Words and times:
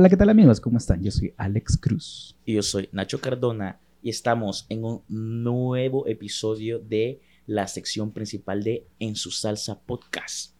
Hola, 0.00 0.08
¿qué 0.08 0.16
tal 0.16 0.28
amigos? 0.28 0.60
¿Cómo 0.60 0.78
están? 0.78 1.02
Yo 1.02 1.10
soy 1.10 1.34
Alex 1.36 1.76
Cruz. 1.76 2.36
Y 2.44 2.54
yo 2.54 2.62
soy 2.62 2.88
Nacho 2.92 3.20
Cardona 3.20 3.80
y 4.00 4.10
estamos 4.10 4.64
en 4.68 4.84
un 4.84 5.02
nuevo 5.08 6.06
episodio 6.06 6.78
de 6.78 7.20
la 7.46 7.66
sección 7.66 8.12
principal 8.12 8.62
de 8.62 8.86
En 9.00 9.16
su 9.16 9.32
salsa 9.32 9.80
podcast. 9.80 10.52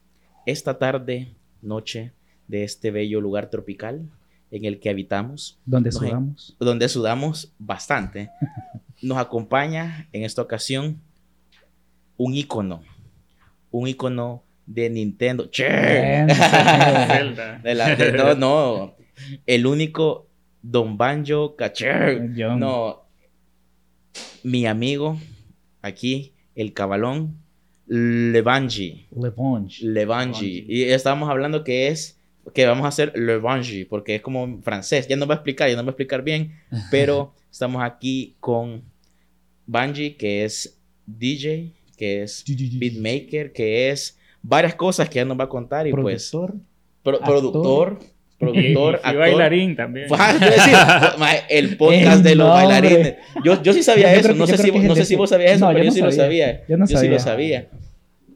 Esta 0.45 0.77
tarde, 0.79 1.37
noche 1.63 2.11
de 2.49 2.65
este 2.65 2.91
bello 2.91 3.21
lugar 3.21 3.49
tropical 3.49 4.09
en 4.51 4.65
el 4.65 4.81
que 4.81 4.91
habitamos. 4.91 5.61
¿Dónde 5.65 5.91
nos- 5.91 5.99
sudamos? 6.01 6.57
Donde 6.59 6.89
sudamos 6.89 7.53
bastante. 7.61 8.31
Nos 9.01 9.19
acompaña 9.19 10.09
en 10.13 10.25
esta 10.25 10.43
ocasión 10.43 11.01
un 12.17 12.35
ícono. 12.35 12.83
Un 13.71 13.87
ícono 13.87 14.43
de 14.67 14.91
Nintendo. 14.91 15.47
¡Che! 15.47 15.63
De 17.63 17.75
la- 17.77 17.95
de- 17.95 18.13
no, 18.13 18.35
no. 18.35 18.98
El 19.47 19.67
único 19.67 20.27
Don 20.63 20.97
Banjo 20.97 21.57
Cacher. 21.57 22.35
Yo- 22.35 22.57
No. 22.57 23.03
Mi 24.43 24.67
amigo 24.67 25.19
aquí, 25.83 26.33
el 26.55 26.73
cabalón, 26.73 27.37
Levangi. 27.87 29.07
Levange. 29.11 29.85
Levangi. 29.85 30.65
Y 30.69 30.83
estamos 30.85 31.29
hablando 31.31 31.65
que 31.65 31.89
es 31.89 32.19
que 32.55 32.67
vamos 32.67 32.85
a 32.85 32.89
hacer 32.89 33.13
Levangi, 33.17 33.85
porque 33.85 34.17
es 34.17 34.23
como 34.23 34.61
francés. 34.63 35.07
Ya 35.09 35.17
nos 35.17 35.29
va 35.29 35.35
a 35.35 35.37
explicar, 35.37 35.69
ya 35.69 35.77
nos 35.77 35.85
va 35.85 35.89
a 35.89 35.93
explicar 35.93 36.23
bien. 36.23 36.53
Pero 36.91 37.35
estamos 37.51 37.83
aquí 37.83 38.37
con 38.41 38.83
Banji, 39.67 40.13
que 40.13 40.45
es 40.45 40.79
DJ, 41.07 41.73
que 41.97 42.23
es 42.23 42.45
beatmaker, 42.79 43.53
que 43.53 43.91
es 43.91 44.19
varias 44.43 44.75
cosas 44.75 45.09
que 45.09 45.17
ya 45.17 45.25
nos 45.25 45.39
va 45.39 45.45
a 45.45 45.49
contar. 45.49 45.87
Y 45.87 45.93
pues, 45.93 46.31
Productor. 46.31 46.61
pro- 47.03 47.17
actor. 47.17 47.27
productor, 47.29 47.99
Y, 48.41 48.45
productor, 48.45 48.95
y 48.95 49.07
actor. 49.09 49.17
bailarín 49.19 49.75
también. 49.77 50.07
Ah, 50.13 51.35
el 51.49 51.77
podcast 51.77 52.23
de 52.23 52.35
los 52.37 52.49
bailarines. 52.49 53.15
Yo, 53.45 53.61
yo 53.63 53.73
sí 53.73 53.83
sabía 53.83 54.13
Yo 54.15 54.21
eso. 54.21 54.29
que- 54.29 54.35
No 54.35 54.47
yo 54.47 54.57
sé, 54.57 54.63
si, 54.63 54.71
no 54.71 54.95
sé 54.95 55.05
si 55.05 55.17
vos 55.17 55.31
sabías 55.31 55.53
eso, 55.53 55.67
No, 55.67 55.73
pero 55.73 55.79
yo 55.79 55.85
yo, 55.85 55.91
no 55.91 55.95
sí 55.95 56.01
lo 56.03 56.13
sabía. 56.13 56.47
sabía. 56.47 56.65
Yo 56.69 56.77
no 56.77 56.87
sí 56.87 56.93
lo 56.95 57.01
sabía. 57.01 57.19
sabía. 57.19 57.69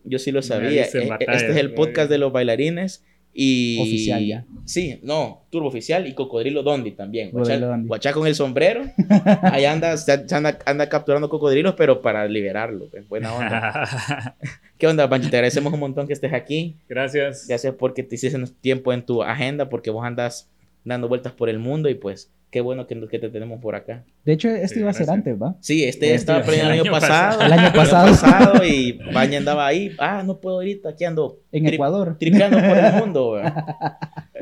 Yo 0.05 0.19
sí 0.19 0.33
lo 0.33 0.39
Me 0.41 0.43
sabía. 0.43 0.87
batallas, 1.09 1.43
Este 1.43 1.53
es 1.53 1.57
el 1.59 1.75
podcast 1.75 2.11
de 2.11 2.19
los 2.19 2.33
bailarines. 2.33 3.05
Y... 3.35 3.81
Oficial 3.81 4.27
ya. 4.27 4.45
Sí, 4.65 5.01
no, 5.03 5.45
Turbo 5.51 5.69
Oficial 5.69 6.07
y 6.07 6.15
Cocodrilo 6.15 6.63
Dondi 6.63 6.93
también. 6.93 7.31
Guachá, 7.33 8.13
con 8.13 8.27
el 8.27 8.35
sombrero. 8.35 8.85
Ahí 9.43 9.65
anda, 9.65 9.95
anda, 10.31 10.59
anda 10.67 10.89
capturando 10.89 11.29
cocodrilos, 11.29 11.75
pero 11.75 12.03
para 12.03 12.27
liberarlo. 12.27 12.89
pues, 12.91 13.09
buena 13.09 13.35
onda. 13.35 14.37
¿Qué 14.79 14.87
onda, 14.87 15.09
Pancho? 15.09 15.31
Te 15.31 15.37
agradecemos 15.37 15.73
un 15.73 15.81
montón 15.81 16.07
que 16.07 16.13
estés 16.13 16.33
aquí. 16.33 16.77
Gracias. 16.89 17.47
Gracias 17.49 17.75
porque 17.75 18.03
te 18.03 18.17
hiciste 18.17 18.39
tiempo 18.61 18.93
en 18.93 19.05
tu 19.05 19.23
agenda, 19.23 19.69
porque 19.69 19.91
vos 19.91 20.05
andas 20.05 20.51
dando 20.85 21.09
vueltas 21.09 21.33
por 21.33 21.49
el 21.49 21.59
mundo 21.59 21.89
y 21.89 21.95
pues 21.95 22.31
qué 22.53 22.61
bueno 22.61 22.87
que, 22.87 23.09
que 23.09 23.19
te 23.19 23.31
tenemos 23.31 23.61
por 23.61 23.75
acá. 23.75 24.05
De 24.25 24.35
hecho, 24.35 24.49
esto 24.51 24.75
Sí, 24.75 24.81
iba 24.81 24.91
a 24.91 24.93
ser 24.93 25.11
antes, 25.11 25.37
¿va? 25.41 25.57
Sí, 25.61 25.83
este 25.85 26.07
Este 26.07 26.15
estaba 26.15 26.43
planeado 26.43 26.71
el 26.71 26.75
el 26.77 26.81
año 26.83 26.93
pasado. 26.93 27.39
pasado. 27.39 27.43
El 27.47 27.53
año 27.53 27.73
pasado. 27.75 28.07
pasado 28.09 28.65
y 28.65 28.93
Baña 29.13 29.39
andaba 29.39 29.67
ahí. 29.67 29.91
Ah, 29.99 30.23
no 30.25 30.39
puedo 30.39 30.57
ahorita, 30.57 30.91
aquí 30.91 31.05
ando 31.05 31.41
En 31.51 31.65
tri- 31.65 31.75
Ecuador. 31.75 32.17
tripeando 32.19 32.59
por 32.59 32.77
el 32.79 32.93
mundo. 32.95 33.31
weón. 33.33 33.53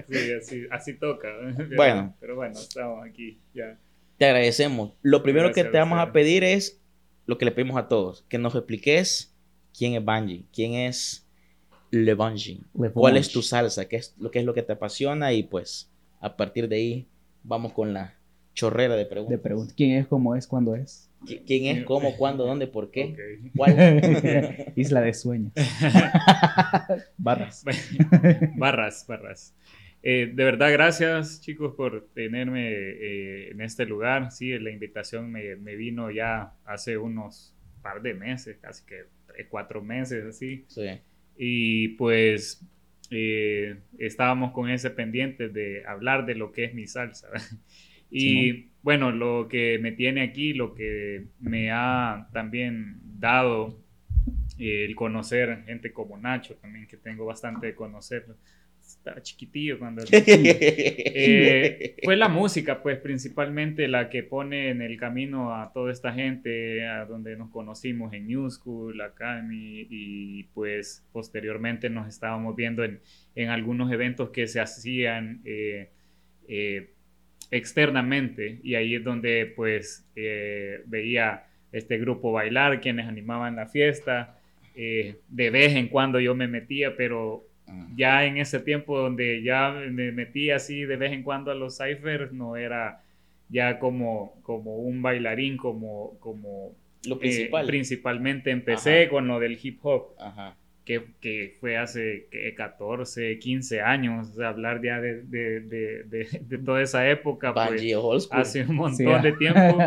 Sí, 0.09 0.33
así, 0.39 0.63
así 0.71 0.95
toca. 0.99 1.29
Bueno. 1.77 2.15
Pero 2.21 2.35
bueno, 2.37 2.59
estamos 2.59 3.07
aquí 3.09 3.39
ya. 3.55 3.79
Te 4.19 4.27
agradecemos. 4.27 4.93
Lo 5.03 5.23
primero 5.23 5.47
Gracias 5.47 5.67
que 5.67 5.73
te 5.73 5.79
vamos 5.79 5.99
a 6.01 6.13
pedir 6.13 6.45
es 6.45 6.81
lo 7.27 7.39
que 7.39 7.45
le 7.45 7.53
pedimos 7.53 7.77
a 7.79 7.87
todos, 7.89 8.25
que 8.29 8.39
nos 8.39 8.55
expliques 8.57 9.33
quién 9.77 9.95
es 9.95 10.05
Bungie, 10.05 10.45
quién 10.53 10.75
es 10.75 11.27
Le 11.93 12.15
Bungie, 12.15 12.61
cuál 12.93 13.17
es 13.17 13.31
tu 13.31 13.41
salsa, 13.41 13.87
qué 13.87 13.97
es 13.97 14.15
lo 14.19 14.31
que 14.33 14.41
es 14.41 14.45
lo 14.45 14.53
que 14.53 14.63
te 14.63 14.73
apasiona 14.73 15.33
y 15.33 15.45
pues 15.45 15.89
a 16.21 16.37
partir 16.37 16.69
de 16.69 16.77
ahí 16.77 17.07
vamos 17.43 17.73
con 17.73 17.93
la 17.93 18.15
chorrera 18.55 18.95
de 18.95 19.01
De 19.01 19.07
preguntas. 19.07 19.41
pregunta. 19.41 19.75
¿Quién 19.77 19.93
es, 19.93 20.07
cómo 20.07 20.35
es, 20.37 20.47
cuándo 20.47 20.75
es? 20.75 21.09
¿Qui- 21.25 21.43
¿Quién 21.47 21.77
es, 21.77 21.85
cómo, 21.85 22.17
cuándo, 22.17 22.47
dónde, 22.47 22.67
por 22.67 22.91
qué? 22.91 23.05
Ok. 23.05 23.51
¿Cuál? 23.57 24.73
Isla 24.77 25.01
de 25.03 25.15
sueños. 25.15 25.53
Barras. 27.19 27.65
barras, 28.57 29.05
barras. 29.07 29.55
Eh, 30.03 30.33
de 30.35 30.45
verdad, 30.45 30.73
gracias 30.73 31.41
chicos 31.43 31.75
por 31.77 32.09
tenerme 32.15 32.71
eh, 32.73 33.51
en 33.51 33.61
este 33.61 33.85
lugar. 33.85 34.33
Sí, 34.33 34.59
la 34.59 34.71
invitación 34.71 35.31
me, 35.31 35.57
me 35.57 35.77
vino 35.77 36.11
ya 36.11 36.55
hace 36.65 36.97
unos 36.97 37.55
par 37.83 38.01
de 38.03 38.15
meses, 38.15 38.57
casi 38.61 38.85
que 38.87 39.05
tres, 39.27 39.47
cuatro 39.51 39.83
meses 39.83 40.25
así. 40.25 40.65
Sí. 40.69 40.87
Y 41.37 41.89
pues 41.97 42.63
eh, 43.11 43.81
estábamos 43.99 44.53
con 44.53 44.71
ese 44.71 44.91
pendiente 44.91 45.49
de 45.49 45.85
hablar 45.87 46.27
de 46.27 46.35
lo 46.35 46.53
que 46.53 46.65
es 46.65 46.75
mi 46.75 46.87
salsa. 46.87 47.29
Y 48.13 48.71
bueno, 48.83 49.13
lo 49.13 49.47
que 49.49 49.79
me 49.79 49.93
tiene 49.93 50.23
aquí, 50.23 50.53
lo 50.53 50.75
que 50.75 51.29
me 51.39 51.71
ha 51.71 52.29
también 52.33 52.99
dado 53.05 53.79
eh, 54.59 54.85
el 54.85 54.97
conocer 54.97 55.63
gente 55.65 55.93
como 55.93 56.19
Nacho, 56.19 56.57
también 56.57 56.89
que 56.89 56.97
tengo 56.97 57.25
bastante 57.25 57.69
de 57.69 57.75
conocer. 57.77 58.27
Estaba 59.01 59.23
chiquitillo 59.23 59.79
cuando... 59.79 60.03
Eh, 61.13 61.97
fue 62.05 62.17
la 62.17 62.29
música, 62.41 62.83
pues 62.83 62.99
principalmente 62.99 63.89
la 63.89 64.09
que 64.11 64.23
pone 64.23 64.71
en 64.71 64.83
el 64.83 64.97
camino 64.99 65.55
a 65.55 65.73
toda 65.73 65.91
esta 65.93 66.13
gente, 66.13 66.87
a 66.87 67.05
donde 67.07 67.37
nos 67.37 67.51
conocimos 67.51 68.13
en 68.13 68.27
New 68.29 68.51
School 68.51 69.01
Academy 69.01 69.87
y 69.91 70.45
pues 70.55 71.05
posteriormente 71.13 71.91
nos 71.91 72.09
estábamos 72.09 72.55
viendo 72.57 72.85
en, 72.85 73.01
en 73.35 73.49
algunos 73.49 73.91
eventos 73.93 74.31
que 74.31 74.47
se 74.47 74.61
hacían 74.61 75.41
eh, 75.45 75.91
eh, 76.49 76.95
externamente 77.51 78.61
y 78.63 78.75
ahí 78.77 78.95
es 78.97 79.05
donde 79.05 79.53
pues 79.57 80.07
eh, 80.17 80.83
veía 80.87 81.47
este 81.73 81.99
grupo 81.99 82.33
bailar, 82.33 82.81
quienes 82.81 83.07
animaban 83.09 83.57
la 83.57 83.67
fiesta. 83.67 84.37
eh, 84.75 85.21
de 85.29 85.51
vez 85.51 85.75
en 85.75 85.89
cuando 85.89 86.21
yo 86.21 86.35
me 86.35 86.49
metía, 86.49 86.97
pero 86.97 87.50
ya 87.97 88.25
en 88.25 88.37
ese 88.39 88.61
tiempo 88.61 88.99
donde 88.99 89.43
ya 89.43 89.71
me 89.91 90.13
metí 90.13 90.51
así 90.51 90.85
de 90.85 90.97
vez 90.97 91.13
en 91.13 91.23
cuando 91.23 91.51
a 91.51 91.55
los 91.55 91.77
ciphers, 91.79 92.33
no 92.33 92.57
era 92.57 93.03
ya 93.49 93.79
como, 93.79 94.39
como 94.43 94.77
un 94.77 95.03
bailarín, 95.03 95.57
como, 95.57 96.17
como 96.21 96.73
Lo 97.07 97.17
eh, 97.17 97.19
principal. 97.19 97.67
principalmente 97.67 98.51
empecé 98.51 99.03
Ajá. 99.03 99.11
con 99.11 99.27
lo 99.29 99.41
del 99.41 99.59
hip 99.63 99.79
hop, 99.83 100.15
Ajá. 100.21 100.57
que, 100.85 101.03
que 101.21 101.57
fue 101.61 101.77
hace 101.77 102.29
¿qué? 102.31 102.55
14, 102.55 103.39
15 103.39 103.81
años, 103.81 104.31
o 104.31 104.33
sea, 104.35 104.49
hablar 104.51 104.81
ya 104.83 105.01
de, 105.01 105.23
de, 105.23 105.61
de, 105.61 106.05
de- 106.05 106.41
de 106.43 106.59
toda 106.59 106.81
esa 106.83 107.09
época, 107.11 107.53
pues, 107.55 107.83
hace 108.31 108.63
un 108.65 108.77
montón 108.77 108.97
Sí, 108.97 109.23
de 109.23 109.33
tiempo 109.39 109.79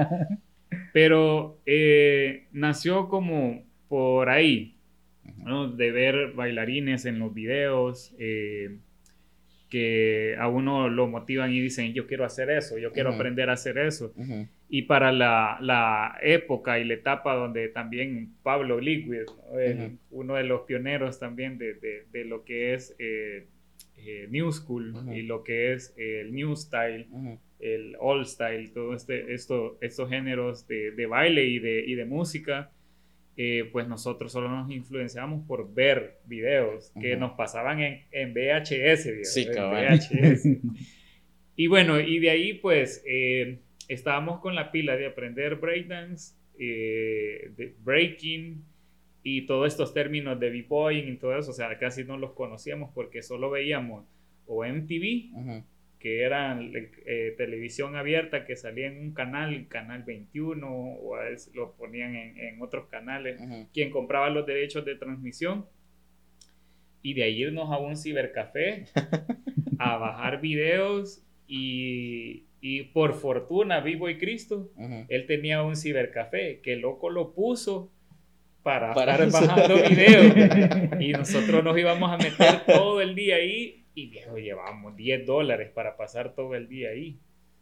pero 0.91 1.59
eh, 1.65 2.47
nació 2.51 3.07
como 3.09 3.63
por 3.87 4.29
ahí, 4.29 4.75
¿no? 5.45 5.67
De 5.69 5.91
ver 5.91 6.31
bailarines 6.33 7.05
en 7.05 7.19
los 7.19 7.33
videos 7.33 8.13
eh, 8.19 8.77
que 9.69 10.35
a 10.37 10.47
uno 10.47 10.87
lo 10.89 11.07
motivan 11.07 11.51
y 11.51 11.59
dicen, 11.59 11.93
yo 11.93 12.05
quiero 12.05 12.25
hacer 12.25 12.49
eso, 12.51 12.77
yo 12.77 12.91
quiero 12.91 13.09
aprender 13.15 13.49
a 13.49 13.53
hacer 13.53 13.77
eso. 13.79 14.13
Y 14.69 14.83
para 14.83 15.11
la, 15.11 15.57
la 15.61 16.17
época 16.21 16.79
y 16.79 16.83
la 16.85 16.93
etapa 16.95 17.35
donde 17.35 17.67
también 17.69 18.33
Pablo 18.43 18.79
Liquid, 18.79 19.23
¿no? 19.51 19.59
El- 19.59 19.77
Ujú. 19.85 19.97
uno 20.21 20.35
de 20.35 20.43
los 20.43 20.61
pioneros 20.61 21.19
también 21.19 21.57
de, 21.57 21.73
de- 21.75 22.05
de 22.11 22.25
lo 22.25 22.43
que 22.43 22.73
es 22.73 22.95
eh, 22.99 23.47
eh, 23.97 24.27
New 24.29 24.51
School 24.51 24.93
y 25.15 25.21
lo 25.23 25.43
que 25.43 25.73
es 25.73 25.93
el 25.97 26.33
New 26.33 26.55
Style, 26.55 27.07
el 27.59 27.95
old 27.99 28.25
style, 28.25 28.69
todo 28.73 28.93
este, 28.95 29.33
esto, 29.33 29.77
estos 29.81 30.09
géneros 30.09 30.67
de, 30.67 30.91
de 30.91 31.05
baile 31.05 31.45
y 31.45 31.59
de, 31.59 31.83
y 31.85 31.95
de 31.95 32.05
música, 32.05 32.71
eh, 33.35 33.69
pues 33.71 33.87
nosotros 33.87 34.31
solo 34.31 34.49
nos 34.49 34.71
influenciamos 34.71 35.45
por 35.47 35.73
ver 35.73 36.19
videos 36.25 36.91
que 36.99 37.15
nos 37.15 37.31
pasaban 37.33 37.79
en, 37.81 38.01
en 38.11 38.33
VHS. 38.33 39.27
Sí. 39.31 39.47
Y 41.55 41.67
bueno, 41.67 41.99
y 41.99 42.19
de 42.19 42.31
ahí 42.31 42.53
pues 42.55 43.03
eh, 43.07 43.59
estábamos 43.87 44.39
con 44.39 44.55
la 44.55 44.71
pila 44.71 44.95
de 44.97 45.05
aprender 45.05 45.55
breakdance, 45.57 46.35
eh, 46.57 47.51
de 47.55 47.75
breaking 47.83 48.63
y 49.21 49.45
todos 49.45 49.71
estos 49.71 49.93
términos 49.93 50.39
de 50.39 50.49
b-boying 50.49 51.13
y 51.13 51.17
todo 51.17 51.37
eso, 51.37 51.51
o 51.51 51.53
sea, 51.53 51.77
casi 51.77 52.03
no 52.03 52.17
los 52.17 52.33
conocíamos 52.33 52.91
porque 52.93 53.21
solo 53.21 53.51
veíamos 53.51 54.05
o 54.45 54.65
MTV. 54.65 55.63
Que 56.03 56.21
era 56.21 56.59
eh, 57.05 57.33
televisión 57.37 57.95
abierta 57.95 58.45
que 58.45 58.57
salía 58.57 58.87
en 58.87 58.97
un 58.99 59.13
canal, 59.13 59.69
canal 59.69 60.03
21, 60.03 60.67
o 60.69 61.15
a 61.15 61.23
veces 61.23 61.55
lo 61.55 61.77
ponían 61.77 62.13
en, 62.13 62.37
en 62.37 62.61
otros 62.61 62.89
canales, 62.89 63.39
Ujú. 63.39 63.69
quien 63.73 63.89
compraba 63.89 64.29
los 64.29 64.45
derechos 64.45 64.83
de 64.83 64.95
transmisión, 64.97 65.65
y 67.01 67.13
de 67.13 67.23
ahí 67.23 67.41
irnos 67.43 67.71
a 67.71 67.77
un 67.77 67.95
cibercafé 67.95 68.83
a 69.79 69.95
bajar 69.95 70.41
videos, 70.41 71.25
y, 71.47 72.47
y 72.59 72.83
por 72.83 73.13
fortuna, 73.13 73.79
Vivo 73.79 74.09
y 74.09 74.17
Cristo, 74.17 74.73
él 75.07 75.25
tenía 75.25 75.63
un 75.63 75.77
cibercafé, 75.77 76.59
que 76.59 76.73
el 76.73 76.81
loco 76.81 77.09
lo 77.09 77.33
puso 77.33 77.93
para, 78.61 78.93
Para 78.93 79.13
estar 79.23 79.27
eso. 79.29 79.39
bajando 79.47 79.75
videos, 79.89 81.01
y 81.01 81.13
nosotros 81.13 81.63
nos 81.63 81.77
íbamos 81.77 82.11
a 82.11 82.17
meter 82.17 82.65
todo 82.65 82.99
el 82.99 83.15
día 83.15 83.35
ahí 83.37 83.82
Y 83.95 84.07
viejo, 84.07 84.37
llevábamos 84.37 84.95
10 84.95 85.25
dólares 85.25 85.69
para 85.73 85.95
pasar 85.97 86.33
todo 86.35 86.55
el 86.55 86.67
día 86.67 86.89
ahí. 86.89 87.17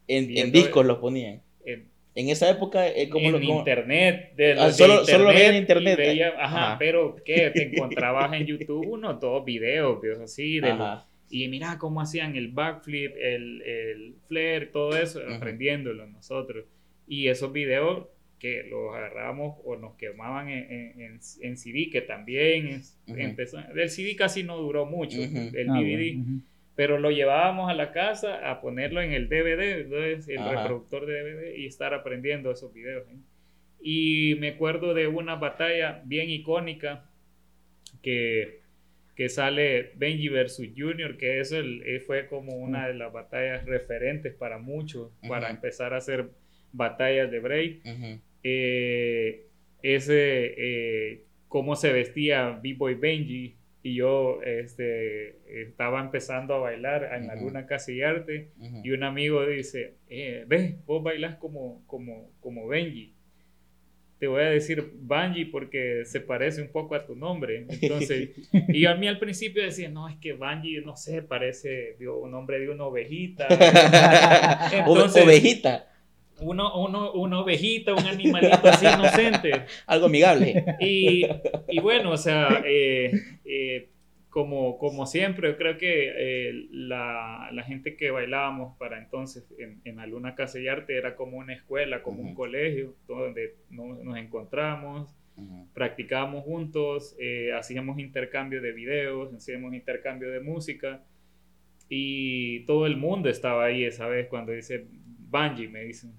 En, 0.07 0.36
en 0.38 0.51
discos 0.51 0.86
los 0.86 0.98
ponían. 1.00 1.42
En, 1.66 1.89
En 2.16 2.30
esa 2.30 2.50
época, 2.50 2.88
eh, 2.89 3.07
como 3.10 3.28
en 3.28 3.31
lo 3.33 3.39
como- 3.39 3.60
internet. 3.60 4.33
De, 4.36 4.54
Ah, 4.54 4.68
de 4.68 4.74
solo- 4.74 5.06
solo 5.06 5.25
lo 5.25 5.30
veía 5.30 5.50
en 5.50 5.56
internet, 5.56 5.98
y 6.00 6.01
veía- 6.01 6.30
eh. 6.30 6.33
ajá, 6.38 6.68
Ajá. 6.69 6.80
pero 6.80 7.16
¿qué? 7.24 7.50
Te 7.56 7.63
encontrabas 7.63 8.33
en 8.33 8.45
YouTube 8.45 8.86
unos 8.88 9.19
dos 9.19 9.44
videos, 9.45 10.01
viejo, 10.01 10.24
así, 10.24 10.56
de 10.60 10.69
lo- 10.69 10.83
Ajá. 10.83 11.07
y 11.30 11.48
mira 11.48 11.78
cómo 11.78 12.01
hacían 12.01 12.36
el 12.36 12.50
backflip, 12.50 13.13
el, 13.18 13.62
el 13.62 14.16
flare, 14.28 14.66
todo 14.68 14.98
eso, 14.98 15.19
Ujú. 15.19 15.33
aprendiéndolo 15.36 16.06
nosotros. 16.07 16.66
Y 17.07 17.28
esos 17.30 17.51
videos 17.54 18.07
que 18.42 18.64
los 18.64 18.96
agarrábamos 18.96 19.60
o 19.64 19.76
nos 19.76 19.96
quemaban 19.98 20.50
en, 20.50 21.00
en, 21.00 21.20
en- 21.42 21.58
CD, 21.58 21.90
que 21.92 22.02
también 22.02 22.68
es- 22.70 23.00
Ujú. 23.08 23.20
empezó. 23.20 23.60
El 23.60 23.88
CD 23.92 24.16
casi 24.16 24.42
no 24.42 24.58
duró 24.58 24.88
mucho, 24.88 25.20
Ujú. 25.22 25.56
el 25.56 25.70
Ah, 25.70 25.74
DVD, 25.80 26.16
bueno, 26.16 26.24
ujú. 26.24 26.42
pero 26.76 26.98
lo 26.98 27.12
llevábamos 27.12 27.70
a 27.70 27.76
la 27.76 27.92
casa 27.92 28.50
a 28.50 28.60
ponerlo 28.60 29.00
en 29.00 29.12
el 29.14 29.30
DVD, 29.30 29.82
entonces, 29.82 30.28
el 30.28 30.40
Ajá. 30.40 30.56
reproductor 30.64 31.06
de 31.06 31.22
DVD 31.22 31.56
y 31.56 31.68
estar 31.68 31.94
aprendiendo 31.94 32.50
esos 32.52 32.74
videos. 32.74 33.08
¿eh? 33.10 33.18
Y 33.84 34.36
me 34.40 34.50
acuerdo 34.50 34.96
de 34.96 35.08
una 35.08 35.36
batalla 35.36 36.02
bien 36.06 36.32
icónica 36.32 37.06
que, 38.02 38.62
que 39.16 39.30
sale 39.30 39.92
Benji 39.98 40.30
versus 40.30 40.68
Junior, 40.76 41.16
que 41.18 41.40
eso 41.42 41.58
el- 41.60 41.84
eh, 41.86 42.00
fue 42.00 42.26
como 42.26 42.56
una 42.56 42.88
de 42.88 42.96
las 42.96 43.14
batallas 43.14 43.66
referentes 43.66 44.34
para 44.34 44.58
muchos, 44.58 45.12
para 45.28 45.52
empezar 45.52 45.94
a 45.94 45.98
hacer 45.98 46.30
batallas 46.74 47.30
de 47.30 47.40
break. 47.40 47.86
Ujú. 47.86 48.20
Eh, 48.44 49.46
ese, 49.84 50.54
eh, 50.58 51.24
cómo 51.48 51.76
se 51.76 51.92
vestía 51.92 52.60
B-Boy 52.62 52.96
Benji, 52.96 53.56
y 53.84 53.96
yo 53.96 54.42
este, 54.44 55.38
estaba 55.64 56.02
empezando 56.02 56.54
a 56.54 56.60
bailar 56.60 57.10
en 57.16 57.26
la 57.28 57.36
Ujú. 57.36 57.46
Luna 57.46 57.66
Casillarte, 57.66 58.50
Ujú. 58.60 58.82
y 58.84 58.92
un 58.92 59.04
amigo 59.04 59.44
dice, 59.46 59.96
eh, 60.08 60.44
ve, 60.48 60.76
vos 60.86 61.02
bailás 61.02 61.38
como, 61.38 61.84
como, 61.88 62.30
como 62.40 62.68
Benji. 62.68 63.16
Te 64.20 64.28
voy 64.28 64.44
a 64.44 64.52
decir 64.52 64.88
Banji 65.00 65.46
porque 65.46 66.04
se 66.06 66.22
parece 66.22 66.62
un 66.62 66.68
poco 66.68 66.94
a 66.94 67.08
tu 67.08 67.16
nombre. 67.16 67.66
Entonces, 67.68 68.30
y 68.68 68.86
a 68.86 68.94
mí 68.94 69.08
al 69.08 69.18
principio 69.18 69.64
decía, 69.64 69.90
no, 69.90 70.08
es 70.08 70.16
que 70.18 70.34
Banji, 70.34 70.78
no 70.86 70.96
sé, 70.96 71.24
parece 71.24 71.96
de 71.98 72.08
un 72.08 72.30
nombre 72.30 72.60
de 72.60 72.70
una 72.70 72.86
ovejita. 72.86 73.48
Ove- 73.50 74.78
Entonces- 74.78 75.24
ovejita, 75.24 75.91
Uno, 76.42 76.84
uno, 76.86 77.12
una 77.14 77.40
ovejita, 77.42 77.94
un 77.94 78.06
animalito 78.08 78.68
así 78.68 78.86
inocente. 78.88 79.52
algo 79.88 80.08
amigable. 80.08 80.76
Y, 80.80 81.28
y 81.70 81.80
bueno, 81.80 82.12
o 82.12 82.18
sea, 82.18 82.64
eh, 82.66 83.12
eh, 83.46 83.90
como, 84.30 84.78
como 84.78 85.06
siempre, 85.06 85.50
yo 85.52 85.58
creo 85.58 85.78
que 85.78 86.12
eh, 86.50 86.68
la, 86.72 87.50
la 87.52 87.64
gente 87.64 87.96
que 87.98 88.12
bailábamos 88.12 88.78
para 88.78 88.98
entonces 88.98 89.46
en, 89.60 89.82
en 89.86 89.98
la 89.98 90.08
Luna 90.08 90.36
Casillarte 90.36 90.98
era 90.98 91.16
como 91.16 91.38
una 91.38 91.54
escuela, 91.54 92.02
como 92.02 92.22
un 92.22 92.28
Ujú. 92.30 92.36
colegio, 92.38 92.96
donde 93.08 93.56
no- 93.70 93.96
nos 94.04 94.18
encontramos, 94.18 95.14
Ujú. 95.36 95.68
practicábamos 95.74 96.44
juntos, 96.44 97.16
eh, 97.20 97.52
hacíamos 97.54 98.00
intercambio 98.00 98.62
de 98.62 98.72
videos, 98.72 99.34
hacíamos 99.34 99.74
intercambio 99.74 100.30
de 100.32 100.40
música 100.40 101.04
y 101.90 102.62
todo 102.66 102.86
el 102.86 102.98
mundo 102.98 103.30
estaba 103.30 103.66
ahí 103.66 103.84
esa 103.84 104.08
vez 104.08 104.28
cuando 104.28 104.54
dice 104.54 104.86
Bungie, 105.30 105.68
me 105.70 105.84
dicen. 105.84 106.14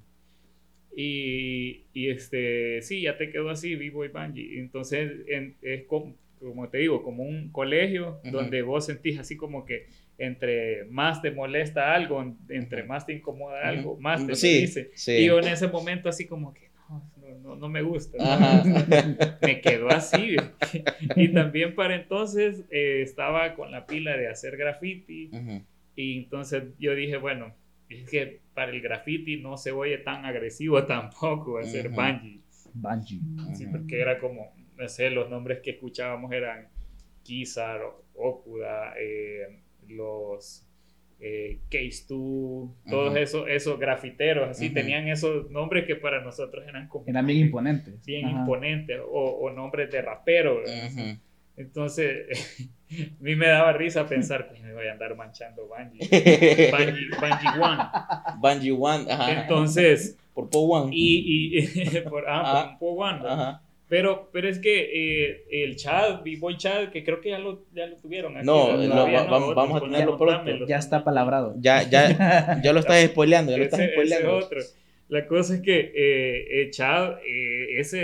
Y, 0.95 1.87
y 1.93 2.11
este, 2.11 2.83
sí, 2.83 3.03
ya 3.03 3.17
te 3.17 3.31
quedó 3.31 3.51
así, 3.51 3.77
vivo 3.77 4.05
y 4.05 4.09
Bungie. 4.09 4.59
Entonces 4.61 5.11
en- 5.29 5.57
es 5.63 5.85
como, 5.87 6.15
como 6.39 6.69
te 6.69 6.79
digo, 6.79 7.03
como 7.03 7.23
un 7.23 7.51
colegio 7.51 8.21
Ujú. 8.25 8.31
donde 8.31 8.63
vos 8.63 8.87
sentís 8.87 9.19
así 9.19 9.37
como 9.37 9.65
que 9.65 9.87
entre 10.19 10.85
más 10.87 11.23
te 11.23 11.31
molesta 11.31 11.95
algo, 11.95 12.23
entre 12.49 12.85
más 12.85 13.07
te 13.07 13.15
incomoda 13.15 13.59
Ujú. 13.61 13.69
algo, 13.69 13.97
más 14.01 14.27
te 14.27 14.35
Sí, 14.35 14.61
dice. 14.61 14.91
sí. 14.95 15.13
Y 15.13 15.27
yo 15.27 15.39
en 15.39 15.49
ese 15.49 15.69
momento 15.69 16.09
así 16.09 16.27
como 16.27 16.53
que 16.53 16.71
no, 16.89 17.39
no, 17.43 17.57
no, 17.57 17.69
me 17.69 17.83
gusta. 17.83 18.19
¿no? 18.19 18.63
Me 19.41 19.61
quedó 19.61 19.89
así. 19.89 20.37
y 21.17 21.29
también 21.33 21.75
para 21.75 21.97
entonces 21.97 22.65
eh, 22.71 23.01
estaba 23.03 23.55
con 23.55 23.71
la 23.71 23.87
pila 23.87 24.17
de 24.17 24.29
hacer 24.29 24.57
graffiti. 24.57 25.31
Y 25.97 26.19
entonces 26.19 26.65
yo 26.79 26.95
dije, 26.95 27.17
bueno, 27.17 27.55
es 28.01 28.11
que 28.11 28.41
para 28.55 28.71
el 28.73 28.81
graffiti 28.81 29.39
no 29.39 29.57
se 29.57 29.73
oye 29.73 29.99
tan 29.99 30.25
agresivo 30.25 30.85
tampoco 30.87 31.59
hacer 31.59 31.89
Ujú. 31.89 31.97
Bungie. 31.97 32.41
Bungie. 32.75 33.21
Sí, 33.55 33.67
porque 33.67 34.01
era 34.01 34.19
como, 34.19 34.55
no 34.77 34.89
sé, 34.89 35.11
los 35.11 35.29
nombres 35.31 35.61
que 35.61 35.71
escuchábamos 35.73 36.33
eran 36.33 36.69
Kizar, 37.23 37.81
Okuda, 38.15 38.95
eh, 38.99 39.61
los 39.89 40.67
eh, 41.21 41.61
Case 41.71 42.05
2, 42.09 42.71
todos 42.91 43.17
esos, 43.17 43.49
esos 43.49 43.79
grafiteros, 43.79 44.49
así 44.49 44.71
tenían 44.71 45.07
esos 45.09 45.51
nombres 45.51 45.87
que 45.87 45.95
para 45.95 46.21
nosotros 46.23 46.65
eran 46.67 46.89
como 46.89 47.05
Eran 47.07 47.27
bien 47.27 47.47
imponentes. 47.47 48.05
bien 48.05 48.29
imponentes 48.29 49.01
o, 49.07 49.39
o 49.41 49.51
nombres 49.53 49.91
de 49.91 50.03
raperos. 50.03 50.69
Entonces, 51.57 52.71
a 53.21 53.23
mí 53.23 53.35
me 53.37 53.47
daba 53.47 53.73
risa 53.73 54.07
pensar 54.07 54.49
que 54.53 54.61
me 54.61 54.73
voy 54.75 54.87
a 54.87 54.93
andar 54.93 55.15
manchando 55.17 55.67
Bungie. 55.69 56.09
Bungie, 56.71 57.09
Bungie 57.21 57.61
One. 57.61 57.83
Bungie 58.41 58.73
One, 58.73 59.13
ajá. 59.13 59.43
Entonces, 59.43 60.17
por 60.35 60.49
Po 60.51 60.61
One. 60.61 60.91
y, 60.95 61.59
y 61.59 62.01
por, 62.11 62.25
ah, 62.29 62.43
Ah. 62.45 62.63
por 62.79 62.89
un 62.91 62.97
Po 62.97 63.03
One, 63.05 63.19
¿verdad? 63.23 63.33
Ajá. 63.41 63.63
Pero, 63.89 64.31
pero 64.33 64.49
es 64.49 64.59
que 64.59 64.89
eh, 65.31 65.45
el 65.65 65.77
Chad, 65.77 66.23
B-Boy 66.25 66.57
Chad, 66.57 66.89
que 66.89 67.05
creo 67.05 67.21
que 67.21 67.29
ya 67.29 67.39
lo, 67.39 67.67
ya 67.75 67.87
lo 67.87 67.97
tuvieron. 67.97 68.35
aquí, 68.39 68.47
No, 68.47 68.75
no, 68.79 68.95
va- 68.97 69.25
vamos- 69.25 69.43
otro, 69.51 69.55
vamos 69.55 69.77
a 69.77 69.81
pues, 69.81 69.93
tenerlo 69.93 70.17
pronto. 70.17 70.67
Ya 70.67 70.79
está 70.79 71.05
palabrado. 71.05 71.55
Ya, 71.59 71.83
ya, 71.83 72.59
ya 72.65 72.73
lo 72.73 72.81
estás 72.81 73.05
spoileando, 73.11 73.53
ya 73.53 73.59
lo 73.59 73.65
estás 73.65 73.81
Ese, 73.81 73.91
ese 73.93 74.01
es 74.03 74.09
spoileando. 74.11 74.37
otro. 74.47 74.61
La 75.09 75.27
cosa 75.27 75.57
es 75.57 75.61
que 75.61 75.79
eh, 75.95 76.63
eh, 76.63 76.71
Chad, 76.71 77.19
eh, 77.27 77.81
ese 77.81 78.01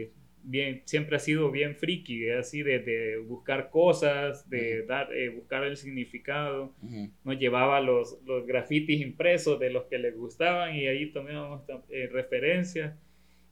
eh, 0.00 0.10
bien, 0.48 0.82
siempre 0.84 1.16
ha 1.16 1.18
sido 1.18 1.50
bien 1.50 1.76
friki, 1.76 2.24
eh, 2.24 2.38
así 2.38 2.62
de, 2.62 2.78
de 2.78 3.18
buscar 3.18 3.70
cosas, 3.70 4.48
de 4.48 4.82
dar, 4.86 5.12
eh, 5.12 5.28
buscar 5.28 5.64
el 5.64 5.76
significado. 5.76 6.74
Ujú. 6.82 7.10
Nos 7.24 7.38
llevaba 7.38 7.80
los, 7.80 8.18
los 8.26 8.46
grafitis 8.46 9.00
impresos 9.00 9.60
de 9.60 9.70
los 9.70 9.84
que 9.84 9.98
le 9.98 10.10
gustaban 10.10 10.74
y 10.74 10.86
ahí 10.86 11.10
tomábamos 11.12 11.62
eh, 11.90 12.08
referencias. 12.10 12.94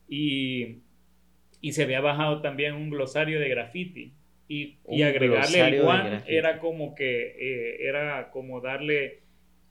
Y, 0.09 0.79
y 1.61 1.73
se 1.73 1.83
había 1.83 2.01
bajado 2.01 2.41
también 2.41 2.75
un 2.75 2.91
glosario 2.91 3.39
de 3.41 3.49
graffiti. 3.49 4.13
Y, 4.49 4.79
y 4.89 5.03
agregarle 5.03 5.61
el 5.61 5.81
one 5.81 6.23
era 6.29 6.61
como 6.61 6.95
que 6.95 7.35
eh, 7.39 7.89
era 7.89 8.31
como 8.31 8.61
darle 8.61 9.21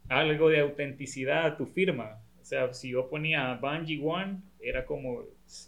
algo 0.10 0.50
de 0.50 0.60
autenticidad 0.60 1.46
a 1.46 1.58
tu 1.58 1.66
firma. 1.66 2.22
O 2.42 2.44
sea, 2.44 2.74
si 2.74 2.90
yo 2.92 3.10
ponía 3.10 3.56
Bungie 3.56 4.02
One, 4.04 4.42
era 4.60 4.86
como 4.86 5.24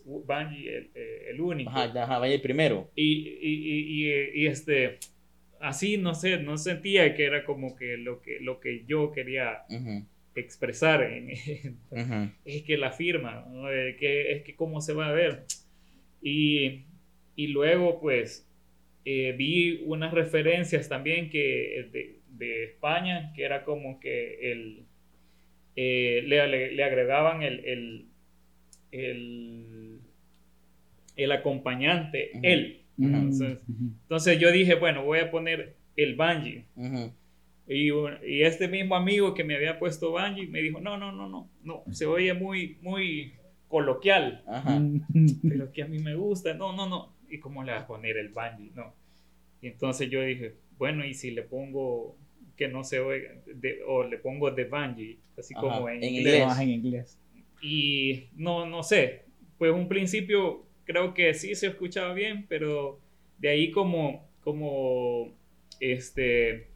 Bungie 0.05 0.77
el, 0.77 0.91
eh, 0.95 1.27
el 1.29 1.41
único. 1.41 1.71
Ajá, 1.71 1.83
ajá, 2.03 2.17
vaya 2.19 2.33
el 2.33 2.41
primero. 2.41 2.91
Y, 2.95 3.29
y, 3.41 4.05
y, 4.33 4.43
y- 4.43 4.47
este, 4.47 4.97
así, 5.59 5.97
no 5.97 6.15
sé, 6.15 6.39
no 6.39 6.57
sentía 6.57 7.15
que 7.15 7.25
era 7.25 7.45
como 7.45 7.75
que 7.75 7.97
lo 7.97 8.21
que, 8.21 8.39
lo 8.41 8.59
que 8.59 8.85
yo 8.85 9.11
quería 9.11 9.63
Ujú, 9.69 10.05
expresar. 10.35 11.03
en- 11.13 11.31
ujú. 11.91 12.31
es 12.45 12.63
que 12.63 12.77
la 12.77 12.91
firma, 12.91 13.45
¿no? 13.49 13.71
Eh, 13.71 13.97
que, 13.99 14.31
es 14.33 14.43
que 14.43 14.55
cómo 14.55 14.81
se 14.81 14.93
va 14.93 15.09
a 15.09 15.13
ver. 15.13 15.45
Y, 16.21 16.85
y 17.35 17.47
luego, 17.47 17.99
pues, 18.01 18.49
eh, 19.05 19.33
vi 19.37 19.83
unas 19.85 20.13
referencias 20.13 20.89
también 20.89 21.29
que 21.29 21.89
de, 21.91 22.21
de 22.29 22.65
España, 22.65 23.33
que 23.35 23.43
era 23.45 23.63
como 23.65 23.99
que 23.99 24.51
el, 24.53 24.87
eh, 25.75 26.23
le, 26.25 26.47
le- 26.47 26.71
le 26.73 26.83
agregaban 26.83 27.43
el, 27.43 27.63
el, 27.65 28.06
el, 28.91 29.99
el 31.15 31.31
acompañante, 31.31 32.31
Ujú. 32.33 32.41
él. 32.43 32.81
Mm, 32.97 33.31
Entonces, 34.03 34.39
yo 34.39 34.51
dije, 34.51 34.75
bueno, 34.75 35.03
voy 35.05 35.19
a 35.19 35.29
poner 35.29 35.75
el. 35.95 36.17
Ujú. 36.75 37.11
Y, 37.67 37.89
y 38.25 38.43
este 38.43 38.67
mismo 38.67 38.95
amigo 38.95 39.33
que 39.33 39.43
me 39.43 39.55
había 39.55 39.77
puesto 39.77 40.11
Bungie 40.11 40.47
me 40.47 40.61
dijo, 40.61 40.79
no, 40.79 40.97
no, 40.97 41.11
no, 41.11 41.27
no, 41.27 41.49
no, 41.63 41.83
se 41.91 42.05
oye 42.05 42.33
muy, 42.33 42.77
muy 42.81 43.33
coloquial, 43.67 44.41
Ajá. 44.47 44.81
Pero 45.47 45.71
que 45.73 45.83
a 45.83 45.87
mí 45.87 45.99
me 45.99 46.15
gusta, 46.15 46.53
no, 46.53 46.73
no, 46.73 46.87
no. 46.87 47.13
¿Y 47.29 47.39
cómo 47.39 47.63
le 47.63 47.73
vas 47.73 47.83
a 47.83 47.87
poner 47.87 48.15
el 48.17 48.29
Bungie? 48.29 48.71
No. 48.73 48.93
Y 49.61 49.67
entonces 49.67 50.09
yo 50.09 50.21
dije, 50.21 50.55
bueno, 50.77 51.03
y 51.05 51.13
si 51.13 51.31
le 51.31 51.41
pongo 51.43 52.15
que 52.55 52.67
no 52.69 52.83
se 52.85 52.99
oiga, 52.99 53.29
de- 53.45 53.81
o 53.85 54.03
le 54.03 54.17
pongo 54.17 54.53
The 54.55 54.63
Bungie, 54.63 55.17
así 55.37 55.53
Ajá, 55.53 55.61
como 55.61 55.89
en, 55.89 55.97
en 55.97 56.03
inglés. 56.05 56.17
inglés. 56.19 56.35
Trabaja 56.37 56.63
en 56.63 56.69
inglés. 56.69 57.19
Y 57.61 58.29
no, 58.35 58.65
no 58.65 58.83
sé, 58.83 59.25
pues 59.57 59.71
un 59.71 59.87
principio 59.87 60.65
creo 60.85 61.13
que 61.13 61.33
sí 61.33 61.55
se 61.55 61.67
escuchaba 61.67 62.13
bien, 62.13 62.45
pero 62.47 62.99
de 63.39 63.49
ahí 63.49 63.71
como, 63.71 64.29
como, 64.41 65.33
este, 65.79 66.67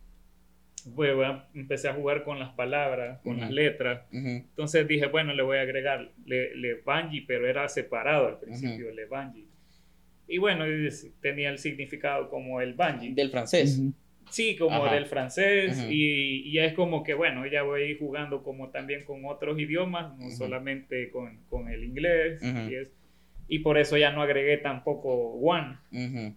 pues, 0.96 1.16
bueno, 1.16 1.44
empecé 1.54 1.88
a 1.88 1.94
jugar 1.94 2.24
con 2.24 2.40
las 2.40 2.50
palabras, 2.54 3.20
con 3.22 3.38
las 3.38 3.48
Ujú. 3.50 3.56
letras. 3.56 4.02
Entonces 4.12 4.88
dije, 4.88 5.08
bueno, 5.08 5.34
le 5.34 5.44
voy 5.44 5.58
a 5.58 5.62
agregar 5.62 6.12
Le, 6.26 6.56
le 6.56 6.76
Bungie, 6.76 7.24
pero 7.28 7.48
era 7.48 7.68
separado 7.70 8.28
al 8.28 8.40
principio, 8.40 8.92
Le 8.92 9.06
Bungie. 9.06 9.46
Y 10.28 10.38
bueno, 10.38 10.66
tenía 11.22 11.50
el 11.50 11.58
significado 11.58 12.30
como 12.30 12.62
el 12.62 12.74
Bungie. 12.74 13.14
Del 13.14 13.30
francés. 13.30 13.82
Sí, 14.32 14.56
como 14.56 14.86
Ajá. 14.86 14.96
del 14.96 15.06
francés 15.06 15.78
Ujú. 15.78 15.92
y, 15.92 16.42
y 16.50 16.60
es 16.60 16.74
como 16.74 17.04
que, 17.04 17.14
bueno, 17.14 17.46
ya 17.46 17.64
voy 17.64 17.98
jugando 18.00 18.42
como 18.44 18.70
también 18.70 19.04
con 19.06 19.26
otros 19.26 19.60
idiomas, 19.60 20.18
no 20.18 20.28
Ujú. 20.28 20.36
solamente 20.36 21.10
con, 21.12 21.38
con 21.50 21.68
el 21.70 21.84
inglés. 21.84 22.42
Ujú. 22.42 22.70
y, 22.72 22.76
es- 22.76 22.92
y 23.48 23.60
por 23.60 23.78
eso 23.78 23.98
ya 23.98 24.12
no 24.14 24.22
agregué 24.22 24.58
tampoco 24.58 25.34
one. 25.34 25.76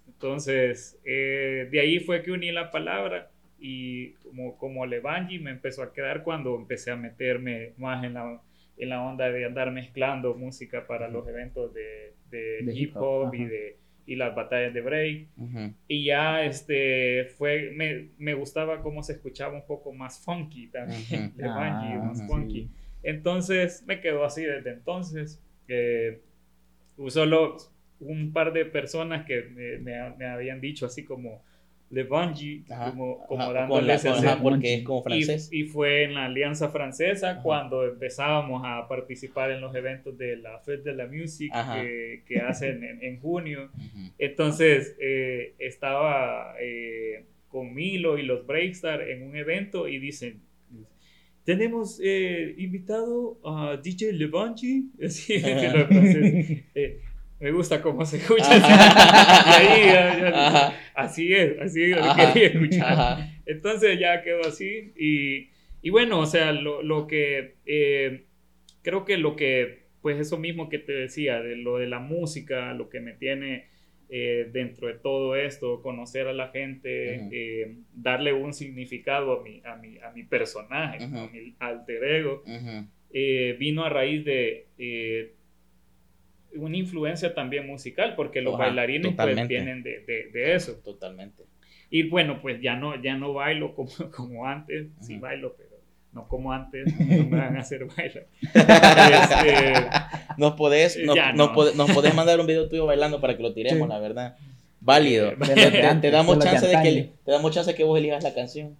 Entonces, 0.09 1.01
eh, 1.05 1.69
de 1.71 1.81
ahí 1.81 2.01
fue 2.01 2.23
que 2.23 2.33
uní 2.33 2.51
la 2.53 2.71
palabra 2.71 3.31
y 3.59 4.11
como, 4.15 4.57
como 4.59 4.85
Levangi 4.85 5.39
me 5.39 5.51
empezó 5.53 5.83
a 5.83 5.93
quedar 5.93 6.23
cuando 6.23 6.57
empecé 6.57 6.91
a 6.91 6.97
meterme 6.97 7.73
más 7.79 8.05
en 8.05 8.15
la, 8.15 8.41
en 8.79 8.89
la 8.89 9.03
onda 9.03 9.31
de 9.31 9.45
andar 9.45 9.71
mezclando 9.71 10.35
música 10.35 10.87
para 10.87 11.09
los 11.09 11.27
eventos 11.29 11.73
de, 11.73 12.15
de 12.31 12.63
De 12.63 12.73
hip 12.73 12.91
hip 12.91 12.97
hop 12.97 13.29
hop, 13.29 13.35
y, 13.35 13.45
de, 13.45 13.77
y 14.07 14.17
las 14.17 14.35
batallas 14.35 14.75
de 14.75 14.81
break. 14.81 15.29
Y 15.87 16.05
ya 16.07 16.45
este, 16.45 17.27
fue, 17.37 17.71
me, 17.75 18.09
me 18.19 18.35
gustaba 18.35 18.81
cómo 18.83 19.03
se 19.03 19.13
escuchaba 19.15 19.55
un 19.55 19.67
poco 19.67 19.93
más 19.93 20.19
funky 20.25 20.69
también, 20.69 21.01
Ujú. 21.27 21.33
Levangi, 21.37 21.95
Ah, 21.95 22.01
más 22.07 22.19
sí. 22.19 22.25
funky. 22.27 22.71
Entonces 23.03 23.85
me 23.87 24.01
quedó 24.01 24.25
así 24.25 24.43
desde 24.45 24.71
entonces. 24.71 25.43
Eh, 25.69 26.21
solo 27.09 27.57
un 28.01 28.33
par 28.33 28.53
de 28.53 28.65
personas 28.67 29.25
que 29.27 29.43
me, 29.43 29.79
me- 29.79 30.11
me 30.17 30.27
habían 30.27 30.61
dicho 30.61 30.87
así 30.87 31.05
como 31.05 31.43
Levangi, 31.91 32.65
Ajá. 32.71 32.91
como, 32.91 33.25
como 33.27 33.43
Ajá, 33.43 33.69
con 33.69 33.87
la- 33.87 33.99
con- 34.01 34.43
porque 34.43 34.75
es 34.75 34.83
como 34.83 35.03
francés. 35.03 35.49
Y, 35.53 35.61
y 35.61 35.65
fue 35.65 36.05
en 36.05 36.15
la 36.15 36.25
Alianza 36.27 36.71
Francesa 36.71 37.31
Ajá. 37.33 37.43
cuando 37.43 37.85
empezábamos 37.87 38.63
a 38.65 38.89
participar 38.89 39.51
en 39.53 39.61
los 39.61 39.75
eventos 39.77 40.17
de 40.19 40.37
la 40.37 40.59
Fête 40.61 40.83
de 40.91 40.95
la 40.97 41.09
Ajá. 41.53 41.81
que, 41.83 42.23
que 42.27 42.41
hacen 42.41 42.83
en, 42.83 43.03
en 43.03 43.21
junio. 43.21 43.71
Entonces 44.19 44.97
eh, 45.01 45.55
estaba 45.59 46.55
eh, 46.61 47.25
con 47.49 47.73
Milo 47.75 48.19
y 48.19 48.23
los 48.25 48.45
Breakstar 48.47 49.03
en 49.09 49.23
un 49.23 49.37
evento 49.37 49.87
y 49.87 49.99
dicen, 49.99 50.41
tenemos 51.45 52.01
eh, 52.03 52.55
invitado 52.59 53.39
a 53.45 53.77
DJ 53.77 54.15
Levanchi. 54.15 54.91
Así, 55.05 55.37
Ajá. 55.37 55.87
me 57.45 57.53
gusta 57.53 57.83
cómo 57.83 58.05
se 58.07 58.17
escucha. 58.17 58.57
Y 58.57 59.67
ahí 59.67 59.85
ya- 59.85 60.19
ya- 60.19 60.81
así 60.95 61.33
es, 61.33 61.61
así 61.61 61.89
lo 61.89 62.03
Ajá. 62.03 62.33
quería 62.33 62.49
escuchar. 62.49 62.93
Ajá. 62.93 63.31
Entonces 63.45 63.99
ya 64.01 64.23
quedó 64.23 64.41
así. 64.49 64.93
Y, 64.97 65.51
y 65.83 65.91
bueno, 65.91 66.21
o 66.21 66.27
sea, 66.27 66.53
lo, 66.53 66.83
lo 66.83 67.07
que 67.07 67.57
eh, 67.67 68.25
creo 68.83 69.05
que 69.05 69.19
lo 69.19 69.37
que, 69.37 69.85
pues 70.01 70.19
eso 70.19 70.39
mismo 70.39 70.71
que 70.71 70.79
te 70.79 70.93
decía, 70.93 71.43
de 71.43 71.57
lo 71.57 71.77
de 71.77 71.87
la 71.87 71.99
música, 71.99 72.73
lo 72.73 72.89
que 72.89 73.01
me 73.01 73.13
tiene 73.13 73.67
eh, 74.09 74.49
dentro 74.53 74.89
de 74.89 74.95
todo 74.95 75.37
esto, 75.37 75.83
conocer 75.83 76.27
a 76.29 76.33
la 76.33 76.49
gente, 76.49 77.29
eh, 77.31 77.77
darle 77.95 78.33
un 78.33 78.55
significado 78.55 79.41
a 79.41 79.43
mi, 79.43 79.61
a 79.67 79.77
mi, 79.77 79.99
a 79.99 80.11
mi 80.13 80.23
personaje, 80.25 81.05
Ujú. 81.05 81.19
a 81.19 81.29
mi 81.29 81.55
alter 81.59 82.05
ego, 82.05 82.43
eh, 83.13 83.55
vino 83.59 83.85
a 83.85 83.91
raíz 83.91 84.25
de 84.25 84.67
eh, 84.79 85.34
una 86.57 86.77
influencia 86.77 87.35
también 87.35 87.67
musical, 87.67 88.15
porque 88.17 88.41
los 88.43 88.55
Ajá, 88.55 88.65
bailarines 88.65 89.15
pues 89.15 89.49
vienen 89.49 89.83
de, 89.83 90.01
de- 90.01 90.31
de 90.33 90.55
eso. 90.55 90.75
Totalmente. 90.85 91.43
Y 91.91 92.05
bueno, 92.09 92.41
pues 92.43 92.61
ya 92.61 92.75
no, 92.77 93.01
ya 93.03 93.17
no 93.17 93.33
bailo 93.35 93.75
como, 93.75 93.91
como 94.17 94.47
antes, 94.47 94.89
sí 95.01 95.15
Ujú. 95.15 95.23
bailo, 95.23 95.55
pero 95.57 95.71
no 96.13 96.29
como 96.29 96.53
antes, 96.53 96.87
no 96.99 97.25
me 97.27 97.39
van 97.39 97.57
a 97.57 97.61
hacer 97.61 97.85
bailar. 97.87 98.27
Este, 98.55 99.75
Nos 100.37 100.55
podés, 100.55 100.97
nos, 101.05 101.17
nos 101.35 101.35
no. 101.57 101.73
nos 101.75 101.91
podés 101.93 102.15
mandar 102.15 102.41
un 102.41 102.47
video 102.47 102.69
tuyo 102.69 102.87
bailando 102.87 103.21
para 103.21 103.37
que 103.37 103.43
lo 103.43 103.53
tiremos, 103.53 103.87
Sí. 103.89 103.93
la 103.93 103.99
verdad. 104.01 104.37
Válido. 104.81 105.33
Te, 106.01 106.11
damos 106.11 106.39
chance 106.41 106.67
de 106.67 106.83
que 106.83 107.11
te 107.25 107.31
damos 107.31 107.53
chance 107.53 107.71
de 107.71 107.77
que 107.77 107.85
vos 107.85 107.99
elijas 107.99 108.23
la 108.23 108.35
canción. 108.35 108.77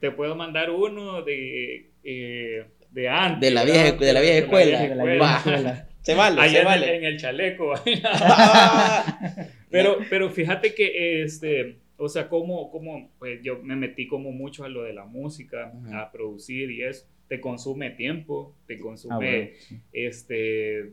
te 0.00 0.10
puedo 0.10 0.34
mandar 0.34 0.70
uno 0.70 1.22
de, 1.22 1.90
eh, 2.04 2.64
de 2.90 3.08
antes. 3.08 3.40
De 3.40 3.50
la 3.54 3.64
vieja- 3.64 3.92
de 3.92 4.12
la 4.12 4.20
vieja 4.20 4.38
escuela. 4.38 4.80
De 4.80 4.88
la 4.88 4.94
escuela. 4.94 5.12
vieja 5.12 5.24
Va. 5.24 5.36
escuela. 5.38 5.87
Se 6.08 6.14
vale, 6.14 6.48
se 6.48 6.58
en, 6.60 6.64
vale. 6.64 6.88
el, 6.88 6.94
en 6.96 7.04
el 7.04 7.18
chaleco. 7.18 7.74
Ah. 8.04 9.44
pero, 9.70 9.98
pero 10.08 10.30
fíjate 10.30 10.74
que, 10.74 11.22
este, 11.22 11.76
o 11.98 12.08
sea, 12.08 12.28
como, 12.28 12.70
como, 12.70 13.10
pues 13.18 13.40
yo 13.42 13.58
me 13.62 13.76
metí 13.76 14.06
como 14.06 14.32
mucho 14.32 14.64
a 14.64 14.68
lo 14.70 14.84
de 14.84 14.94
la 14.94 15.04
música, 15.04 15.72
a 15.92 16.10
producir 16.10 16.70
y 16.70 16.82
eso. 16.82 17.06
Te 17.28 17.40
consume 17.40 17.90
tiempo, 17.90 18.56
te 18.66 18.78
consume, 18.78 19.14
Ah, 19.14 19.18
bueno, 19.18 19.48
sí. 19.58 19.80
este, 19.92 20.92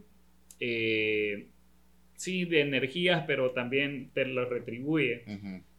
eh, 0.60 1.48
sí, 2.16 2.44
de 2.44 2.60
energías, 2.62 3.24
pero 3.26 3.52
también 3.52 4.12
te 4.14 4.26
lo 4.26 4.50
retribuye. 4.50 5.24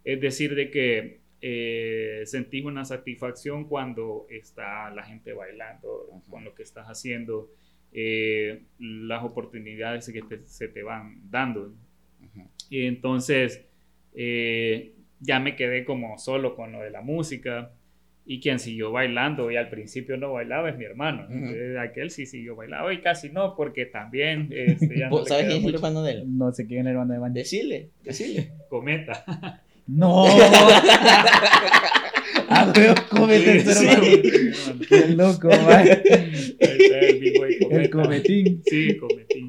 Es 0.05 0.19
decir, 0.21 0.55
de 0.55 0.71
que 0.71 1.21
eh, 1.43 2.23
sentís 2.25 2.65
una 2.65 2.87
satisfacción 2.87 3.65
cuando 3.69 4.27
está 4.31 4.89
la 4.91 5.03
gente 5.03 5.35
bailando 5.35 6.09
con 6.31 6.43
lo 6.45 6.55
que 6.55 6.63
estás 6.63 6.87
haciendo, 6.87 7.51
eh, 7.99 8.63
las 8.79 9.25
oportunidades 9.25 10.07
que 10.13 10.21
te- 10.23 10.47
se 10.47 10.69
te 10.69 10.83
van 10.83 11.19
dando. 11.31 11.73
Y 12.69 12.85
entonces 12.87 13.65
eh, 14.15 14.93
ya 15.21 15.41
me 15.41 15.57
quedé 15.57 15.85
como 15.87 16.19
solo 16.19 16.55
con 16.55 16.73
lo 16.73 16.81
de 16.81 16.91
la 16.91 17.01
música. 17.01 17.71
Y 18.29 18.41
quien 18.41 18.59
siguió 18.59 18.91
bailando, 18.91 19.53
y 19.53 19.57
al 19.57 19.71
principio 19.71 20.17
no 20.17 20.33
bailaba, 20.33 20.69
es 20.69 20.77
mi 20.77 20.85
hermano. 20.85 21.27
Ujú. 21.31 21.55
Eh, 21.55 21.79
aquel 21.79 22.11
sí 22.11 22.27
siguió 22.27 22.57
bailando, 22.57 22.91
y 22.91 23.01
casi 23.01 23.31
no, 23.31 23.55
porque 23.55 23.87
también 23.87 24.49
este, 24.51 24.99
ya 24.99 25.05
no 25.11 25.11
¿Vos 25.11 25.23
le 25.23 25.29
¿Sabes 25.29 25.47
quién 25.47 25.59
es 25.61 25.65
el 25.69 25.75
hermano 25.77 26.03
de 26.03 26.11
él? 26.13 26.37
No 26.37 26.51
sé 26.53 26.67
quién 26.67 26.81
es 26.81 26.87
el 26.87 26.93
hermano 26.93 27.13
de 27.13 27.19
Banjo. 27.21 27.35
Decile, 27.35 27.91
decile. 28.03 28.51
Cometa. 28.69 29.25
No. 29.89 30.25
Weón, 32.77 33.31
hermano. 33.31 33.73
sí, 33.75 34.87
Qué 34.89 35.09
loco, 35.17 35.49
el 36.61 37.67
El 37.71 37.91
cometín. 37.91 38.63
Sí, 38.65 38.97
Cometín. 38.97 39.49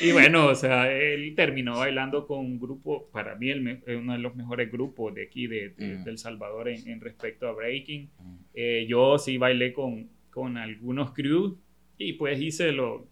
Y 0.00 0.10
bueno, 0.12 0.46
o 0.46 0.54
sea, 0.54 0.90
él 0.90 1.34
terminó 1.36 1.78
bailando 1.78 2.26
con 2.26 2.38
un 2.40 2.58
grupo, 2.58 3.08
para 3.12 3.34
mí, 3.36 3.50
el 3.50 3.60
me- 3.60 3.82
eh, 3.86 3.96
uno 3.96 4.14
de 4.14 4.18
los 4.18 4.34
mejores 4.34 4.72
grupos 4.72 5.14
de 5.14 5.24
aquí, 5.24 5.46
de, 5.46 5.70
de- 5.76 5.98
Mm. 5.98 6.04
del 6.04 6.18
Salvador, 6.18 6.68
en, 6.68 6.88
en 6.88 7.00
respecto 7.00 7.46
a 7.46 7.52
breaking. 7.52 8.08
Eh, 8.54 8.86
yo 8.88 9.18
sí 9.18 9.36
bailé 9.36 9.72
con, 9.72 10.08
con 10.30 10.56
algunos 10.56 11.12
crews 11.12 11.54
y 11.98 12.14
pues 12.14 12.40
hice 12.40 12.72
lo, 12.72 13.06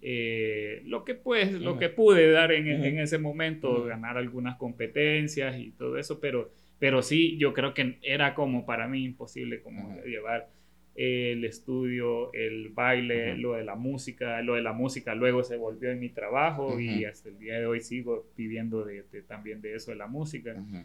eh, 0.00 0.82
lo 0.86 1.04
que 1.04 1.14
pues, 1.14 1.52
lo 1.52 1.72
Ujú. 1.72 1.80
que 1.80 1.88
pude 1.88 2.30
dar 2.30 2.52
en, 2.52 2.66
en 2.68 2.98
ese 3.00 3.18
momento, 3.18 3.70
Ujú. 3.80 3.84
ganar 3.88 4.16
algunas 4.16 4.56
competencias 4.56 5.58
y 5.58 5.72
todo 5.72 5.98
eso, 5.98 6.18
pero, 6.20 6.52
pero 6.82 7.00
sí, 7.00 7.36
yo 7.38 7.52
creo 7.54 7.74
que 7.74 8.00
era 8.02 8.34
como 8.34 8.66
para 8.66 8.88
mí 8.88 9.04
imposible 9.04 9.62
como 9.62 9.86
Ujú. 9.90 10.00
llevar 10.04 10.48
el 10.96 11.44
estudio, 11.44 12.32
el 12.32 12.70
baile, 12.70 13.34
Ujú. 13.34 13.40
lo 13.40 13.52
de 13.52 13.62
la 13.62 13.76
música, 13.76 14.42
lo 14.42 14.54
de 14.54 14.62
la 14.62 14.72
música 14.72 15.14
luego 15.14 15.44
se 15.44 15.56
volvió 15.56 15.92
en 15.92 16.00
mi 16.00 16.08
trabajo 16.08 16.80
y 16.80 17.04
Ujú. 17.04 17.12
hasta 17.12 17.28
el 17.28 17.38
día 17.38 17.60
de 17.60 17.66
hoy 17.66 17.80
sigo 17.82 18.26
viviendo 18.36 18.84
de, 18.84 19.04
de- 19.12 19.22
también 19.22 19.60
de 19.60 19.76
eso, 19.76 19.92
de 19.92 19.96
la 19.96 20.08
música 20.08 20.54
Ujú. 20.54 20.78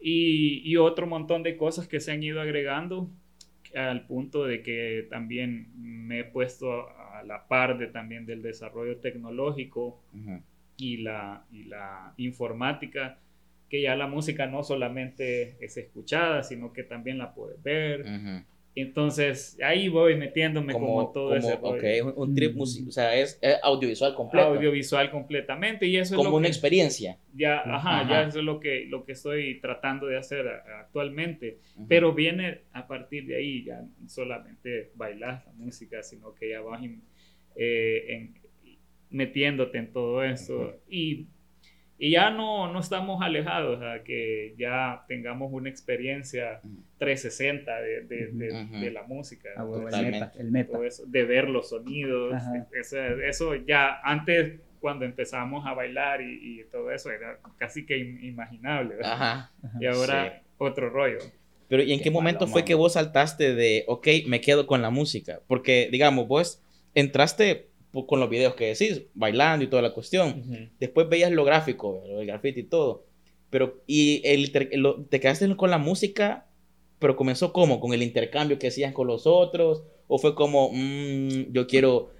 y, 0.00 0.60
y 0.68 0.76
otro 0.76 1.06
montón 1.06 1.44
de 1.44 1.56
cosas 1.56 1.86
que 1.86 2.00
se 2.00 2.10
han 2.10 2.22
ido 2.24 2.40
agregando 2.40 3.08
al 3.76 4.04
punto 4.08 4.44
de 4.44 4.60
que 4.64 5.06
también 5.08 5.68
me 5.76 6.18
he 6.18 6.24
puesto 6.24 6.88
a 6.90 7.22
la 7.24 7.46
par 7.46 7.78
de 7.78 7.86
también 7.86 8.26
del 8.26 8.42
desarrollo 8.42 8.96
tecnológico 8.96 10.02
y 10.76 10.96
la, 10.96 11.44
y 11.52 11.62
la 11.66 12.12
informática, 12.16 13.20
que 13.72 13.80
ya 13.80 13.96
la 13.96 14.06
música 14.06 14.46
no 14.46 14.62
solamente 14.62 15.56
es 15.64 15.78
escuchada, 15.78 16.42
sino 16.42 16.74
que 16.74 16.82
también 16.82 17.16
la 17.16 17.32
puedes 17.34 17.62
ver. 17.62 18.02
Ujú. 18.02 18.44
Entonces 18.74 19.58
ahí 19.62 19.88
voy 19.88 20.14
metiéndome 20.16 20.74
como, 20.74 21.10
todo 21.10 21.28
como- 21.28 21.36
ese 21.38 21.56
rollo. 21.56 22.08
ok, 22.10 22.16
un, 22.18 22.34
trip, 22.34 22.54
Mm. 22.54 22.58
musi- 22.58 22.86
o 22.88 22.90
sea, 22.90 23.14
es, 23.16 23.38
es 23.40 23.56
audiovisual 23.62 24.14
completo. 24.14 24.46
audiovisual 24.48 25.10
completamente 25.10 25.86
y 25.86 25.96
eso 25.96 26.14
es 26.14 26.18
como 26.18 26.28
lo 26.30 26.36
una 26.36 26.44
que- 26.48 26.52
experiencia. 26.52 27.16
ya, 27.34 27.60
ajá, 27.60 28.00
Ajá. 28.00 28.10
ya 28.10 28.28
eso 28.28 28.40
es 28.40 28.44
lo 28.44 28.60
que, 28.60 28.84
lo 28.90 29.04
que 29.06 29.12
estoy 29.12 29.58
tratando 29.60 30.06
de 30.06 30.18
hacer 30.18 30.46
a- 30.48 30.80
actualmente. 30.80 31.56
Pero 31.88 32.12
viene 32.12 32.60
a 32.74 32.86
partir 32.86 33.26
de 33.26 33.36
ahí, 33.36 33.64
ya 33.64 33.80
no 33.80 34.06
solamente 34.08 34.90
bailar 34.96 35.44
la 35.46 35.52
música, 35.54 36.02
sino 36.02 36.34
que 36.34 36.50
ya 36.50 36.60
vas 36.60 36.82
in- 36.82 37.02
eh, 37.56 38.04
en- 38.08 38.34
metiéndote 39.10 39.78
en 39.78 39.92
todo. 39.92 40.18
Ujú. 40.30 40.72
Y, 40.90 41.26
y 42.04 42.10
ya 42.10 42.30
no, 42.30 42.72
no 42.72 42.80
estamos 42.80 43.22
alejados 43.22 43.80
a 43.80 44.02
que 44.02 44.54
ya 44.58 45.04
tengamos 45.06 45.52
una 45.52 45.68
experiencia 45.70 46.58
Ujú. 46.64 46.82
360 46.98 47.80
de, 47.80 48.00
de, 48.02 48.26
de- 48.32 48.64
de 48.80 48.90
la 48.90 49.04
música. 49.04 49.50
Ah, 49.56 49.64
weón, 49.64 49.94
el 49.94 50.10
meta. 50.10 50.32
El 50.36 50.50
meta. 50.50 50.72
todo 50.72 50.84
eso, 50.84 51.04
de 51.06 51.24
ver 51.24 51.48
los 51.48 51.68
sonidos, 51.68 52.34
eso, 52.72 52.98
eso 52.98 53.54
ya 53.54 54.00
antes 54.02 54.58
cuando 54.80 55.04
empezamos 55.04 55.64
a 55.64 55.74
bailar 55.74 56.22
y, 56.22 56.60
y 56.60 56.64
todo 56.72 56.90
eso 56.90 57.08
era 57.12 57.38
casi 57.56 57.86
que 57.86 57.96
inimaginable. 57.98 58.96
¿verdad? 58.96 59.12
Ajá. 59.12 59.52
Ajá. 59.62 59.78
Y 59.80 59.86
ahora 59.86 60.42
otro 60.58 60.90
rollo. 60.90 61.18
Pero 61.68 61.84
¿y 61.84 61.92
en 61.92 61.98
qué, 62.00 62.04
Qué 62.04 62.10
momento 62.10 62.40
malo, 62.40 62.52
fue 62.52 62.62
mano. 62.62 62.66
que 62.66 62.74
vos 62.74 62.92
saltaste 62.94 63.54
de, 63.54 63.84
ok, 63.86 64.08
me 64.26 64.40
quedo 64.40 64.66
con 64.66 64.82
la 64.82 64.90
música? 64.90 65.38
Porque, 65.46 65.88
digamos, 65.92 66.26
vos 66.26 66.60
entraste 66.94 67.68
con 67.92 68.20
los 68.20 68.30
videos 68.30 68.54
que 68.54 68.66
decís, 68.74 69.02
bailando 69.14 69.64
y 69.64 69.68
toda 69.68 69.82
la 69.82 69.92
cuestión. 69.92 70.70
Después 70.80 71.08
veías 71.08 71.30
lo 71.30 71.44
gráfico, 71.44 72.02
del 72.16 72.26
graffiti 72.26 72.60
y 72.60 72.64
todo. 72.64 73.04
Pero, 73.50 73.82
¿y 73.86 74.22
el, 74.24 74.50
lo- 74.80 75.04
te 75.04 75.20
quedaste 75.20 75.54
con 75.56 75.70
la 75.70 75.76
música, 75.78 76.46
pero 76.98 77.16
comenzó 77.16 77.52
cómo? 77.52 77.80
¿Con 77.80 77.92
el 77.92 78.02
intercambio 78.02 78.58
que 78.58 78.68
hacías 78.68 78.92
con 78.94 79.06
los 79.08 79.26
otros? 79.26 79.82
¿O 80.08 80.18
fue 80.18 80.34
como, 80.34 80.70
"Mm, 80.72 81.52
yo 81.52 81.66
quiero, 81.66 82.10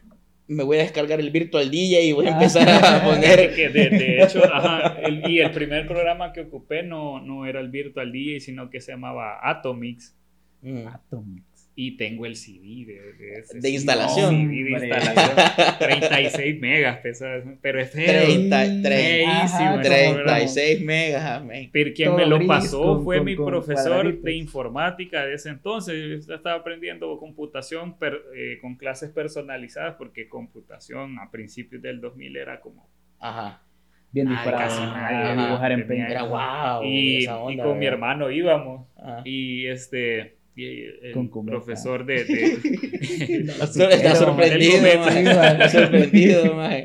me 0.47 0.63
voy 0.63 0.77
a 0.79 0.83
descargar 0.83 1.21
el 1.21 1.31
Virtual 1.31 1.71
DJ 1.71 2.03
y 2.05 2.13
voy 2.13 2.27
a 2.27 2.31
Ah. 2.31 2.33
empezar 2.35 2.69
a 2.69 3.03
poner... 3.05 3.55
de, 3.55 3.69
de 3.91 4.23
hecho, 4.23 4.43
ajá, 4.45 4.99
el- 5.01 5.31
y 5.31 5.39
el 5.41 5.51
primer 5.53 5.87
programa 5.87 6.35
que 6.35 6.43
ocupé 6.43 6.83
no, 6.83 7.19
no 7.21 7.47
era 7.47 7.61
el 7.61 7.71
Virtual 7.71 8.13
DJ, 8.13 8.41
sino 8.41 8.69
que 8.69 8.81
se 8.83 8.93
llamaba 8.93 9.39
Atomix. 9.43 10.15
Mm. 10.61 10.87
Atomix. 10.87 11.45
Y 11.75 11.97
tengo 11.97 12.27
el 12.27 12.37
CD 12.37 12.85
de, 12.85 13.13
de 13.15 13.33
ese. 13.39 13.59
De 13.59 13.71
instalación. 13.71 14.31
CD 14.51 14.65
de 14.65 14.71
instalación. 14.73 15.79
36 15.79 16.61
megas 16.61 16.99
pesado. 16.99 17.43
Pero 17.63 17.81
es 17.81 17.91
feo. 17.91 18.05
30, 18.27 18.65
Sí, 18.67 18.83
30, 18.83 19.31
ajá, 19.45 19.81
36 19.81 20.83
megas, 20.85 21.25
amén. 21.41 21.71
Pero 21.73 21.91
quien 21.95 22.09
Todo 22.11 22.19
me 22.19 22.27
lo 22.27 22.47
pasó 22.47 22.83
con- 22.83 23.05
fue 23.05 23.17
con- 23.19 23.25
mi 23.27 23.37
con 23.37 23.47
profesor 23.47 23.89
cuadraditos. 23.93 24.23
de 24.25 24.35
informática 24.35 25.25
de 25.25 25.35
ese 25.35 25.49
entonces. 25.49 26.27
Yo 26.27 26.35
estaba 26.35 26.57
aprendiendo 26.57 27.17
computación 27.19 27.99
per- 27.99 28.21
eh, 28.37 28.59
con 28.61 28.77
clases 28.77 29.11
personalizadas 29.11 29.95
porque 29.97 30.29
computación 30.29 31.19
a 31.21 31.31
principios 31.31 31.81
del 31.81 32.01
2000 32.03 32.37
era 32.37 32.61
como... 32.61 32.87
Ajá. 33.19 33.63
Bien 34.11 34.29
disparado. 34.29 35.43
dibujar 35.47 35.73
en. 35.73 35.91
Era 35.91 36.25
wow. 36.25 36.85
y, 36.85 37.25
esa 37.25 37.39
y 37.51 37.57
con 37.57 37.79
mi 37.79 37.87
¿verdad? 37.87 37.93
hermano 37.95 38.31
íbamos. 38.31 38.87
Ajá. 38.99 39.23
Y 39.25 39.67
este... 39.69 40.37
el 40.57 41.13
Con 41.31 41.47
profesor 41.47 42.05
de... 42.05 42.25
de- 42.25 43.45
está 43.49 44.15
sorprendido. 44.15 44.87
Está 44.87 45.69
sorprendido, 45.69 46.55
maje. 46.55 46.85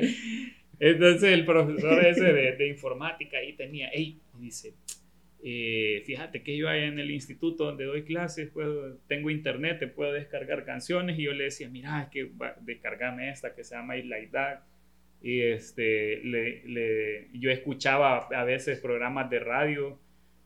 Entonces 0.80 1.32
el 1.32 1.44
profesor 1.44 2.04
ese 2.04 2.32
de, 2.32 2.52
de 2.56 2.68
informática 2.68 3.38
ahí 3.38 3.52
tenía, 3.54 3.90
hey, 3.92 4.18
dice, 4.38 4.74
eh, 5.42 6.02
fíjate 6.06 6.42
que 6.42 6.56
yo 6.56 6.68
ahí 6.68 6.84
en 6.84 6.98
el 6.98 7.10
instituto 7.10 7.64
donde 7.64 7.84
doy 7.84 8.04
clases, 8.04 8.48
puedo, 8.50 8.96
tengo 9.08 9.28
internet, 9.30 9.78
te 9.80 9.88
puedo 9.88 10.12
descargar 10.12 10.64
canciones 10.64 11.18
y 11.18 11.22
yo 11.24 11.32
le 11.32 11.44
decía, 11.44 11.68
mira, 11.68 12.02
es 12.02 12.08
que 12.10 12.24
va- 12.24 12.56
descargame 12.60 13.28
esta 13.30 13.54
que 13.54 13.64
se 13.64 13.74
llama 13.74 13.96
It 13.96 14.04
Like 14.06 14.28
That. 14.28 14.60
Y 15.20 15.40
este, 15.40 16.18
le, 16.24 16.62
le- 16.64 17.26
yo 17.34 17.50
escuchaba 17.50 18.28
a 18.32 18.44
veces 18.44 18.78
programas 18.78 19.28
de 19.30 19.40
radio 19.40 19.98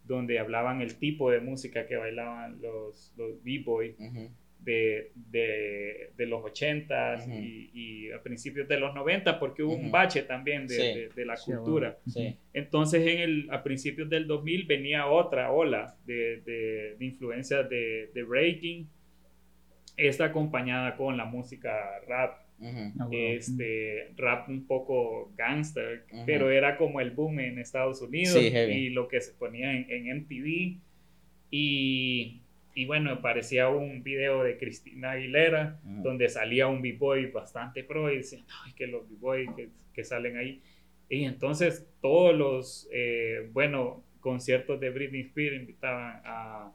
donde 0.04 0.38
hablaban 0.38 0.80
el 0.80 0.97
tipo 0.97 1.30
de 1.30 1.40
música 1.40 1.87
que 1.87 1.97
bailaban 1.97 2.61
los, 2.61 3.12
los 3.16 3.42
B-Boys 3.44 3.94
Ujú. 3.99 4.30
de, 4.61 5.12
de, 5.14 6.11
de 6.16 6.26
los 6.26 6.42
80s 6.42 7.26
Ujú. 7.26 7.32
y, 7.38 7.71
y 7.73 8.11
a 8.12 8.23
principios 8.23 8.66
de 8.68 8.78
los 8.78 8.94
90 8.94 9.38
porque 9.38 9.62
hubo 9.62 9.75
un 9.75 9.90
bache 9.90 10.23
también 10.23 10.66
de, 10.66 10.75
Sí. 10.75 10.82
de- 10.82 11.09
de 11.09 11.25
la 11.25 11.37
Sí, 11.37 11.52
cultura. 11.52 11.99
Sí. 12.09 12.37
Entonces 12.52 13.06
en 13.06 13.18
el, 13.21 13.49
a 13.50 13.62
principios 13.62 14.09
del 14.11 14.26
2000 14.26 14.66
venía 14.66 15.06
otra 15.06 15.50
ola 15.52 15.97
de, 16.04 16.40
de, 16.42 16.97
de 16.99 17.04
influencias 17.04 17.68
de, 17.71 18.11
de 18.14 18.23
breaking, 18.25 18.88
esta 19.97 20.26
acompañada 20.26 20.97
con 20.97 21.16
la 21.16 21.25
música 21.26 22.00
rap, 22.09 22.38
Ujú. 22.62 22.92
Ah, 23.00 23.07
huevo. 23.07 23.28
este 23.37 24.12
rap 24.16 24.49
un 24.49 24.66
poco 24.66 25.33
gangster, 25.37 26.04
pero 26.26 26.50
era 26.50 26.76
como 26.76 27.00
el 27.00 27.11
boom 27.11 27.40
en 27.40 27.59
Estados 27.59 28.00
Unidos 28.02 28.38
Sí, 28.38 28.52
y 28.57 28.90
lo 28.90 29.09
que 29.09 29.21
se 29.21 29.33
ponía 29.33 29.73
en, 29.73 29.90
en 29.90 30.07
MTV 30.09 30.78
y, 31.50 32.40
y 32.75 32.85
bueno, 32.87 33.21
parecía 33.21 33.69
un 33.69 34.02
video 34.02 34.42
de 34.42 34.57
Cristina 34.59 35.12
Aguilera 35.12 35.78
donde 35.85 36.28
salía 36.28 36.66
un 36.69 36.81
b-boy 36.83 37.26
bastante 37.31 37.85
pro 37.85 38.11
y 38.12 38.19
decían, 38.19 38.45
ay, 38.64 38.73
que 38.75 38.87
los 38.87 39.09
b-boys 39.09 39.50
que, 39.57 39.69
que 39.92 40.04
salen 40.04 40.37
ahí. 40.37 40.61
Y 41.09 41.25
entonces 41.25 41.87
todos 42.00 42.35
los, 42.35 42.88
eh, 42.92 43.49
bueno, 43.52 44.02
conciertos 44.21 44.81
de 44.81 44.90
Britney 44.90 45.21
Spears 45.23 45.57
invitaban 45.57 46.23
a, 46.25 46.73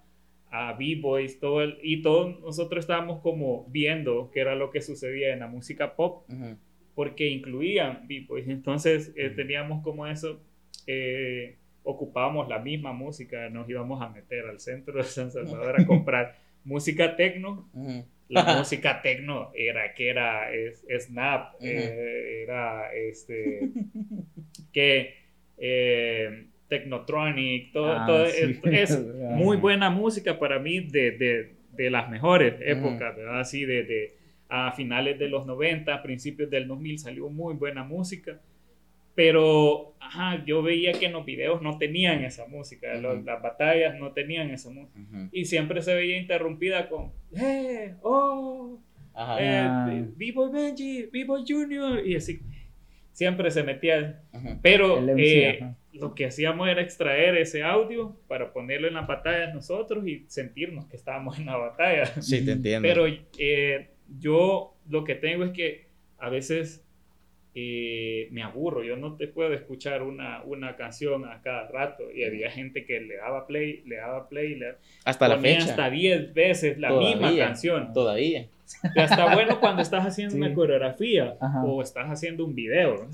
a 0.50 0.74
b-boys, 0.74 1.40
todo 1.40 1.62
el- 1.62 1.78
y 1.84 2.02
todos 2.02 2.40
nosotros 2.40 2.84
estábamos 2.86 3.22
como 3.22 3.66
viendo 3.70 4.30
qué 4.34 4.40
era 4.42 4.56
lo 4.56 4.72
que 4.72 4.82
sucedía 4.82 5.34
en 5.34 5.40
la 5.40 5.48
música 5.48 5.96
pop, 5.96 6.24
Ujú. 6.30 6.56
porque 6.96 7.28
incluían 7.28 8.08
b-boys. 8.08 8.48
Entonces 8.48 9.14
eh, 9.18 9.30
teníamos 9.30 9.84
como 9.84 10.08
eso, 10.08 10.42
eh, 10.88 11.56
ocupábamos 11.84 12.48
la 12.50 12.60
misma 12.60 12.94
música, 12.94 13.50
nos 13.50 13.70
íbamos 13.70 14.02
a 14.02 14.10
meter 14.10 14.46
al 14.46 14.60
centro 14.60 14.94
de 14.98 15.04
San 15.04 15.32
Salvador 15.32 15.80
a 15.82 15.86
comprar 15.88 16.38
música 16.64 17.16
tecno 17.16 17.70
Ujú. 17.74 18.04
la 18.30 18.58
música 18.58 19.02
techno 19.02 19.52
era 19.56 19.94
que 19.94 20.10
era 20.10 20.52
es- 20.54 20.84
Snap, 21.06 21.56
Ujú. 21.56 21.66
eh, 21.66 22.44
era 22.44 22.94
este 22.94 23.70
que 24.74 25.14
eh, 25.58 26.48
Technotronic, 26.70 27.72
todo, 27.72 27.94
Ah, 27.94 28.06
todo 28.06 28.26
sí. 28.28 28.60
es, 28.64 28.92
es 28.92 28.92
Ah. 29.30 29.36
muy 29.36 29.58
buena 29.58 29.90
música 29.90 30.38
para 30.40 30.60
mí 30.60 30.80
de, 30.82 31.12
de, 31.12 31.54
de 31.74 31.90
las 31.90 32.10
mejores 32.10 32.56
épocas, 32.62 33.16
¿verdad? 33.16 33.40
Así 33.40 33.66
de, 33.66 33.84
de 33.84 34.14
a 34.50 34.72
finales 34.72 35.20
de 35.20 35.28
los 35.30 35.46
90, 35.46 36.02
principios 36.04 36.50
del 36.50 36.68
2000 36.68 37.00
salió 37.00 37.30
muy 37.30 37.54
buena 37.56 37.84
música. 37.84 38.40
Pero 39.16 39.96
ajá, 40.00 40.46
yo 40.46 40.62
veía 40.62 40.92
que 40.94 41.08
en 41.08 41.14
los 41.14 41.26
videos 41.26 41.62
no 41.64 41.78
tenían 41.80 42.24
esa 42.24 42.46
música, 42.48 42.94
los- 42.96 43.24
las 43.26 43.42
batallas 43.42 44.00
no 44.00 44.12
tenían 44.12 44.52
esa 44.52 44.70
música 44.70 45.00
y 45.32 45.46
siempre 45.46 45.82
se 45.82 45.96
veía 45.96 46.18
interrumpida 46.18 46.88
con 46.88 47.12
¡Eh! 47.36 47.96
¡Oh! 48.04 48.80
Eh, 49.40 49.66
Ah. 49.68 49.92
¡Vivo 50.16 50.52
Benji! 50.52 51.08
¡Vivo 51.12 51.40
Junior! 51.48 52.06
Y 52.06 52.16
así 52.16 52.40
siempre 53.18 53.50
se 53.50 53.64
metía. 53.64 54.22
Pero 54.62 55.02
MC, 55.02 55.50
eh, 55.50 55.74
lo 55.94 56.14
que 56.14 56.28
hacíamos 56.28 56.70
era 56.70 56.84
extraer 56.84 57.36
ese 57.36 57.64
audio 57.64 58.16
para 58.28 58.54
ponerlo 58.54 58.88
en 58.88 58.94
la 58.94 59.02
batalla 59.02 59.52
nosotros 59.52 60.06
y 60.06 60.26
sentirnos 60.28 60.86
que 60.86 60.98
estábamos 60.98 61.40
en 61.40 61.48
la 61.48 61.58
batalla. 61.58 62.06
Sí, 62.22 62.46
te 62.46 62.52
entiendo. 62.52 62.88
Pero 62.88 63.08
eh, 63.40 63.90
yo 64.20 64.78
lo 64.88 65.04
que 65.04 65.16
tengo 65.16 65.46
es 65.46 65.52
que 65.52 65.88
a 66.20 66.30
veces 66.30 66.87
eh, 67.60 68.28
me 68.30 68.44
aburro. 68.44 68.84
Yo 68.84 68.98
no 68.98 69.16
te 69.16 69.28
puedo 69.28 69.52
escuchar 69.52 70.04
una, 70.04 70.44
una 70.44 70.76
canción 70.76 71.26
a 71.26 71.42
cada 71.42 71.68
rato. 71.70 72.04
Y 72.14 72.24
había 72.24 72.52
gente 72.52 72.86
que 72.86 73.00
le 73.02 73.16
daba 73.18 73.48
play, 73.48 73.82
le 73.88 73.96
daba 73.96 74.30
play, 74.30 74.54
le 74.56 74.76
hasta 75.06 75.28
la 75.28 75.40
fecha. 75.40 75.64
hasta 75.66 75.90
10 75.90 76.36
veces 76.36 76.78
la 76.78 76.92
misma 76.92 77.22
Todavía. 77.22 77.46
canción. 77.46 77.94
Todavía. 77.94 78.48
Y 78.96 79.00
está 79.00 79.34
bueno 79.34 79.60
cuando 79.60 79.82
estás 79.82 80.06
haciendo 80.06 80.36
Sí. 80.36 80.38
una 80.40 80.54
coreografía 80.54 81.36
Ajá. 81.42 81.64
o 81.66 81.82
estás 81.82 82.06
haciendo 82.10 82.46
un 82.46 82.54
video. 82.54 83.08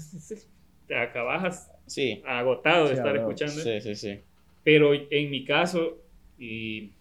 Te 0.87 0.95
acabas 0.97 1.71
Sí. 1.85 2.21
agotado 2.25 2.83
de 2.89 2.95
Sí, 2.95 2.97
estar 2.97 3.15
escuchando. 3.15 3.53
Sí, 3.53 3.79
sí, 3.79 3.95
sí. 3.95 4.19
Pero 4.65 4.91
en 4.93 5.29
mi 5.29 5.45
caso, 5.45 5.99
y 6.37 6.91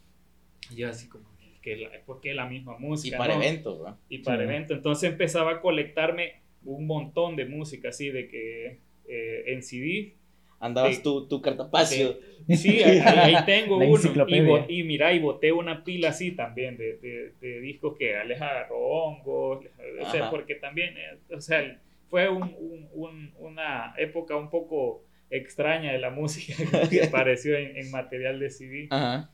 yo 0.77 0.89
así 0.89 1.09
como, 1.09 1.25
que 1.61 1.77
la, 1.77 1.89
¿por 2.07 2.21
qué 2.21 2.35
la 2.35 2.47
misma 2.47 2.77
Y 2.79 2.83
música? 2.83 3.19
para 3.19 3.35
no? 3.37 3.43
eventos, 3.43 3.83
¿va? 3.85 3.97
y 4.09 4.19
para 4.19 4.45
eventos. 4.45 4.77
Entonces 4.77 5.11
empezaba 5.11 5.53
a 5.55 5.61
colectarme 5.61 6.42
un 6.65 6.87
montón 6.87 7.37
de 7.37 7.45
música 7.47 7.89
así 7.91 8.11
de 8.11 8.29
que 8.29 8.79
eh, 9.09 9.45
en 9.47 9.63
CD. 9.63 10.15
Andabas 10.61 10.97
Sí. 10.97 11.03
tu, 11.03 11.27
tu 11.27 11.43
cartapacio. 11.43 12.17
Sí, 12.49 12.83
ahí, 12.85 12.99
ahí 12.99 13.35
tengo 13.47 13.81
La 13.81 13.87
uno. 13.87 14.65
Y, 14.69 14.81
y 14.81 14.83
mira, 14.85 15.13
y 15.13 15.19
boté 15.19 15.51
una 15.53 15.83
pila 15.83 16.11
así 16.11 16.33
también 16.33 16.77
de, 16.77 16.99
de, 16.99 17.33
de 17.41 17.61
discos 17.61 17.97
que 17.99 18.15
aleja 18.17 18.69
hongos, 18.71 19.65
o 20.01 20.11
sea, 20.13 20.31
porque 20.31 20.55
también, 20.57 20.95
eh, 20.97 21.35
o 21.35 21.41
sea, 21.41 21.81
fue 22.11 22.29
un- 22.29 22.55
un- 22.61 22.89
un- 22.93 23.35
una 23.39 23.95
época 23.99 24.37
un 24.37 24.51
poco 24.51 25.05
extraña 25.31 25.93
de 25.93 25.99
la 25.99 26.11
música 26.21 26.55
que 26.89 27.03
apareció 27.05 27.57
en, 27.57 27.77
en 27.77 27.91
material 27.91 28.39
de 28.39 28.51
CD. 28.51 28.87
Ajá. 28.91 29.31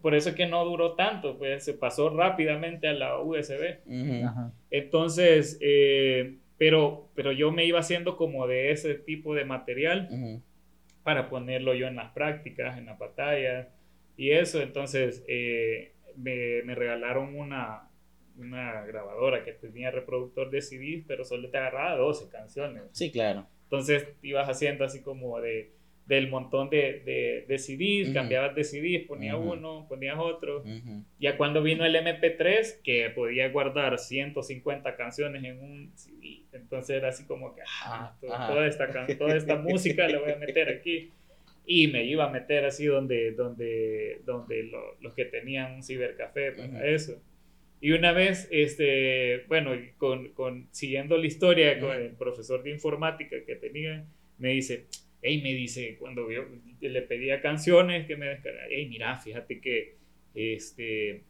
Por 0.00 0.14
eso 0.14 0.30
es 0.30 0.34
que 0.34 0.46
no 0.46 0.64
duró 0.64 0.94
tanto, 0.94 1.36
pues 1.36 1.62
se 1.62 1.74
pasó 1.74 2.08
rápidamente 2.08 2.88
a 2.88 2.94
la 2.94 3.20
USB. 3.20 3.80
Ujú. 3.84 4.26
Ajá. 4.26 4.52
Entonces, 4.70 5.58
eh, 5.60 6.36
pero, 6.60 7.08
pero 7.14 7.32
yo 7.32 7.50
me 7.52 7.64
iba 7.64 7.78
haciendo 7.78 8.18
como 8.18 8.46
de 8.46 8.70
ese 8.70 8.94
tipo 8.94 9.34
de 9.34 9.46
material 9.46 10.42
para 11.02 11.30
ponerlo 11.30 11.72
yo 11.72 11.86
en 11.86 11.96
las 11.96 12.12
prácticas, 12.12 12.76
en 12.76 12.84
las 12.84 12.98
batallas 12.98 13.68
y 14.18 14.32
eso. 14.32 14.60
Entonces, 14.60 15.24
eh, 15.26 15.94
me, 16.16 16.62
me 16.64 16.74
regalaron 16.74 17.34
una, 17.34 17.88
una 18.36 18.82
grabadora 18.82 19.42
que 19.42 19.52
tenía 19.52 19.90
reproductor 19.90 20.50
de 20.50 20.60
CDs, 20.60 21.02
pero 21.08 21.24
solo 21.24 21.48
te 21.48 21.56
agarraba 21.56 21.96
12 21.96 22.28
canciones. 22.28 22.82
Sí, 22.92 23.10
claro. 23.10 23.46
Entonces, 23.62 24.06
ibas 24.20 24.46
haciendo 24.46 24.84
así 24.84 25.00
como 25.00 25.40
de 25.40 25.72
del 26.10 26.28
montón 26.28 26.68
de, 26.70 27.00
de, 27.06 27.44
de 27.48 27.58
CDs, 27.58 28.08
Ujú. 28.08 28.14
cambiabas 28.14 28.54
de 28.56 28.64
CDs, 28.64 29.06
ponías 29.06 29.36
uno, 29.38 29.86
ponías 29.88 30.16
otro. 30.18 30.62
Ya 31.20 31.36
cuando 31.36 31.62
vino 31.62 31.86
el 31.86 31.94
MP3, 31.94 32.82
que 32.82 33.08
podía 33.10 33.48
guardar 33.48 33.96
150 33.98 34.96
canciones 34.96 35.44
en 35.44 35.58
un 35.62 35.92
CD, 35.94 36.40
entonces 36.52 36.96
era 36.96 37.08
así 37.10 37.24
como 37.24 37.54
que, 37.54 37.62
ah, 37.84 38.14
to- 38.20 38.34
Ajá. 38.34 38.48
toda, 38.48 38.66
esta, 38.66 39.16
toda 39.16 39.36
esta 39.36 39.56
música 39.68 40.08
la 40.08 40.18
voy 40.18 40.32
a 40.32 40.36
meter 40.36 40.68
aquí. 40.68 41.10
Y 41.64 41.86
me 41.86 42.04
iba 42.04 42.24
a 42.24 42.30
meter 42.30 42.64
así 42.64 42.86
donde, 42.86 43.30
donde, 43.32 44.20
donde 44.26 44.64
lo- 44.64 44.96
los 45.00 45.14
que 45.14 45.24
tenían 45.26 45.74
un 45.74 45.82
cibercafé 45.84 46.52
para 46.52 46.86
eso. 46.86 47.22
Y 47.80 47.92
una 47.92 48.12
vez, 48.12 48.48
este, 48.50 49.44
bueno, 49.46 49.70
con, 49.96 50.30
con, 50.32 50.66
siguiendo 50.72 51.16
la 51.16 51.26
historia 51.26 51.78
con 51.78 51.92
el 51.92 52.10
profesor 52.10 52.62
de 52.64 52.70
informática 52.70 53.36
que 53.46 53.54
tenía, 53.54 54.04
me 54.38 54.48
dice, 54.50 54.86
Ey, 55.22 55.42
me 55.42 55.52
dice, 55.52 55.96
cuando 55.98 56.30
yo 56.30 56.44
le 56.80 57.02
pedía 57.02 57.42
canciones 57.42 58.06
que 58.06 58.16
me 58.16 58.26
descargara, 58.26 58.66
hey, 58.70 58.86
mira, 58.88 59.18
fíjate 59.18 59.60
que 59.60 59.96
este, 60.34 61.24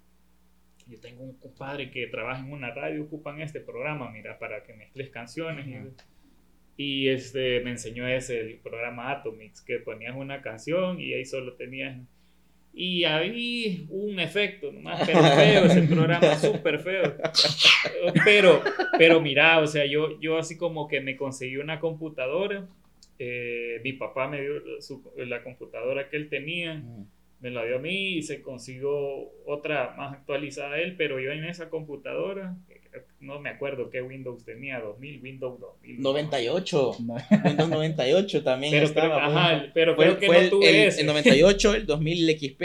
yo 0.86 1.00
tengo 1.00 1.22
un 1.22 1.38
compadre 1.38 1.90
que 1.90 2.06
trabaja 2.06 2.44
en 2.44 2.52
una 2.52 2.72
radio, 2.72 3.04
ocupan 3.04 3.40
este 3.40 3.60
programa, 3.60 4.10
mira, 4.10 4.38
para 4.38 4.62
que 4.64 4.74
mezcles 4.74 5.10
canciones. 5.10 5.66
Ujú. 5.66 5.94
Y, 6.76 7.04
y, 7.04 7.08
este, 7.08 7.60
me 7.60 7.70
enseñó 7.70 8.06
ese, 8.06 8.40
el 8.40 8.58
programa 8.58 9.10
Atomix, 9.10 9.60
que 9.62 9.78
ponías 9.78 10.16
una 10.16 10.42
canción 10.42 11.00
y 11.00 11.14
ahí 11.14 11.24
solo 11.24 11.54
tenías... 11.54 12.00
Y 12.72 13.02
ahí 13.02 13.88
un 13.90 14.20
efecto, 14.20 14.70
nomás, 14.70 15.02
pero 15.04 15.20
feo, 15.20 15.64
ese 15.64 15.82
programa 15.82 16.34
súper 16.38 16.78
feo. 16.78 17.16
Pero, 18.24 18.62
pero 18.96 19.20
mira, 19.20 19.58
o 19.58 19.66
sea, 19.66 19.86
yo, 19.86 20.20
yo 20.20 20.38
así 20.38 20.56
como 20.56 20.86
que 20.86 21.00
me 21.00 21.16
conseguí 21.16 21.56
una 21.56 21.80
computadora. 21.80 22.68
Eh, 23.22 23.80
mi 23.84 23.92
papá 23.92 24.28
me 24.28 24.40
dio 24.40 24.80
su- 24.80 25.04
la 25.18 25.42
computadora 25.42 26.08
que 26.08 26.16
él 26.16 26.30
tenía 26.30 26.82
me 27.40 27.50
la 27.50 27.64
dio 27.66 27.76
a 27.76 27.78
mí 27.78 28.16
y 28.16 28.22
se 28.22 28.40
consiguió 28.42 28.90
otra 29.46 29.94
más 29.96 30.14
actualizada 30.14 30.78
él, 30.80 30.94
pero 30.96 31.20
yo 31.20 31.30
en 31.32 31.44
esa 31.44 31.68
computadora, 31.70 32.54
no 33.20 33.40
me 33.40 33.48
acuerdo 33.50 33.88
qué 33.90 34.02
Windows 34.02 34.44
tenía, 34.44 34.78
2000, 34.80 35.20
Windows 35.22 35.58
2000. 35.60 36.00
98. 36.02 36.96
No. 37.06 37.16
Windows 37.44 37.68
98 37.70 38.42
también 38.42 38.72
Pero, 38.72 38.84
estaba. 38.86 39.16
creo, 39.16 39.26
pues. 39.26 39.36
ajá, 39.36 39.70
pero 39.74 39.94
Fue, 39.96 40.04
creo 40.06 40.18
que 40.18 40.26
fue 40.26 40.34
no 40.36 40.42
el, 40.42 40.50
tuve 40.50 40.68
el- 40.70 40.88
ese. 40.88 41.00
el 41.02 41.06
98, 41.06 41.74
el 41.74 41.86
2000 41.86 42.28
XP. 42.38 42.62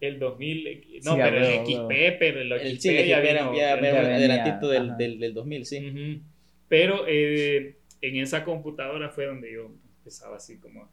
El 0.00 0.18
2000, 0.20 1.00
no, 1.04 1.14
Sí, 1.14 1.20
pero 1.20 1.36
el 1.38 1.44
XP, 1.66 2.16
pero 2.20 2.40
el 2.40 2.52
El, 2.52 2.76
XP 2.78 2.80
sí, 2.80 2.88
el 2.96 3.06
ya 3.08 3.16
XP 3.18 3.30
era 3.30 3.42
vino- 3.42 3.54
ya, 3.54 3.60
ya 3.60 3.72
era 3.72 3.80
venía, 4.00 4.16
adelantito 4.16 4.68
del, 4.68 4.96
del, 4.96 5.18
del 5.18 5.34
2000, 5.34 5.64
sí. 5.66 5.78
Ujú. 5.88 6.22
Pero 6.68 7.04
eh, 7.08 7.74
en 8.00 8.16
esa 8.16 8.44
computadora 8.44 9.08
fue 9.10 9.26
donde 9.26 9.52
yo 9.52 9.70
empezaba 9.98 10.36
así 10.36 10.58
como 10.58 10.90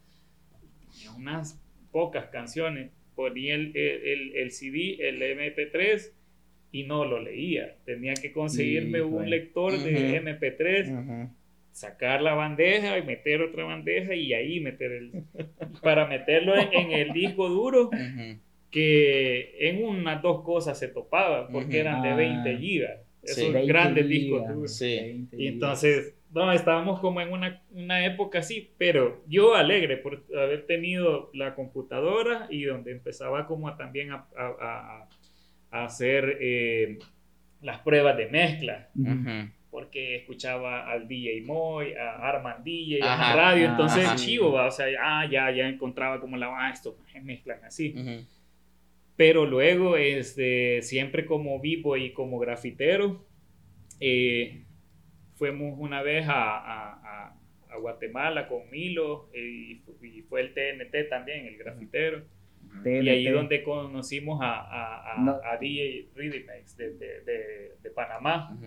tenía 0.91 1.11
unas 1.15 1.61
pocas 1.91 2.25
canciones, 2.27 2.91
ponía 3.15 3.55
el, 3.55 3.75
el, 3.75 4.01
el- 4.07 4.35
el 4.35 4.51
CD, 4.51 4.97
el 4.99 5.21
MP3 5.21 6.11
y 6.71 6.83
no 6.83 7.05
lo 7.05 7.21
leía. 7.21 7.75
Tenía 7.85 8.13
que 8.15 8.31
conseguirme 8.31 9.01
un 9.01 9.13
Híjole. 9.13 9.29
lector 9.29 9.71
de 9.77 9.93
Ujú. 9.93 10.27
MP3, 10.27 10.91
Ujú. 11.03 11.33
sacar 11.71 12.21
la 12.21 12.33
bandeja 12.33 12.97
y 12.97 13.03
meter 13.03 13.41
otra 13.41 13.63
bandeja 13.63 14.13
y 14.15 14.33
ahí 14.33 14.59
meter 14.59 14.91
el... 14.91 15.11
para 15.81 16.07
meterlo 16.07 16.57
en, 16.57 16.73
en 16.73 16.91
el 16.91 17.13
disco 17.13 17.47
duro 17.49 17.87
Ujú. 17.87 18.39
que 18.71 19.55
en 19.69 19.83
unas 19.85 20.21
dos 20.21 20.43
cosas 20.43 20.77
se 20.77 20.89
topaba 20.89 21.47
porque 21.47 21.79
eran 21.79 22.01
de 22.01 22.09
Ah. 22.09 22.15
20 22.15 22.57
gigas. 22.57 22.99
Sí. 23.23 23.41
Esos 23.41 23.53
20 23.53 23.67
grandes 23.67 24.07
gigas, 24.07 24.19
discos 24.21 24.53
duros. 24.55 24.77
Sí. 24.77 24.85
20 24.97 25.35
Y 25.35 25.39
gigas. 25.39 25.53
entonces, 25.53 26.13
no, 26.35 26.51
estábamos 26.51 26.99
como 26.99 27.21
en 27.21 27.31
una, 27.31 27.61
una 27.71 28.05
época 28.05 28.39
así, 28.39 28.69
pero 28.77 29.23
yo 29.27 29.55
alegre 29.55 29.97
por 29.97 30.23
haber 30.37 30.67
tenido 30.67 31.31
la 31.33 31.55
computadora 31.55 32.45
y 32.51 32.63
donde 32.65 32.91
empezaba 32.91 33.47
como 33.47 33.67
a, 33.69 33.77
también 33.77 34.11
a, 34.11 34.27
a- 34.37 34.55
a- 34.59 35.09
a 35.71 35.85
hacer 35.85 36.37
eh, 36.41 36.99
las 37.61 37.79
pruebas 37.79 38.15
de 38.17 38.27
mezcla, 38.27 38.89
Ujú. 38.95 39.11
Ujú. 39.11 39.49
porque 39.71 40.15
escuchaba 40.17 40.89
al 40.91 41.07
DJ 41.07 41.41
Moy, 41.45 41.93
a 41.93 42.15
Arman 42.29 42.63
DJ, 42.63 43.01
a 43.03 43.13
Ajá. 43.13 43.35
la 43.35 43.41
radio, 43.41 43.67
Ah, 43.67 43.71
entonces 43.71 44.05
ajá. 44.05 44.15
chivo, 44.15 44.51
va, 44.51 44.67
o 44.67 44.71
sea, 44.71 44.85
ah, 45.01 45.25
ya, 45.29 45.49
ya 45.51 45.67
encontraba 45.67 46.19
como 46.21 46.37
la, 46.37 46.47
ah, 46.47 46.69
esto 46.71 46.97
mezclan 47.23 47.63
así. 47.65 47.93
Ujú. 47.97 48.25
Pero 49.15 49.45
luego, 49.45 49.95
este, 49.97 50.81
siempre 50.81 51.25
como 51.25 51.59
vivo 51.61 51.95
y 51.97 52.11
como 52.11 52.37
grafitero, 52.39 53.25
eh, 54.01 54.64
fuimos 55.35 55.77
una 55.79 56.01
vez 56.01 56.27
a, 56.27 56.33
a- 56.57 56.93
a- 57.27 57.35
a 57.69 57.77
Guatemala 57.77 58.47
con 58.47 58.69
Milo 58.69 59.29
eh, 59.33 59.41
y, 59.41 59.75
fu- 59.75 59.97
y 60.03 60.21
fue 60.23 60.41
el 60.41 60.53
TNT 60.53 61.09
también, 61.09 61.45
el 61.45 61.57
grafitero. 61.57 62.23
Y 62.83 63.07
ahí 63.09 63.27
donde 63.27 63.63
conocimos 63.63 64.41
a, 64.41 64.59
a, 64.59 65.13
a, 65.13 65.17
No. 65.19 65.39
a 65.43 65.57
DJ 65.57 66.09
Rhythmex 66.15 66.75
de, 66.77 66.93
de, 66.97 67.21
de, 67.21 67.71
de 67.81 67.89
Panamá. 67.91 68.57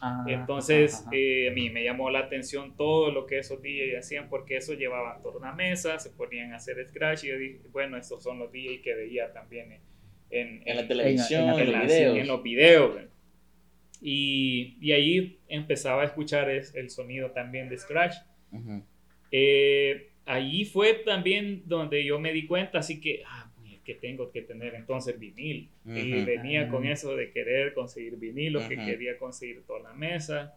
Ah, 0.00 0.24
Entonces, 0.28 0.94
ajá, 0.94 1.02
ajá. 1.08 1.10
eh, 1.16 1.48
a 1.48 1.52
mí 1.52 1.70
me 1.70 1.82
llamó 1.82 2.10
la 2.10 2.18
atención 2.20 2.76
todo 2.76 3.10
lo 3.10 3.26
que 3.26 3.38
esos 3.38 3.62
DJs 3.62 3.98
hacían, 3.98 4.28
porque 4.28 4.56
eso 4.58 4.74
llevaban 4.74 5.22
tornamesas, 5.22 6.02
se 6.02 6.10
ponían 6.10 6.52
a 6.52 6.56
hacer 6.56 6.86
scratch, 6.86 7.24
y 7.24 7.28
yo 7.28 7.38
dije, 7.38 7.60
bueno, 7.72 7.96
estos 7.96 8.22
son 8.22 8.38
los 8.38 8.52
DJs 8.52 8.82
que 8.82 8.94
veía 8.94 9.32
también 9.32 9.72
en, 9.72 9.80
en, 10.30 10.62
En 10.66 10.76
la 10.76 10.86
televisión, 10.86 11.42
en 11.42 11.46
la- 11.48 11.54
en, 11.54 11.60
en 11.60 11.66
los 11.66 11.72
las- 11.80 11.86
videos. 11.86 12.18
en 12.18 12.26
los 12.26 12.42
videos. 12.42 12.98
Y, 14.02 14.76
y 14.80 14.92
ahí 14.92 15.38
empezaba 15.48 16.02
a 16.02 16.04
escuchar 16.06 16.50
es- 16.50 16.74
el 16.74 16.90
sonido 16.90 17.30
también 17.30 17.68
de 17.68 17.78
scratch. 17.78 18.14
Ujú. 18.52 18.82
Eh, 19.30 20.10
ahí 20.24 20.64
fue 20.64 20.94
también 21.04 21.62
donde 21.66 22.04
yo 22.04 22.18
me 22.18 22.32
di 22.32 22.46
cuenta, 22.46 22.78
así 22.78 23.00
que, 23.00 23.22
ah, 23.26 23.50
que 23.84 23.94
tengo 23.94 24.32
que 24.32 24.42
tener 24.42 24.74
entonces 24.74 25.16
vinil. 25.18 25.68
Y 25.86 26.24
venía 26.24 26.68
con 26.68 26.84
eso 26.86 27.14
de 27.14 27.30
querer 27.30 27.72
conseguir 27.72 28.16
vinilo, 28.16 28.66
que 28.68 28.74
quería 28.76 29.16
conseguir 29.16 29.62
toda 29.64 29.80
la 29.80 29.92
mesa. 29.94 30.56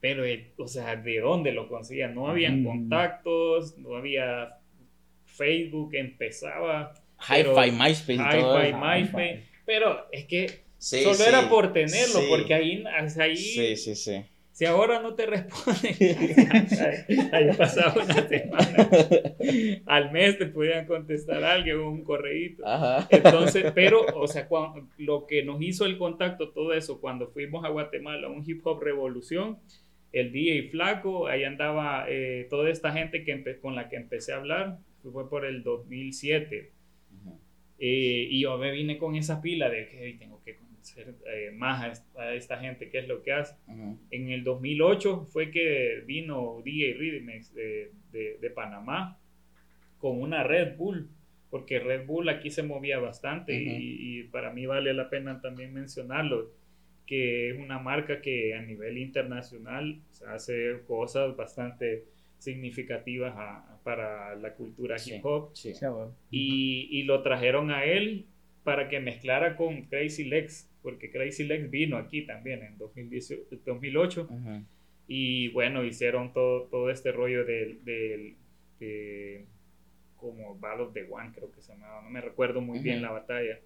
Pero, 0.00 0.24
eh, 0.26 0.50
o 0.58 0.66
sea, 0.68 0.94
¿de 0.96 1.20
dónde 1.20 1.52
lo 1.52 1.68
conseguía? 1.68 2.08
No 2.08 2.28
habían 2.28 2.62
contactos, 2.64 3.78
no 3.78 3.96
había 3.96 4.58
Facebook, 5.24 5.94
empezaba 5.94 6.92
Hi-Fi, 7.18 7.70
MySpace 7.72 8.16
Hi-Fi. 8.16 8.72
MySpace. 8.74 9.42
Pero 9.64 10.06
es 10.12 10.24
que 10.26 10.60
Sí, 10.80 11.02
solo 11.02 11.14
sí. 11.14 11.24
era 11.28 11.48
por 11.50 11.72
tenerlo, 11.74 12.20
Sí. 12.20 12.26
porque 12.28 12.54
ahí, 12.54 12.84
ahí 13.18 13.36
Sí, 13.36 13.76
sí, 13.76 13.94
sí. 13.94 14.22
si 14.50 14.64
ahora 14.64 15.00
no 15.02 15.14
te 15.14 15.26
responden, 15.26 15.94
ahí 17.32 17.50
pasaba 17.56 18.02
una 18.02 18.26
semana. 18.28 18.88
Al 19.86 20.10
mes 20.10 20.38
te 20.38 20.46
podían 20.46 20.86
contestar 20.86 21.44
alguien 21.44 21.76
o 21.78 21.90
un 21.90 22.02
correíto. 22.02 22.66
Ajá. 22.66 23.06
Entonces, 23.10 23.72
pero, 23.74 24.04
o 24.14 24.26
sea, 24.26 24.48
cuan- 24.48 24.88
lo 24.98 25.26
que 25.26 25.42
nos 25.44 25.60
hizo 25.62 25.84
el 25.84 25.98
contacto, 25.98 26.50
todo 26.50 26.72
eso, 26.72 27.00
cuando 27.00 27.28
fuimos 27.28 27.64
a 27.64 27.68
Guatemala, 27.68 28.28
un 28.28 28.42
hip 28.46 28.66
hop 28.66 28.82
revolución, 28.82 29.58
el 30.12 30.32
DJ 30.32 30.70
Flaco, 30.70 31.28
ahí 31.28 31.44
andaba 31.44 32.06
eh, 32.08 32.46
toda 32.50 32.70
esta 32.70 32.90
gente 32.92 33.22
que 33.22 33.58
con 33.60 33.74
la 33.76 33.88
que 33.88 33.96
empecé 33.96 34.32
a 34.32 34.36
hablar, 34.38 34.78
fue 35.12 35.28
por 35.28 35.44
el 35.44 35.62
2007. 35.62 36.72
Ujú. 37.22 37.38
Eh, 37.78 38.26
y 38.30 38.42
yo 38.42 38.58
me 38.58 38.70
vine 38.72 38.98
con 38.98 39.14
esa 39.14 39.40
pila 39.40 39.70
de 39.70 39.88
que 39.88 40.04
"Ey, 40.04 40.18
tengo 40.18 40.39
conocer 40.80 41.14
eh, 41.26 41.50
más 41.52 42.02
a 42.16 42.20
a 42.22 42.34
esta 42.34 42.58
gente, 42.58 42.88
qué 42.90 42.98
es 42.98 43.08
lo 43.08 43.22
que 43.22 43.32
hace. 43.32 43.54
Ujú. 43.68 43.98
En 44.10 44.30
el 44.30 44.42
2008 44.44 45.26
fue 45.30 45.50
que 45.50 46.02
vino 46.06 46.60
DJ 46.64 46.94
Rhythmex 46.94 47.54
de, 47.54 47.92
de, 48.12 48.38
de 48.40 48.50
Panamá 48.50 49.18
con 49.98 50.20
una 50.20 50.42
Red 50.42 50.76
Bull, 50.76 51.08
porque 51.50 51.78
Red 51.78 52.06
Bull 52.06 52.28
aquí 52.28 52.50
se 52.50 52.62
movía 52.62 52.98
bastante 52.98 53.54
y- 53.54 53.66
Ujú. 53.68 53.76
y, 53.80 54.22
para 54.30 54.52
mí 54.52 54.66
vale 54.66 54.94
la 54.94 55.08
pena 55.10 55.40
también 55.40 55.72
mencionarlo, 55.74 56.50
que 57.06 57.50
es 57.50 57.58
una 57.58 57.78
marca 57.78 58.20
que 58.20 58.54
a 58.54 58.62
nivel 58.62 58.98
internacional 58.98 60.00
o 60.10 60.14
sea, 60.14 60.34
hace 60.34 60.80
cosas 60.86 61.36
bastante 61.36 62.04
significativas 62.38 63.34
a- 63.36 63.78
para 63.84 64.34
la 64.36 64.54
cultura 64.54 64.98
Sí. 64.98 65.14
hip 65.14 65.24
hop 65.24 65.50
Sí. 65.54 65.72
Y, 66.30 66.88
y 66.90 67.02
lo 67.04 67.22
trajeron 67.22 67.70
a 67.70 67.84
él 67.84 68.26
para 68.64 68.88
que 68.88 69.00
mezclara 69.00 69.56
con 69.56 69.82
Crazy 69.86 70.24
Legs, 70.24 70.69
porque 70.82 71.10
Crazy 71.10 71.44
Legs 71.44 71.70
vino 71.70 71.96
aquí 71.96 72.22
también 72.26 72.62
en 72.62 72.78
2018, 72.78 73.42
2008 73.66 74.28
Ujú. 74.30 74.64
y 75.08 75.48
bueno, 75.48 75.84
hicieron 75.84 76.32
todo, 76.32 76.64
todo 76.68 76.90
este 76.90 77.12
rollo 77.12 77.44
del, 77.44 77.84
del- 77.84 78.36
de, 78.78 79.44
como 80.16 80.58
Battle 80.58 80.84
of 80.84 80.94
the 80.94 81.06
One 81.10 81.32
creo 81.34 81.50
que 81.52 81.60
se 81.60 81.72
llamaba, 81.72 82.02
no 82.02 82.10
me 82.10 82.20
recuerdo 82.20 82.60
muy 82.60 82.78
bien 82.80 83.02
la 83.02 83.10
batalla, 83.10 83.58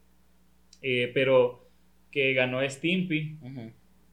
Eh, 0.83 1.11
pero 1.15 1.67
que 2.11 2.35
ganó 2.35 2.61
Stimpy 2.69 3.39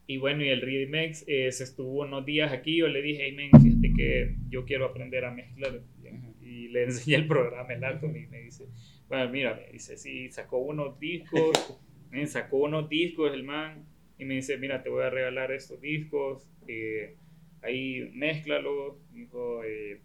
y 0.07 0.17
bueno, 0.17 0.43
y 0.43 0.49
el 0.49 0.61
Remix 0.61 1.23
eh, 1.27 1.51
se 1.51 1.63
estuvo 1.63 2.01
unos 2.01 2.25
días 2.25 2.51
aquí. 2.51 2.77
Yo 2.77 2.87
le 2.87 3.01
dije, 3.01 3.23
hey, 3.25 3.33
men, 3.33 3.49
fíjate 3.61 3.93
que 3.93 4.35
yo 4.49 4.65
quiero 4.65 4.85
aprender 4.85 5.23
a 5.25 5.31
mezclar. 5.31 5.81
Y 6.41 6.67
le 6.69 6.83
enseñé 6.85 7.15
el 7.17 7.27
programa, 7.27 7.71
el 7.73 7.83
Atom, 7.83 8.15
y 8.15 8.27
me 8.27 8.41
dice, 8.41 8.65
bueno, 9.07 9.29
mira, 9.31 9.53
me 9.55 9.71
dice, 9.71 9.97
sí, 9.97 10.29
sacó 10.31 10.57
unos 10.59 10.99
discos, 10.99 11.51
sacó 12.28 12.58
unos 12.58 12.89
discos 12.89 13.34
el 13.34 13.43
man, 13.43 13.86
y 14.17 14.26
me 14.26 14.36
dice, 14.36 14.58
mira, 14.58 14.84
te 14.84 14.89
voy 14.89 15.04
a 15.04 15.10
regalar 15.10 15.52
estos 15.52 15.82
discos, 15.82 16.47
eh, 16.67 17.15
ahí 17.63 18.12
mézclalo, 18.13 19.00
dijo, 19.13 19.63
eh, 19.63 20.00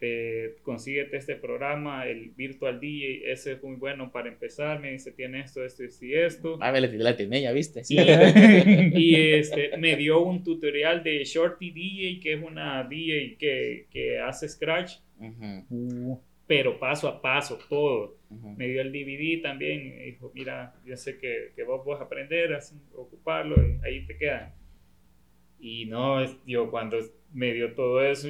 te, 0.00 0.56
consíguete 0.62 1.16
este 1.16 1.36
programa, 1.36 2.06
el 2.06 2.30
Virtual 2.30 2.80
DJ, 2.80 3.30
ese 3.30 3.52
es 3.52 3.62
muy 3.62 3.76
bueno 3.76 4.10
para 4.10 4.28
empezar, 4.28 4.80
me 4.80 4.90
dice, 4.90 5.12
tiene 5.12 5.40
esto, 5.40 5.64
esto, 5.64 5.84
esto 5.84 6.04
y 6.04 6.14
esto. 6.14 6.58
Ah, 6.60 6.72
me 6.72 6.80
la 6.80 6.88
la 6.88 7.16
tiene, 7.16 7.42
ya 7.42 7.52
viste. 7.52 7.82
Y, 7.88 8.00
y, 8.98 9.14
este, 9.14 9.76
me 9.76 9.96
dio 9.96 10.20
un 10.20 10.42
tutorial 10.42 11.04
de 11.04 11.24
Shorty 11.24 11.70
DJ, 11.70 12.20
que 12.20 12.32
es 12.32 12.42
una 12.42 12.82
DJ 12.84 13.36
que, 13.38 13.86
que 13.90 14.18
hace 14.18 14.48
scratch. 14.48 14.94
Uh, 15.70 16.18
pero 16.46 16.78
paso 16.78 17.08
a 17.08 17.22
paso, 17.22 17.58
todo. 17.68 18.16
Me 18.56 18.68
dio 18.68 18.80
el 18.82 18.92
DVD 18.92 19.42
también, 19.42 19.80
y 20.00 20.04
dijo, 20.12 20.30
mira, 20.34 20.74
yo 20.84 20.96
sé 20.96 21.18
que, 21.18 21.52
que 21.54 21.62
vos 21.64 21.84
vas 21.84 22.00
a 22.00 22.04
aprender 22.04 22.52
a 22.54 22.60
ocuparlo, 22.96 23.56
y 23.66 23.78
ahí 23.86 24.06
te 24.06 24.16
quedan. 24.16 24.52
Y 25.58 25.86
no, 25.86 26.22
yo 26.46 26.70
cuando 26.70 26.98
me 27.32 27.52
dio 27.52 27.74
todo 27.74 28.04
eso, 28.04 28.28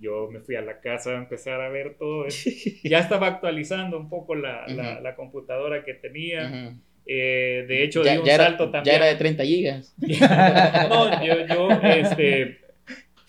yo 0.00 0.28
me 0.30 0.40
fui 0.40 0.54
a 0.54 0.62
la 0.62 0.80
casa 0.80 1.10
a 1.10 1.18
empezar 1.18 1.60
a 1.60 1.68
ver 1.68 1.96
todo 1.98 2.26
eso. 2.26 2.48
Ya 2.84 3.00
estaba 3.00 3.26
actualizando 3.26 3.98
un 3.98 4.08
poco 4.08 4.34
la, 4.34 4.66
la, 4.68 4.92
Ujú. 4.94 5.02
la 5.02 5.16
computadora 5.16 5.84
que 5.84 5.94
tenía. 5.94 6.46
Ujú. 6.70 6.80
Eh, 7.08 7.64
de 7.68 7.82
hecho, 7.84 8.02
Ya, 8.04 8.12
di 8.12 8.18
un 8.18 8.24
ya 8.24 8.34
era, 8.34 8.44
salto 8.46 8.66
ya 8.66 8.72
también. 8.72 8.96
era 8.96 9.06
de 9.06 9.14
30 9.16 9.44
gigas. 9.44 9.94
no, 10.88 11.24
yo, 11.24 11.46
yo, 11.46 11.70
este, 11.82 12.58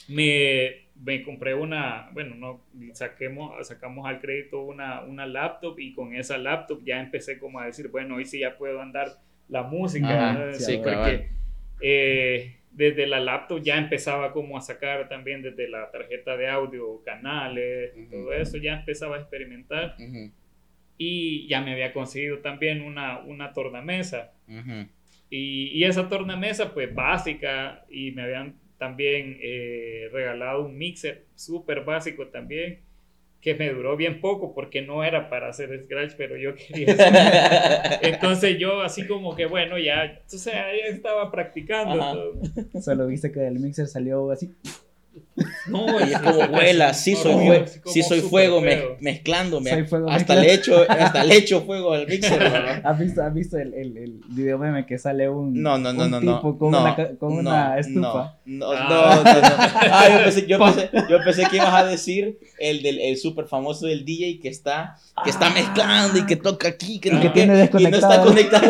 me, 0.08 0.87
me 1.04 1.22
compré 1.24 1.54
una, 1.54 2.10
bueno, 2.14 2.36
no, 2.36 2.62
saquemos, 2.94 3.68
sacamos 3.68 4.08
al 4.08 4.20
crédito 4.20 4.62
una, 4.62 5.02
una 5.04 5.26
laptop 5.26 5.80
y 5.80 5.94
con 5.94 6.16
esa 6.16 6.38
laptop 6.38 6.84
ya 6.84 7.00
empecé 7.00 7.38
como 7.40 7.60
a 7.60 7.66
decir, 7.66 7.88
bueno, 7.90 8.16
hoy 8.16 8.26
sí 8.26 8.40
ya 8.40 8.58
puedo 8.58 8.82
andar 8.82 9.20
la 9.48 9.64
música. 9.64 10.32
Ajá, 10.32 10.54
sí, 10.56 10.78
porque 10.78 11.30
eh, 11.82 12.58
desde 12.72 13.08
la 13.08 13.20
laptop 13.20 13.62
ya 13.62 13.78
empezaba 13.78 14.32
como 14.34 14.58
a 14.58 14.62
sacar 14.62 15.08
también 15.08 15.42
desde 15.42 15.70
la 15.70 15.90
tarjeta 15.92 16.36
de 16.36 16.48
audio 16.50 17.02
canales 17.04 17.94
y 17.96 18.02
Ujú. 18.02 18.12
todo 18.12 18.34
eso, 18.34 18.58
ya 18.58 18.74
empezaba 18.80 19.18
a 19.18 19.20
experimentar 19.20 19.96
Ujú, 20.00 20.32
y 20.98 21.48
ya 21.48 21.62
me 21.62 21.74
había 21.74 21.94
conseguido 21.94 22.40
también 22.40 22.82
una, 22.82 23.20
una 23.20 23.54
tornamesa. 23.54 24.34
ujú. 24.48 24.88
Y, 25.30 25.68
y 25.74 25.84
esa 25.84 26.08
tornamesa, 26.08 26.74
pues 26.74 26.94
básica, 26.94 27.86
y 27.90 28.12
me 28.12 28.24
habían 28.24 28.56
también 28.78 29.38
eh, 29.42 30.10
regalado 30.12 30.66
un 30.66 30.78
mixer 30.78 31.26
súper 31.36 31.84
básico 31.84 32.28
también, 32.28 32.80
que 33.42 33.56
me 33.56 33.72
duró 33.72 33.96
bien 33.96 34.20
poco 34.20 34.54
porque 34.54 34.82
no 34.82 35.04
era 35.04 35.30
para 35.30 35.50
hacer 35.50 35.84
scratch, 35.86 36.14
pero 36.18 36.38
yo 36.38 36.56
quería 36.56 36.94
hacer. 36.94 38.00
Entonces 38.14 38.58
yo 38.60 38.82
así 38.82 39.08
como 39.08 39.36
que 39.36 39.46
bueno, 39.46 39.78
ya, 39.78 40.22
o 40.26 40.38
sea, 40.38 40.76
ya 40.76 40.88
estaba 40.88 41.32
practicando. 41.32 41.98
Todo. 41.98 42.82
Solo 42.82 43.08
viste 43.08 43.32
que 43.32 43.46
el 43.46 43.60
mixer 43.60 43.88
salió 43.88 44.32
así. 44.32 44.54
No, 45.68 45.86
Y 46.08 46.14
es 46.14 46.20
como, 46.20 46.48
vuela, 46.48 46.94
sí 46.94 47.16
soy, 47.16 47.64
sí 47.86 48.02
soy 48.04 48.22
fuego 48.22 48.62
mez- 48.62 48.98
mezclándome. 49.02 49.70
Soy 49.70 49.84
fuego 49.86 50.10
hasta, 50.10 50.36
mezclando. 50.36 50.42
le 50.44 50.54
echo, 50.54 50.86
hasta 50.90 51.24
le 51.24 51.36
echo 51.38 51.62
fuego 51.62 51.94
al 51.94 52.08
mixer. 52.08 52.40
¿verdad? 52.40 52.82
¿Has 52.84 53.00
visto, 53.00 53.22
has 53.24 53.34
visto 53.34 53.58
el, 53.58 53.74
el, 53.74 53.98
el 53.98 54.22
video 54.30 54.58
meme 54.58 54.86
que 54.86 54.98
sale 54.98 55.30
un, 55.30 55.62
No, 55.62 55.78
no, 55.78 55.94
no, 55.94 56.06
un 56.06 56.12
no, 56.12 56.22
no. 56.22 56.36
tipo 56.38 56.58
con, 56.58 56.72
no, 56.72 56.82
una, 56.82 56.96
con 57.20 57.34
no, 57.36 57.40
una 57.42 57.78
estufa? 57.80 58.36
No, 58.46 58.74
no, 58.74 58.78
Ah. 58.78 59.22
no, 59.24 59.34
no, 59.34 59.42
no. 59.42 59.56
Ah, 59.92 60.08
yo 60.12 60.24
pensé, 60.24 60.48
yo, 60.48 60.58
pensé, 60.64 60.90
yo 61.10 61.18
pensé 61.24 61.44
que 61.50 61.56
ibas 61.58 61.74
a 61.74 61.86
decir 61.86 62.40
el 62.60 62.82
del 62.82 63.00
el 63.00 63.18
súper 63.18 63.46
famoso 63.48 63.86
del 63.86 64.06
DJ 64.06 64.40
que 64.40 64.50
está, 64.50 64.96
que 65.24 65.30
está 65.30 65.50
mezclando 65.50 66.18
y 66.20 66.26
que 66.26 66.36
toca 66.36 66.68
aquí, 66.70 67.00
que 67.00 67.10
Y 67.10 67.12
no 67.14 67.22
que 67.22 67.30
tiene 67.30 67.54
y 67.54 67.58
no 67.58 67.64
está 67.64 67.78
desconectado. 68.24 68.26
conectado. 68.26 68.68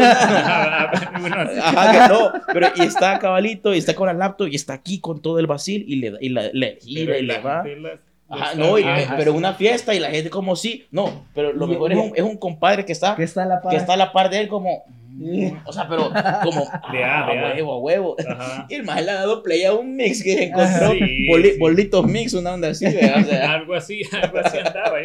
Bueno. 1.22 1.36
Ajá, 1.62 1.92
que 2.08 2.14
no, 2.14 2.32
pero 2.54 2.68
y 2.76 2.82
está 2.84 3.20
cabalito 3.20 3.74
y 3.74 3.78
está 3.78 3.94
con 3.96 4.08
la 4.08 4.14
laptop 4.14 4.48
y 4.48 4.56
está 4.56 4.74
aquí 4.74 5.00
con 5.00 5.22
todo 5.22 5.40
el 5.40 5.48
vacil 5.48 5.86
y 5.88 5.98
le, 5.98 6.14
y 6.22 6.30
la- 6.44 6.50
le 6.54 6.78
gira 6.82 7.06
Pero 7.14 7.20
y 7.20 7.22
le 7.28 7.34
la 7.34 7.40
va. 7.40 7.64
la- 7.66 8.00
Ajá, 8.30 8.56
no, 8.56 8.78
y- 8.78 8.84
Ajá, 8.84 9.16
pero 9.18 9.32
sí. 9.32 9.38
una 9.38 9.54
fiesta 9.54 9.96
y 9.96 10.00
la 10.00 10.10
gente 10.10 10.30
como 10.30 10.56
sí, 10.58 10.86
no, 10.92 11.26
pero 11.34 11.54
lo 11.54 11.66
mejor 11.66 11.92
es 11.94 11.98
un, 11.98 12.12
es 12.16 12.24
un 12.24 12.36
compadre 12.38 12.84
que 12.86 12.92
está, 12.92 13.16
Que 13.16 13.24
está 13.24 13.44
a 13.44 13.46
la 13.46 13.62
par. 13.62 13.72
que 13.72 13.78
está 13.78 13.94
a 13.94 13.98
la 13.98 14.12
par 14.12 14.30
de 14.30 14.42
él 14.42 14.50
como, 14.50 14.84
mm, 15.08 15.48
o 15.66 15.72
sea, 15.72 15.88
pero 15.88 16.12
como, 16.44 16.66
De 16.92 17.04
A, 17.06 17.26
ah, 17.26 17.32
de 17.32 17.40
A. 17.40 17.54
huevo, 17.54 17.74
a 17.74 17.80
huevo. 17.80 18.16
Ajá. 18.28 18.66
Y 18.70 18.74
el 18.76 18.84
más 18.84 19.02
le 19.06 19.12
ha 19.12 19.14
dado 19.16 19.42
play 19.44 19.64
a 19.64 19.72
un 19.74 19.96
mix 19.96 20.22
que 20.22 20.44
encontró, 20.44 20.92
Sí, 20.92 21.26
boli- 21.30 21.54
sí. 21.54 21.58
bolitos 21.58 22.06
mix, 22.06 22.34
una 22.34 22.54
onda 22.56 22.68
así. 22.68 22.86
O 22.86 22.92
sea, 22.92 23.16
algo 23.54 23.74
así, 23.76 24.02
algo 24.12 24.40
así 24.40 24.58
andaba. 24.58 24.98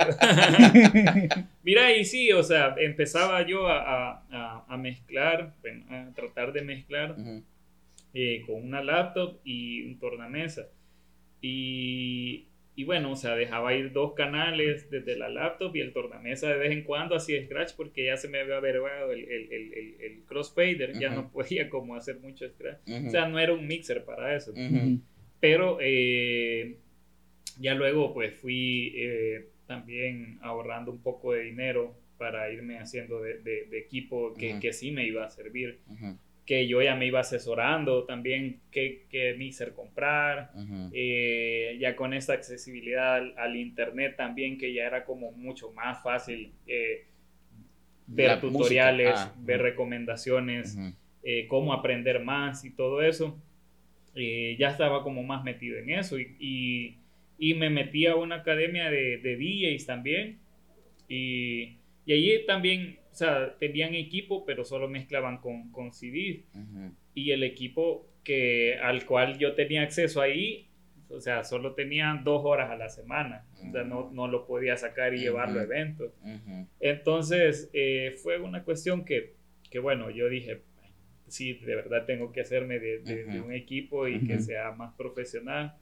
Mira, 1.62 1.92
y 1.97 2.05
sí, 2.05 2.33
o 2.33 2.42
sea, 2.42 2.75
empezaba 2.79 3.47
yo 3.47 3.68
a, 3.68 3.79
a- 3.79 4.23
a- 4.33 4.64
a 4.68 4.77
mezclar, 4.77 5.53
a 5.90 6.09
tratar 6.14 6.53
de 6.53 6.62
mezclar 6.62 7.12
ujú, 7.12 7.42
eh, 8.14 8.42
con 8.47 8.57
una 8.62 8.83
laptop 8.83 9.37
y 9.45 9.83
un 9.85 9.99
tornamesa. 9.99 10.62
Y, 11.43 12.47
y 12.77 12.85
bueno, 12.85 13.13
o 13.13 13.17
sea, 13.17 13.35
dejaba 13.35 13.75
ir 13.75 13.93
dos 13.93 14.15
canales 14.15 14.89
desde 14.91 15.17
la 15.19 15.29
laptop 15.29 15.75
y 15.77 15.81
el 15.81 15.93
tornamesa 15.93 16.49
de 16.49 16.57
vez 16.59 16.71
en 16.73 16.85
cuando 16.85 17.17
hacía 17.17 17.45
scratch 17.45 17.73
porque 17.77 18.07
ya 18.07 18.17
se 18.17 18.29
me 18.29 18.41
había 18.41 18.57
averiguado 18.57 19.13
el, 19.13 19.25
el, 19.29 19.53
el, 19.53 19.75
el- 20.01 20.23
crossfader, 20.27 20.99
ya 20.99 21.09
Ujú. 21.09 21.17
no 21.17 21.31
podía 21.33 21.69
como 21.69 21.97
hacer 21.97 22.19
mucho 22.21 22.49
scratch. 22.49 22.81
ujú, 22.89 23.09
O 23.09 23.11
sea, 23.11 23.29
no 23.29 23.39
era 23.39 23.53
un 23.53 23.67
mixer 23.67 24.05
para 24.05 24.35
eso. 24.35 24.53
ujú, 24.53 25.01
Pero 25.41 25.79
eh, 25.83 26.77
ya 27.59 27.75
luego 27.75 28.15
pues 28.15 28.33
fui 28.35 28.93
eh, 28.97 29.49
también 29.67 30.39
ahorrando 30.43 30.93
un 30.93 31.03
poco 31.03 31.33
de 31.33 31.43
dinero 31.43 31.95
para 32.19 32.51
irme 32.53 32.79
haciendo 32.79 33.21
de, 33.21 33.39
de- 33.39 33.67
de 33.67 33.79
equipo 33.81 34.33
que, 34.35 34.61
que 34.61 34.73
sí 34.73 34.93
me 34.93 35.05
iba 35.05 35.25
a 35.27 35.31
servir. 35.31 35.81
Que 36.45 36.67
yo 36.67 36.83
ya 36.83 36.97
me 36.97 37.07
iba 37.07 37.21
asesorando 37.21 38.05
también 38.05 38.61
qué, 38.71 39.07
qué 39.09 39.35
mixer 39.39 39.73
comprar. 39.75 40.51
eh, 40.93 41.77
ya 41.81 41.95
con 41.95 42.13
esta 42.15 42.33
accesibilidad 42.33 43.15
al, 43.17 43.35
al 43.39 43.57
internet 43.57 44.17
también 44.17 44.59
que 44.59 44.73
ya 44.73 44.85
era 44.85 45.05
como 45.05 45.31
mucho 45.33 45.73
más 45.73 46.03
fácil 46.03 46.53
eh, 46.67 47.05
ver 48.07 48.29
La 48.29 48.41
tutoriales, 48.41 49.13
ah, 49.15 49.33
ver 49.39 49.63
recomendaciones 49.63 50.77
eh, 51.23 51.47
cómo 51.47 51.73
aprender 51.73 52.23
más 52.25 52.65
y 52.65 52.71
todo 52.71 53.01
eso. 53.03 53.41
Ya 54.15 54.71
estaba 54.71 55.03
como 55.05 55.23
más 55.23 55.43
metido 55.45 55.79
en 55.79 55.91
eso 55.91 56.19
y, 56.19 56.37
y, 56.39 56.97
y 57.39 57.55
me 57.55 57.71
metí 57.71 58.07
a 58.07 58.17
una 58.17 58.37
academia 58.37 58.91
de, 58.91 59.19
de 59.19 59.37
DJs 59.37 59.87
también 59.87 60.39
y, 61.09 61.77
y 62.05 62.13
allí 62.13 62.45
también, 62.47 62.99
o 63.12 63.14
sea, 63.14 63.57
tenían 63.59 63.94
equipo 63.94 64.44
pero 64.46 64.64
solo 64.64 64.88
mezclaban 64.88 65.38
con, 65.38 65.70
con 65.70 65.92
CD 65.92 66.44
ujú. 66.55 66.94
y 67.14 67.31
el 67.33 67.42
equipo 67.44 68.09
que, 68.25 68.79
al 68.83 69.05
cual 69.07 69.38
yo 69.38 69.55
tenía 69.55 69.83
acceso 69.83 70.20
ahí, 70.22 70.68
o 71.11 71.20
sea, 71.20 71.44
solo 71.44 71.75
tenía 71.75 72.18
dos 72.25 72.42
horas 72.44 72.70
a 72.70 72.77
la 72.77 72.88
semana, 72.88 73.44
o 73.68 73.70
sea, 73.72 73.85
no, 73.85 74.11
no 74.12 74.29
lo 74.29 74.46
podía 74.46 74.77
sacar 74.79 75.12
y 75.14 75.18
llevarlo 75.18 75.61
a 75.61 75.64
eventos. 75.64 76.12
Entonces, 76.81 77.70
eh, 77.75 78.14
fue 78.22 78.38
una 78.38 78.64
cuestión 78.64 79.05
que, 79.05 79.35
que, 79.70 79.79
bueno, 79.79 80.11
yo 80.11 80.29
dije, 80.29 80.62
sí, 81.29 81.55
de 81.55 81.77
verdad 81.77 82.07
tengo 82.07 82.33
que 82.33 82.40
hacerme 82.40 82.79
de, 82.79 82.98
de- 83.01 83.25
de 83.25 83.40
un 83.40 83.53
equipo 83.53 84.09
y 84.09 84.20
que 84.27 84.38
sea 84.40 84.72
más 84.72 84.94
profesional. 84.94 85.75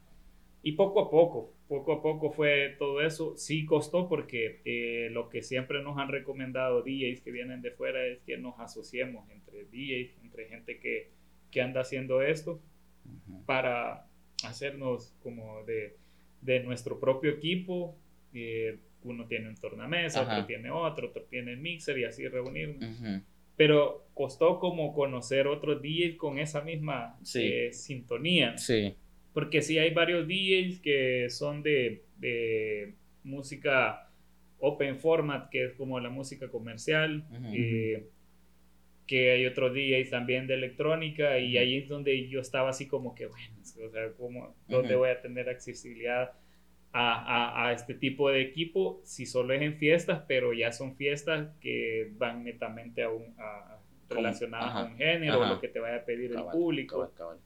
Y 0.63 0.73
poco 0.73 1.01
a 1.01 1.11
poco, 1.11 1.55
poco 1.69 1.93
a 1.95 2.03
poco 2.03 2.31
fue 2.33 2.77
todo 2.79 3.01
eso. 3.01 3.35
Sí 3.37 3.65
costó 3.65 4.09
porque 4.09 4.61
eh, 4.65 5.09
lo 5.11 5.29
que 5.31 5.43
siempre 5.43 5.83
nos 5.83 5.97
han 5.99 6.09
recomendado 6.09 6.83
DJs 6.83 7.23
que 7.23 7.31
vienen 7.31 7.63
de 7.63 7.71
fuera 7.71 8.05
es 8.07 8.19
que 8.27 8.37
nos 8.37 8.59
asociemos 8.61 9.29
entre 9.31 9.65
DJs, 9.65 10.19
entre 10.23 10.49
gente 10.49 10.79
que, 10.79 11.09
que 11.51 11.63
anda 11.63 11.81
haciendo 11.81 12.21
esto 12.21 12.61
ujú. 13.07 13.45
para 13.47 14.07
hacernos 14.45 15.15
como 15.23 15.65
de, 15.65 15.97
de 16.43 16.61
nuestro 16.61 17.01
propio 17.01 17.31
equipo. 17.31 17.97
eh, 18.35 18.79
uno 19.03 19.27
tiene 19.27 19.49
un 19.49 19.57
tornamesa, 19.57 20.21
Ajá. 20.21 20.33
otro 20.35 20.47
tiene 20.47 20.71
otro, 20.71 21.09
otro 21.09 21.23
tiene 21.23 21.53
el 21.53 21.59
mixer 21.59 21.97
y 21.99 22.05
así 22.05 22.29
reunirnos. 22.29 22.83
Ujú. 23.01 23.23
Pero 23.57 24.05
costó 24.13 24.59
como 24.59 24.93
conocer 24.93 25.47
otros 25.47 25.81
DJs 25.81 26.17
con 26.19 26.39
esa 26.39 26.61
misma 26.61 27.19
Sí. 27.23 27.41
eh, 27.43 27.73
sintonía. 27.73 28.59
Sí. 28.59 28.95
Porque 29.33 29.63
sí 29.63 29.79
hay 29.79 29.93
varios 29.95 30.27
DJs 30.27 30.81
que 30.81 31.31
son 31.31 31.63
de, 31.63 32.03
de 32.19 32.95
música 33.25 34.11
open 34.59 34.99
format, 34.99 35.49
que 35.51 35.65
es 35.67 35.73
como 35.75 35.99
la 36.01 36.11
música 36.11 36.49
comercial. 36.49 37.25
Eh, 37.53 38.07
que 39.07 39.33
hay 39.33 39.47
otros 39.47 39.75
DJs 39.75 40.11
también 40.11 40.47
de 40.47 40.55
electrónica 40.55 41.39
y 41.39 41.59
ahí 41.59 41.79
es 41.79 41.89
donde 41.89 42.29
yo 42.29 42.41
estaba 42.41 42.71
así 42.71 42.87
como 42.87 43.15
que, 43.15 43.27
bueno, 43.27 43.55
o 43.61 43.91
sea, 43.91 44.13
¿cómo, 44.17 44.55
¿dónde 44.69 44.95
voy 44.95 45.09
a 45.11 45.21
tener 45.21 45.49
accesibilidad 45.49 46.33
a, 46.93 47.15
a- 47.65 47.69
a 47.69 47.73
este 47.73 47.95
tipo 47.95 48.31
de 48.31 48.41
equipo 48.43 49.01
si 49.05 49.27
solo 49.27 49.53
es 49.55 49.63
en 49.63 49.77
fiestas, 49.77 50.23
pero 50.29 50.53
ya 50.53 50.71
son 50.73 50.95
fiestas 50.97 51.49
que 51.61 52.13
van 52.19 52.45
netamente 52.45 53.03
a 53.03 53.11
un, 53.11 53.35
a- 53.39 53.79
relacionadas 54.09 54.71
ajá, 54.71 54.81
a 54.81 54.85
un 54.85 54.97
género, 54.97 55.43
ajá. 55.43 55.55
lo 55.55 55.61
que 55.61 55.69
te 55.69 55.81
vaya 55.81 55.97
a 55.97 56.05
pedir 56.05 56.33
Cabal, 56.33 56.47
el 56.55 56.61
público. 56.61 56.97
cabal, 56.97 57.11
cabal. 57.17 57.39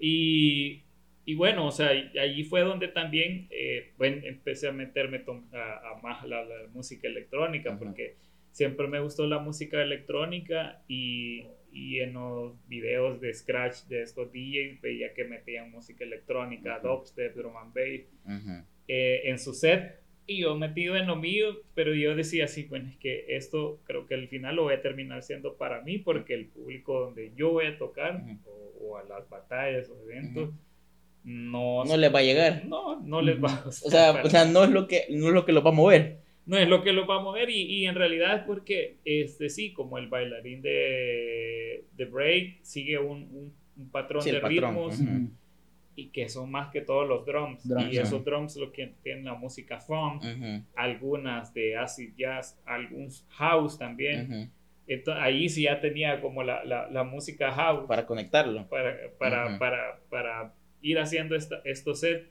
Y, 0.00 0.82
y 1.26 1.34
bueno, 1.34 1.66
o 1.66 1.70
sea, 1.70 1.90
allí 1.90 2.44
fue 2.44 2.62
donde 2.62 2.88
también 2.88 3.46
eh, 3.50 3.92
bueno, 3.98 4.22
empecé 4.24 4.68
a 4.68 4.72
meterme 4.72 5.22
a, 5.52 5.90
a 5.90 6.00
más 6.02 6.26
la, 6.26 6.42
la 6.44 6.66
música 6.72 7.06
electrónica, 7.06 7.78
porque 7.78 8.16
siempre 8.50 8.88
me 8.88 9.00
gustó 9.00 9.26
la 9.26 9.38
música 9.38 9.82
electrónica 9.82 10.82
y, 10.88 11.44
y 11.70 12.00
en 12.00 12.14
los 12.14 12.54
videos 12.66 13.20
de 13.20 13.32
Scratch 13.34 13.84
de 13.88 14.02
estos 14.02 14.32
DJs 14.32 14.80
veía 14.80 15.12
que 15.14 15.24
metían 15.24 15.70
música 15.70 16.04
electrónica, 16.04 16.78
Ujú. 16.78 16.88
dubstep, 16.88 17.36
drum 17.36 17.56
and 17.56 17.74
bass 17.74 18.06
eh, 18.88 19.20
en 19.24 19.38
su 19.38 19.52
set. 19.52 19.99
Y 20.30 20.38
yo 20.42 20.54
metido 20.56 20.96
en 20.96 21.08
lo 21.08 21.16
mío, 21.16 21.46
pero 21.74 21.92
yo 21.94 22.14
decía 22.14 22.44
así, 22.44 22.62
bueno, 22.64 22.88
es 22.88 22.96
que 22.98 23.24
esto 23.36 23.80
creo 23.84 24.06
que 24.06 24.14
al 24.14 24.28
final 24.28 24.54
lo 24.56 24.62
voy 24.64 24.74
a 24.74 24.82
terminar 24.82 25.22
siendo 25.24 25.56
para 25.56 25.80
mí, 25.82 25.98
porque 25.98 26.34
el 26.34 26.46
público 26.46 27.00
donde 27.00 27.32
yo 27.36 27.50
voy 27.50 27.66
a 27.66 27.78
tocar, 27.78 28.22
Ujú. 28.22 28.38
o, 28.46 28.86
o 28.92 28.96
a 28.98 29.02
las 29.04 29.28
batallas 29.28 29.90
o 29.90 30.00
eventos, 30.08 30.50
Ujú. 30.50 30.58
no, 31.24 31.84
No 31.84 31.96
les 31.96 32.14
va 32.14 32.20
a 32.20 32.22
llegar. 32.22 32.64
no, 32.66 33.00
no 33.00 33.22
les 33.22 33.42
va 33.42 33.52
a 33.54 33.68
O 33.68 33.72
sea, 33.72 34.12
para 34.12 34.24
o 34.24 34.30
sea, 34.30 34.44
nada. 34.44 34.52
no 34.52 34.64
es 34.64 34.70
lo 34.70 34.86
que, 34.88 35.06
no 35.10 35.28
es 35.28 35.34
lo 35.34 35.44
que 35.44 35.52
los 35.52 35.64
va 35.64 35.70
a 35.70 35.72
mover. 35.72 36.18
no 36.46 36.56
es 36.56 36.68
lo 36.68 36.82
que 36.82 36.92
lo 36.92 37.06
va 37.06 37.16
a 37.16 37.20
mover 37.22 37.50
y, 37.50 37.62
y 37.62 37.86
en 37.86 37.94
realidad 37.94 38.36
es 38.36 38.42
porque, 38.44 38.96
este 39.04 39.48
sí, 39.50 39.72
como 39.72 39.98
el 39.98 40.08
bailarín 40.08 40.62
de, 40.62 41.84
de 41.96 42.04
break 42.06 42.58
sigue 42.62 42.98
un, 42.98 43.22
un- 43.32 43.52
un 43.76 43.90
patrón 43.90 44.22
Sí, 44.22 44.30
de 44.32 44.40
patrón, 44.40 44.74
ritmos 44.74 45.00
ujú. 45.00 45.30
Y 46.00 46.08
que 46.08 46.28
son 46.28 46.50
más 46.50 46.70
que 46.72 46.80
todos 46.80 47.06
los 47.06 47.26
drums. 47.26 47.68
Drums, 47.68 47.92
y 47.92 47.98
esos 47.98 48.24
drums 48.24 48.56
lo 48.56 48.72
que 48.72 48.94
tienen 49.02 49.24
la 49.26 49.34
música 49.34 49.80
funk, 49.80 50.22
algunas 50.74 51.52
de 51.52 51.76
acid 51.76 52.14
jazz, 52.16 52.58
algunos 52.64 53.26
house 53.30 53.78
también. 53.78 54.32
ujú. 54.32 54.50
Entonces, 54.86 55.22
ahí 55.22 55.48
sí 55.48 55.62
ya 55.62 55.80
tenía 55.80 56.20
como 56.20 56.42
la, 56.42 56.64
la, 56.64 56.88
la 56.90 57.04
música 57.04 57.52
house 57.52 57.86
Para 57.86 58.06
conectarlo. 58.06 58.66
para, 58.68 58.96
para, 59.18 59.58
para, 59.58 60.00
para 60.08 60.54
ir 60.82 60.98
haciendo 60.98 61.36
esta, 61.36 61.60
estos 61.64 62.00
sets. 62.00 62.26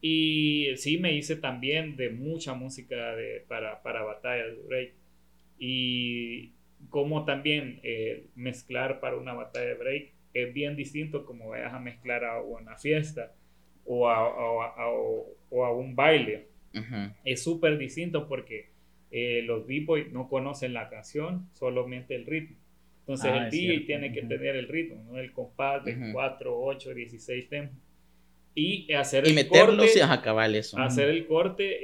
Y 0.00 0.68
sí 0.76 0.98
me 0.98 1.14
hice 1.14 1.36
también 1.36 1.96
de 1.96 2.10
mucha 2.10 2.54
música 2.54 3.14
de, 3.16 3.44
para, 3.48 3.82
para 3.82 4.02
batallas 4.02 4.48
de 4.56 4.62
break. 4.66 4.92
Y 5.58 6.52
como 6.90 7.24
también 7.24 7.80
eh, 7.84 8.26
mezclar 8.34 9.00
para 9.00 9.16
una 9.16 9.32
batalla 9.32 9.66
de 9.66 9.74
break 9.74 10.11
es 10.34 10.52
bien 10.54 10.76
distinto 10.76 11.24
como 11.24 11.48
vayas 11.48 11.72
a 11.72 11.78
mezclar 11.80 12.24
a 12.24 12.40
una 12.40 12.76
fiesta 12.76 13.34
o 13.84 14.08
a, 14.08 14.16
a- 14.18 14.74
a- 14.84 14.88
o- 14.90 15.64
a 15.64 15.72
un 15.72 15.94
baile. 15.96 16.46
Ujú, 16.74 17.12
Es 17.24 17.42
súper 17.42 17.76
distinto 17.78 18.28
porque 18.28 18.70
eh, 19.10 19.42
los 19.44 19.66
b-boys 19.66 20.10
no 20.12 20.28
conocen 20.28 20.72
la 20.72 20.88
canción, 20.88 21.48
solamente 21.52 22.14
el 22.14 22.24
ritmo. 22.26 22.56
Entonces 23.00 23.30
Ah, 23.32 23.44
el 23.44 23.50
DJ 23.50 23.86
tiene 23.86 24.12
que 24.12 24.20
Ujú. 24.20 24.28
tener 24.28 24.56
el 24.56 24.68
ritmo, 24.68 25.02
¿no? 25.04 25.18
el 25.18 25.32
compás 25.32 25.84
de 25.84 25.92
Ujú. 25.96 26.12
4, 26.12 26.58
8, 26.58 26.94
16 26.94 27.48
tempos. 27.48 27.76
Y 28.54 28.92
hacer 28.92 29.24
Y 29.26 29.30
el 29.30 29.34
meterlo, 29.34 29.78
corte, 29.82 30.22
cabal, 30.22 30.54
eso. 30.54 30.78
hacer 30.78 31.08
el 31.08 31.26
corte 31.26 31.78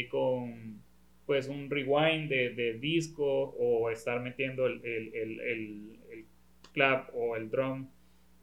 eh, 0.00 0.08
con 0.08 0.80
pues 1.26 1.48
un 1.48 1.70
rewind 1.70 2.28
de, 2.28 2.50
de 2.50 2.74
disco 2.78 3.24
o 3.24 3.88
estar 3.90 4.20
metiendo 4.20 4.66
el, 4.66 4.84
el- 4.84 5.40
el 5.40 5.98
clap 6.72 7.10
o 7.14 7.36
el 7.36 7.50
drum 7.50 7.88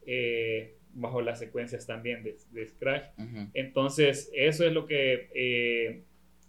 eh, 0.06 0.76
bajo 0.94 1.22
las 1.22 1.40
secuencias 1.40 1.86
también 1.86 2.24
de, 2.24 2.36
de 2.52 2.68
scratch. 2.68 3.06
Entonces, 3.54 4.32
eso 4.34 4.66
es 4.66 4.74
lo 4.74 4.86
que 4.86 5.30
eh, 5.34 6.04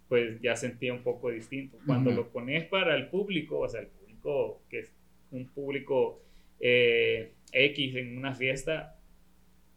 pues 0.07 0.41
ya 0.41 0.55
sentía 0.55 0.93
un 0.93 1.03
poco 1.03 1.29
distinto. 1.29 1.77
Cuando 1.85 2.11
lo 2.11 2.29
pones 2.29 2.65
para 2.65 2.95
el 2.95 3.07
público, 3.07 3.59
o 3.59 3.69
sea, 3.69 3.81
el 3.81 3.87
público 3.87 4.61
que 4.69 4.79
es 4.79 4.93
un 5.31 5.47
público 5.47 6.21
eh, 6.59 7.31
X 7.51 7.95
en 7.95 8.17
una 8.17 8.33
fiesta, 8.33 8.97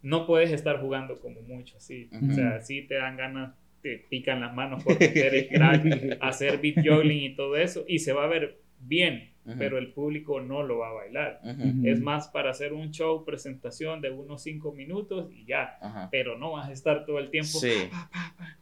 no 0.03 0.27
puedes 0.27 0.51
estar 0.51 0.81
jugando 0.81 1.21
como 1.21 1.41
mucho, 1.43 1.77
así. 1.77 2.09
Ujú. 2.13 2.33
O 2.33 2.35
sea, 2.35 2.61
sí 2.61 2.83
te 2.83 2.97
dan 2.97 3.17
ganas, 3.17 3.55
te 3.81 3.99
pican 3.99 4.41
las 4.41 4.55
manos 4.55 4.83
por 4.83 4.99
meter 4.99 5.47
scratch, 5.47 5.87
hacer 6.21 6.61
beat 6.61 6.85
juggling 6.85 7.23
y 7.23 7.37
todo 7.37 7.57
eso, 7.57 7.85
y 7.87 8.01
se 8.01 8.13
va 8.13 8.25
a 8.25 8.29
ver 8.29 8.59
bien, 8.81 9.34
Pero 9.59 9.77
el 9.79 9.93
público 9.93 10.41
no 10.41 10.63
lo 10.63 10.79
va 10.79 10.89
a 10.89 10.93
bailar. 10.95 11.41
ujú, 11.45 11.53
Ujú. 11.81 11.87
Es 11.89 12.01
más 12.01 12.29
para 12.29 12.51
hacer 12.51 12.73
un 12.73 12.91
show, 12.93 13.25
presentación 13.27 14.01
de 14.01 14.11
unos 14.11 14.43
5 14.43 14.73
minutos 14.73 15.31
y 15.33 15.45
ya 15.45 15.77
ajá. 15.83 16.09
pero 16.11 16.39
no 16.39 16.53
vas 16.53 16.69
a 16.71 16.73
estar 16.73 17.05
todo 17.05 17.19
el 17.19 17.31
tiempo. 17.31 17.59
Sí. 17.59 17.73
pa, 17.91 18.09
pa, 18.11 18.35
pa. 18.39 18.59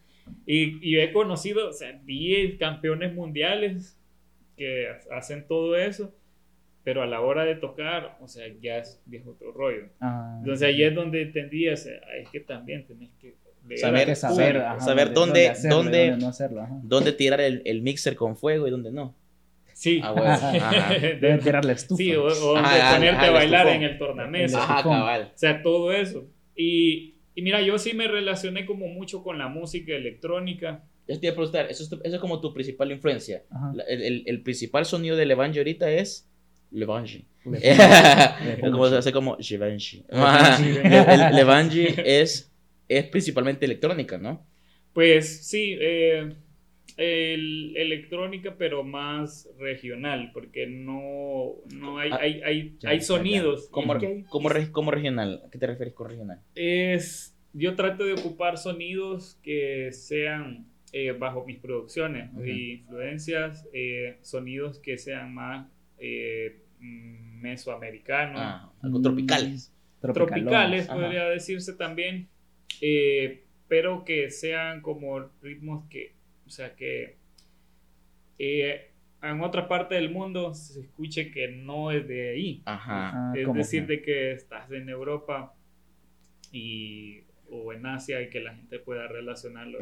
Y, 0.47 0.79
y 0.89 0.99
he 0.99 1.13
conocido, 1.13 1.69
o 1.69 1.73
sea, 1.73 1.93
10 2.05 2.59
campeones 2.59 3.15
mundiales 3.15 3.97
que 4.57 4.89
hacen 5.11 5.47
todo 5.47 5.77
eso, 5.77 6.13
pero 6.85 7.03
a 7.03 7.07
la 7.07 7.21
hora 7.21 7.45
de 7.45 7.55
tocar, 7.55 8.19
o 8.21 8.27
sea, 8.27 8.45
ya 8.61 8.79
es, 8.79 9.01
ya 9.07 9.21
es 9.21 9.27
otro 9.27 9.53
rollo. 9.53 9.87
Ah, 10.01 10.37
Entonces 10.41 10.67
ahí 10.67 10.83
es 10.83 10.95
donde 10.95 11.23
entendí, 11.23 11.69
o 11.69 11.77
sea, 11.77 11.95
es 12.19 12.29
que 12.31 12.41
también 12.41 12.85
tenés 12.87 13.11
que 13.21 13.35
Saber- 13.77 14.17
saber, 14.17 14.57
ajá, 14.57 14.81
saber 14.81 15.13
dónde- 15.13 15.49
hacerlo 15.49 15.81
y 15.81 15.83
dónde- 15.85 16.17
no 16.17 16.27
hacerlo. 16.29 16.67
¿Dónde 16.83 17.13
tirar 17.13 17.41
el, 17.41 17.63
el 17.65 17.83
mixer 17.83 18.17
con 18.17 18.37
fuego 18.37 18.67
y 18.67 18.73
dónde 18.73 18.91
no? 18.91 19.15
Sí. 19.83 20.01
Ah, 20.01 20.13
bueno, 20.13 20.31
ajá. 20.33 20.95
Deben 21.21 21.41
tirar 21.41 21.65
la 21.65 21.73
estufa. 21.73 21.99
sí, 22.01 22.15
o, 22.15 22.25
o 22.27 22.57
Ajá, 22.57 22.75
de 22.77 22.81
ajá, 22.83 22.95
ponerte 22.95 23.17
ajá, 23.17 23.25
a 23.25 23.27
el 23.27 23.33
bailar 23.35 23.67
en 23.69 23.83
el 23.83 23.99
tornamesa. 23.99 24.63
Ajá, 24.63 24.83
cabal. 24.85 25.23
O 25.35 25.39
sea, 25.39 25.61
todo 25.61 25.93
eso. 25.93 26.29
Y, 26.55 27.15
y 27.35 27.43
mira, 27.43 27.61
yo 27.63 27.77
sí 27.79 27.93
me 27.93 28.07
relacioné 28.07 28.65
como 28.65 28.87
mucho 28.87 29.25
con 29.25 29.39
la 29.39 29.49
música 29.49 29.93
electrónica. 29.93 30.85
Yo 31.09 31.19
te 31.19 31.27
iba 31.27 31.33
a 31.33 31.37
preguntar, 31.37 31.67
eso 31.69 31.83
es, 31.83 31.89
tu- 31.91 32.01
eso 32.05 32.15
es 32.15 32.21
como 32.21 32.41
tu 32.41 32.55
principal 32.55 32.93
influencia. 32.93 33.43
La- 33.75 33.83
El, 33.85 34.03
el- 34.03 34.23
el 34.27 34.43
principal 34.43 34.85
sonido 34.87 35.17
de 35.17 35.27
Levange 35.27 35.59
ahorita 35.59 35.91
es 35.91 36.31
Levange. 36.71 37.25
Le- 37.45 37.61
como 38.71 38.89
se 38.89 38.97
hace 38.99 39.11
como 39.13 39.37
Givenchy. 39.39 40.05
El 40.11 41.35
Levange 41.35 41.95
es, 42.21 42.53
es 42.89 43.05
principalmente 43.07 43.65
electrónica, 43.67 44.17
¿no? 44.17 44.47
Pues 44.93 45.45
sí, 45.49 45.77
eh, 45.81 46.35
el- 46.97 47.77
electrónica, 47.77 48.57
pero 48.59 48.85
más 48.85 49.49
regional, 49.59 50.31
porque 50.33 50.67
no, 50.67 51.55
no 51.75 51.99
hay, 51.99 52.11
Ah, 52.13 52.19
hay, 52.21 52.43
hay, 52.43 52.77
ya, 52.81 52.91
hay 52.91 52.99
ya, 52.99 53.05
sonidos. 53.05 53.69
Como, 53.71 53.95
como, 54.29 54.49
re- 54.49 54.71
como 54.71 54.91
regional. 54.91 55.43
¿A 55.47 55.51
qué 55.51 55.59
te 55.59 55.67
refieres 55.67 55.95
con 55.95 56.09
regional? 56.09 56.41
es, 56.55 57.37
yo 57.55 57.75
trato 57.77 58.05
de 58.05 58.15
ocupar 58.15 58.59
sonidos 58.59 59.39
que 59.43 59.91
sean 59.93 60.67
eh, 60.93 61.13
bajo 61.13 61.45
mis 61.47 61.59
producciones, 61.59 62.31
Ujú. 62.33 62.45
y 62.47 62.73
influencias, 62.73 63.67
eh, 63.73 64.19
sonidos 64.23 64.79
que 64.79 64.99
sean 64.99 65.35
más 65.35 65.67
eh, 65.99 66.59
mesoamericanos. 66.81 68.41
Ah, 68.41 68.71
algo 68.83 68.99
Mm, 68.99 69.03
tropicales. 69.03 69.73
tropicales, 70.01 70.89
Ajá. 70.89 71.01
podría 71.01 71.25
decirse 71.29 71.75
también, 71.75 72.29
eh, 72.81 73.45
pero 73.69 74.05
que 74.05 74.31
sean 74.31 74.81
como 74.83 75.21
ritmos 75.41 75.85
que, 75.89 76.15
sea, 76.53 76.75
que 76.77 77.17
eh, 78.39 78.91
en 79.23 79.41
otra 79.41 79.69
parte 79.69 79.95
del 79.95 80.11
mundo 80.11 80.55
se 80.55 80.81
escuche 80.81 81.31
que 81.31 81.49
no 81.49 81.91
es 81.91 82.07
de 82.09 82.31
ahí. 82.31 82.63
Ajá. 82.65 83.31
Ah, 83.31 83.33
es 83.37 83.47
¿cómo 83.47 83.59
decir, 83.59 83.87
que? 83.87 83.93
de 83.97 84.03
que 84.03 84.33
estás 84.33 84.71
en 84.73 84.89
Europa 84.89 85.55
y, 86.51 87.21
o 87.51 87.73
en 87.73 87.87
Asia 87.87 88.21
y 88.23 88.29
que 88.31 88.41
la 88.41 88.55
gente 88.55 88.79
pueda 88.79 89.07
relacionarlo. 89.09 89.79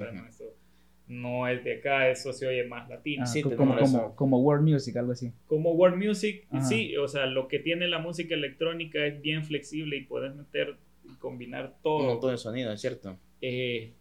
No, 1.09 1.49
es 1.49 1.65
de 1.65 1.79
acá, 1.79 2.09
eso 2.09 2.33
se 2.33 2.47
oye 2.47 2.65
más 2.69 2.89
latino. 2.89 3.25
Ah, 3.25 3.27
Sí, 3.27 3.43
como, 3.43 3.77
como, 3.77 4.15
como 4.15 4.41
world 4.41 4.63
music, 4.69 4.97
algo 4.97 5.11
así. 5.13 5.33
Como 5.49 5.73
world 5.73 5.97
music, 5.97 6.47
Ajá. 6.51 6.63
sí, 6.63 6.97
o 6.99 7.09
sea, 7.09 7.27
lo 7.27 7.49
que 7.49 7.59
tiene 7.59 7.89
la 7.89 7.99
música 7.99 8.35
electrónica 8.37 9.05
es 9.05 9.21
bien 9.21 9.45
flexible 9.45 9.97
y 9.97 10.05
puedes 10.05 10.33
meter 10.37 10.77
y 11.05 11.17
combinar 11.17 11.75
Un 11.79 11.83
todo. 11.83 12.05
montón 12.05 12.31
de 12.31 12.39
sonido, 12.39 12.73
es 12.73 12.81
cierto. 12.81 13.19
Eh, 13.41 13.93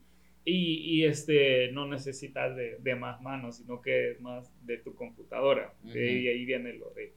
y, 0.46 0.76
y, 1.00 1.06
este, 1.06 1.72
no 1.72 1.88
necesitas 1.88 2.56
de, 2.56 2.78
de 2.80 2.96
más 2.96 3.22
manos, 3.22 3.58
sino 3.58 3.82
que 3.82 4.12
es 4.12 4.22
más 4.22 4.52
de 4.66 4.78
tu 4.78 4.96
computadora. 4.96 5.74
Ujú. 5.84 5.98
Eh, 5.98 6.22
y 6.22 6.28
ahí 6.28 6.46
viene 6.46 6.74
lo, 6.74 6.90
de, 6.92 7.14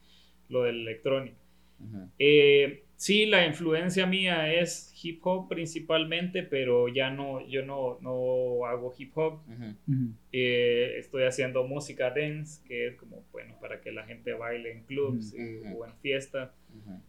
lo 0.49 0.65
del 0.65 0.81
electrónico. 0.83 1.39
Ujú. 1.81 2.09
Eh, 2.19 2.85
sí, 2.97 3.27
la 3.27 3.47
influencia 3.47 4.07
mía 4.07 4.53
es 4.53 4.93
hip 5.03 5.21
hop 5.25 5.49
principalmente, 5.49 6.43
pero 6.43 6.89
ya 6.89 7.11
no, 7.11 7.47
yo 7.49 7.65
no, 7.65 7.99
no 8.01 8.67
hago 8.67 8.93
hip 8.97 9.17
hop. 9.17 9.41
Ujú. 9.49 9.75
Ujú. 9.89 10.13
Eh, 10.33 10.97
estoy 10.99 11.25
haciendo 11.25 11.65
música 11.65 12.11
dance, 12.11 12.63
que 12.67 12.89
es 12.89 12.95
como, 12.97 13.25
bueno, 13.33 13.57
para 13.61 13.81
que 13.81 13.93
la 13.93 14.05
gente 14.05 14.33
baile 14.33 14.73
en 14.73 14.83
clubs 14.85 15.33
Ujú. 15.33 15.43
eh, 15.43 15.75
o 15.77 15.87
en 15.87 15.95
fiestas. 16.03 16.51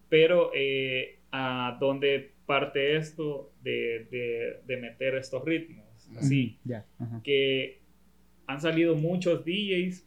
Pero 0.10 0.52
eh, 0.54 1.20
a 1.32 1.78
dónde 1.80 2.32
parte 2.46 2.98
esto 2.98 3.52
de, 3.64 4.06
de, 4.12 4.60
de 4.68 4.78
meter 4.78 5.16
estos 5.16 5.44
ritmos, 5.46 5.83
así, 6.20 6.58
Ya. 6.66 6.86
ajá. 7.00 7.22
que 7.24 7.80
han 8.48 8.60
salido 8.62 8.96
muchos 8.96 9.44
DJs, 9.46 10.06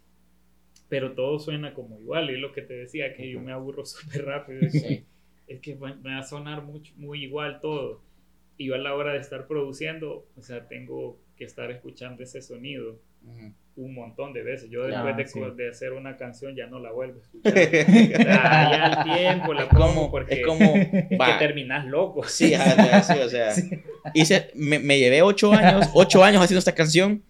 pero 0.88 1.12
todo 1.12 1.38
suena 1.38 1.75
como 1.75 1.99
igual. 1.99 2.31
Y 2.31 2.35
es 2.35 2.40
lo 2.40 2.53
que 2.53 2.62
te 2.62 2.75
decía, 2.75 3.14
que 3.14 3.31
yo 3.31 3.40
me 3.40 3.53
aburro 3.53 3.85
súper 3.87 4.25
rápido. 4.25 4.61
Es 4.61 4.73
que, 4.73 4.79
Sí. 4.88 5.05
es 5.49 5.61
que 5.61 5.75
va 5.75 5.95
me 5.95 6.11
va 6.11 6.19
a 6.19 6.23
sonar 6.23 6.62
mucho, 6.62 6.92
muy 6.97 7.25
igual 7.25 7.61
todo. 7.61 8.03
Y 8.59 8.66
yo 8.66 8.75
a 8.75 8.79
la 8.79 8.95
hora 8.95 9.12
de 9.12 9.19
estar 9.21 9.47
produciendo, 9.47 10.27
o 10.37 10.42
sea, 10.42 10.66
tengo 10.69 11.19
que 11.37 11.45
estar 11.45 11.71
escuchando 11.71 12.23
ese 12.23 12.40
sonido 12.40 13.01
Ujú. 13.25 13.53
Un 13.76 13.94
montón 13.94 14.32
de 14.32 14.42
veces. 14.42 14.70
Yo 14.70 14.84
después 14.86 15.16
de, 15.16 15.26
sí. 15.26 15.38
co- 15.38 15.50
de 15.50 15.68
hacer 15.68 15.92
una 15.92 16.16
canción 16.16 16.56
ya 16.56 16.66
no 16.66 16.78
la 16.78 16.90
vuelvo 16.92 17.18
a 17.18 17.22
escuchar. 17.22 17.52
O 17.52 18.22
sea, 18.22 18.70
ya 18.70 18.84
al 18.86 19.04
tiempo 19.04 19.52
la 19.54 19.68
pongo 19.68 20.10
porque 20.10 20.34
es 20.36 20.46
como, 20.46 20.74
es 20.76 20.88
que 21.08 21.16
va, 21.16 21.38
terminas 21.38 21.84
loco. 21.86 22.24
sí, 22.24 22.54
sí, 22.54 23.18
o 23.22 23.28
sea, 23.28 23.52
hice, 24.14 24.50
me, 24.54 24.78
me 24.78 24.98
llevé 24.98 25.22
ocho 25.22 25.52
años, 25.52 25.90
ocho 25.94 26.24
años 26.24 26.42
haciendo 26.42 26.58
esta 26.60 26.74
canción, 26.74 27.22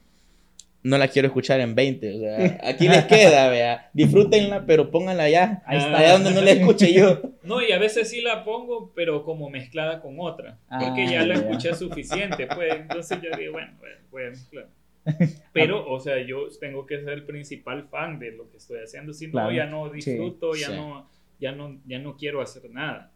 no 0.83 0.99
la 0.99 1.09
quiero 1.09 1.27
escuchar 1.27 1.59
en 1.59 1.75
20, 1.75 2.15
o 2.15 2.21
sea, 2.21 2.61
aquí 2.63 2.87
les 2.87 3.07
queda, 3.07 3.49
vea, 3.49 3.91
disfrútenla, 3.93 4.67
pero 4.67 4.93
pónganla 4.93 5.25
allá, 5.25 5.63
Ahí 5.67 5.79
está. 5.79 5.99
allá 5.99 6.13
donde 6.13 6.31
no 6.31 6.43
la 6.43 6.53
escuche 6.53 6.93
yo. 6.93 7.23
No, 7.43 7.61
y 7.61 7.73
a 7.73 7.79
veces 7.81 8.09
sí 8.09 8.21
la 8.21 8.45
pongo, 8.45 8.93
pero 8.95 9.25
como 9.25 9.51
mezclada 9.51 10.01
con 10.01 10.15
otra. 10.21 10.59
Porque 10.69 11.07
Ah, 11.07 11.11
ya 11.11 11.27
la 11.27 11.35
ya. 11.35 11.41
escuché 11.41 11.75
suficiente, 11.75 12.47
pues. 12.47 12.73
Entonces 12.75 13.19
yo 13.21 13.37
digo, 13.37 13.55
bueno, 13.55 13.73
bueno, 13.81 13.97
voy 14.13 14.25
a 14.27 14.31
mezclar. 14.31 14.67
Pero, 15.53 15.89
o 15.89 16.01
sea, 16.01 16.21
yo 16.23 16.49
tengo 16.61 16.87
que 16.87 17.01
ser 17.01 17.11
el 17.11 17.25
principal 17.25 17.89
fan 17.89 18.19
de 18.19 18.33
lo 18.33 18.51
que 18.51 18.59
estoy 18.59 18.81
haciendo. 18.81 19.13
Si 19.13 19.27
no, 19.27 19.33
Claro. 19.33 19.53
ya 19.53 19.67
no 19.67 19.89
disfruto, 19.91 20.55
ya, 20.55 20.69
Sí. 20.69 20.73
no, 20.77 21.09
ya, 21.39 21.53
no, 21.53 21.81
ya 21.87 21.99
no 21.99 22.17
quiero 22.17 22.41
hacer 22.41 22.69
nada. 22.71 23.13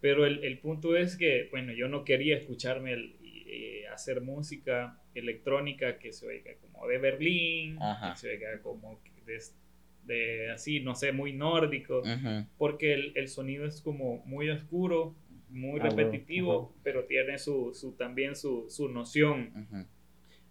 Pero 0.00 0.26
el, 0.26 0.44
el 0.44 0.58
punto 0.58 0.96
es 0.96 1.16
que, 1.16 1.48
bueno, 1.50 1.72
yo 1.72 1.88
no 1.88 2.04
quería 2.04 2.36
escucharme 2.36 2.92
el- 2.94 3.16
eh, 3.22 3.86
hacer 3.92 4.20
música 4.20 4.98
electrónica 5.14 5.98
que 5.98 6.12
se 6.12 6.26
oiga 6.26 6.52
como 6.60 6.86
de 6.86 6.98
Berlín, 6.98 7.78
Ajá. 7.82 8.12
que 8.12 8.18
se 8.20 8.30
oiga 8.30 8.60
como 8.62 9.00
de, 9.26 9.38
de 10.04 10.50
así, 10.50 10.80
no 10.80 10.94
sé, 10.94 11.12
muy 11.12 11.32
nórdico 11.32 12.00
Ujú, 12.00 12.46
porque 12.58 12.94
el, 12.94 13.12
el 13.16 13.28
sonido 13.28 13.66
es 13.66 13.82
como 13.82 14.22
muy 14.24 14.48
oscuro 14.50 15.14
muy 15.48 15.80
Ah, 15.80 15.88
repetitivo, 15.88 16.72
pero 16.84 17.04
tiene 17.06 17.36
su, 17.38 17.74
su 17.74 17.92
también 17.96 18.36
su, 18.36 18.66
su 18.70 18.88
noción 18.88 19.52
Ujú. 19.68 19.84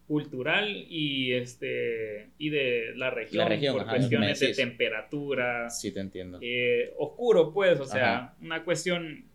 Cultural 0.10 0.68
y 0.90 1.34
este 1.34 2.30
y 2.40 2.50
de 2.50 2.94
la 2.96 3.12
región, 3.12 3.48
región, 3.48 3.74
por 3.76 3.84
ajá, 3.84 3.92
cuestiones 3.92 4.40
de 4.40 4.54
temperatura, 4.56 5.70
Sí, 5.70 5.92
te 5.94 6.00
entiendo. 6.00 6.40
eh, 6.42 6.92
oscuro 6.98 7.54
pues, 7.54 7.80
o 7.80 7.86
sea, 7.86 8.16
Ajá. 8.18 8.36
una 8.42 8.64
cuestión 8.66 9.26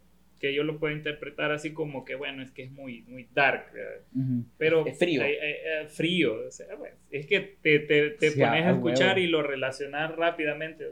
que 0.41 0.53
yo 0.53 0.64
lo 0.64 0.79
puedo 0.81 0.93
interpretar 0.95 1.53
así 1.53 1.72
como 1.72 2.05
que 2.05 2.16
bueno, 2.16 2.43
es 2.43 2.51
que 2.51 2.64
es 2.64 2.72
muy, 2.72 3.03
muy 3.03 3.29
dark, 3.33 3.72
¿verdad? 3.72 4.01
Ujú. 4.16 4.45
pero 4.59 4.85
Es 4.87 4.99
frío. 4.99 5.22
eh, 5.22 5.39
eh, 5.41 5.57
eh, 5.83 5.87
frío, 5.89 6.35
o 6.49 6.51
sea, 6.51 6.75
bueno, 6.75 6.97
es 7.12 7.25
que 7.27 7.39
te, 7.62 7.79
te, 7.79 8.11
te 8.11 8.31
Sí, 8.33 8.41
pones 8.41 8.64
a 8.64 8.70
a 8.70 8.72
escuchar 8.72 9.16
huevo. 9.16 9.27
y 9.29 9.31
lo 9.31 9.43
relacionar 9.45 10.18
rápidamente. 10.18 10.87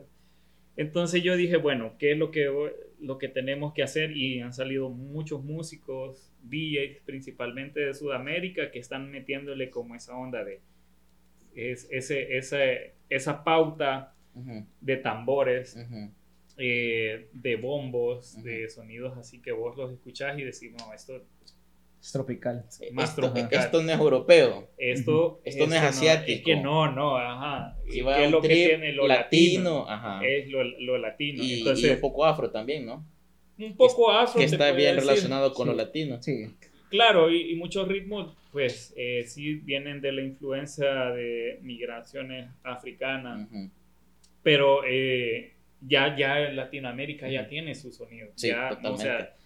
Entonces 0.77 1.23
yo 1.23 1.37
dije, 1.37 1.57
bueno, 1.57 1.97
¿qué 1.99 2.13
es 2.13 2.19
lo 2.19 2.31
que, 2.31 2.49
lo 3.01 3.19
que 3.19 3.29
tenemos 3.29 3.75
que 3.75 3.83
hacer? 3.83 4.17
Y 4.17 4.41
han 4.41 4.55
salido 4.55 4.89
muchos 4.89 5.45
músicos, 5.45 6.32
DJs 6.43 7.03
principalmente 7.05 7.81
de 7.81 7.95
Sudamérica, 7.95 8.71
que 8.71 8.79
están 8.79 9.11
metiéndole 9.11 9.71
como 9.71 9.95
esa 9.95 10.17
onda 10.17 10.45
de 10.45 10.61
es, 11.55 11.89
ese, 11.91 12.37
ese, 12.39 12.95
esa 13.09 13.45
pauta 13.45 14.15
Ujú, 14.35 14.65
de 14.81 14.97
tambores, 14.97 15.77
ujú. 15.77 16.11
eh, 16.57 17.29
de 17.33 17.57
bombos, 17.57 18.35
Ujú. 18.35 18.45
de 18.45 18.69
sonidos 18.71 19.17
así 19.19 19.41
que 19.41 19.53
vos 19.53 19.77
los 19.77 19.93
escuchás 19.93 20.39
y 20.39 20.43
decís, 20.43 20.73
no, 20.73 20.93
esto, 20.95 21.23
Es 22.01 22.11
tropical. 22.13 22.65
Más 22.93 23.11
esto, 23.11 23.21
tropical. 23.23 23.65
esto 23.65 23.83
no 23.83 23.93
es 23.93 23.99
europeo. 23.99 24.69
esto, 24.79 25.41
Esto 25.45 25.67
no 25.67 25.75
es 25.75 25.83
asiático. 25.83 26.51
es 26.51 26.57
que 26.57 26.63
no, 26.63 26.91
no, 26.91 27.17
ajá. 27.17 27.77
Si 27.89 27.99
¿Y 27.99 28.03
va 28.03 28.17
¿Qué 28.17 28.21
a 28.23 28.25
es 28.25 28.27
un 28.29 28.33
lo 28.33 28.43
que 28.43 28.49
trip 28.49 28.67
tiene 28.69 28.93
lo 28.93 29.07
latino, 29.07 29.63
latino? 29.63 29.89
ajá. 29.89 30.25
Es 30.25 30.49
lo, 30.51 30.65
lo 30.65 30.99
latino. 30.99 31.43
y, 31.45 31.59
Entonces, 31.59 31.91
y 31.91 31.95
un 31.95 32.01
poco 32.01 32.25
afro 32.25 32.51
también, 32.51 32.87
¿no? 32.87 33.07
Un 33.59 33.77
poco 33.77 34.11
afro. 34.11 34.39
Que 34.39 34.47
está 34.47 34.73
bien 34.73 34.95
decir. 34.97 35.09
relacionado 35.11 35.53
con 35.53 35.67
Sí. 35.67 35.71
lo 35.71 35.77
latino. 35.77 36.23
Sí. 36.23 36.47
Claro, 36.91 37.31
y, 37.31 37.53
y 37.53 37.55
muchos 37.57 37.89
ritmos, 37.89 38.37
pues 38.53 38.93
eh, 38.97 39.25
sí 39.27 39.55
vienen 39.55 40.01
de 40.01 40.13
la 40.13 40.23
influencia 40.23 41.07
de 41.11 41.59
migraciones 41.63 42.51
africanas, 42.63 43.49
pero 44.43 44.83
eh, 44.87 45.55
ya, 45.81 46.15
ya 46.17 46.39
Latinoamérica 46.53 47.29
ya 47.31 47.49
tiene 47.49 47.75
su 47.75 47.93
sonido. 47.93 48.29
Sí, 48.35 48.49
ya, 48.49 48.67
O 48.73 48.77
totalmente. 48.77 49.03
sea, 49.05 49.37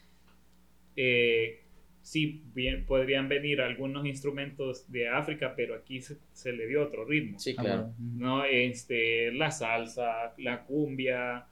eh, 0.97 1.61
sí, 2.03 2.43
bien, 2.55 2.85
podrían 2.87 3.29
venir 3.29 3.61
algunos 3.61 4.07
instrumentos 4.07 4.91
de 4.91 5.09
África, 5.09 5.55
pero 5.57 5.75
aquí 5.77 6.01
se, 6.01 6.17
se 6.33 6.53
le 6.53 6.67
dio 6.67 6.83
otro 6.83 7.05
ritmo. 7.05 7.39
Sí, 7.39 7.55
claro. 7.55 7.93
¿no? 7.99 8.45
Este, 8.45 9.31
la 9.33 9.51
salsa, 9.51 10.35
la 10.39 10.65
cumbia 10.65 11.47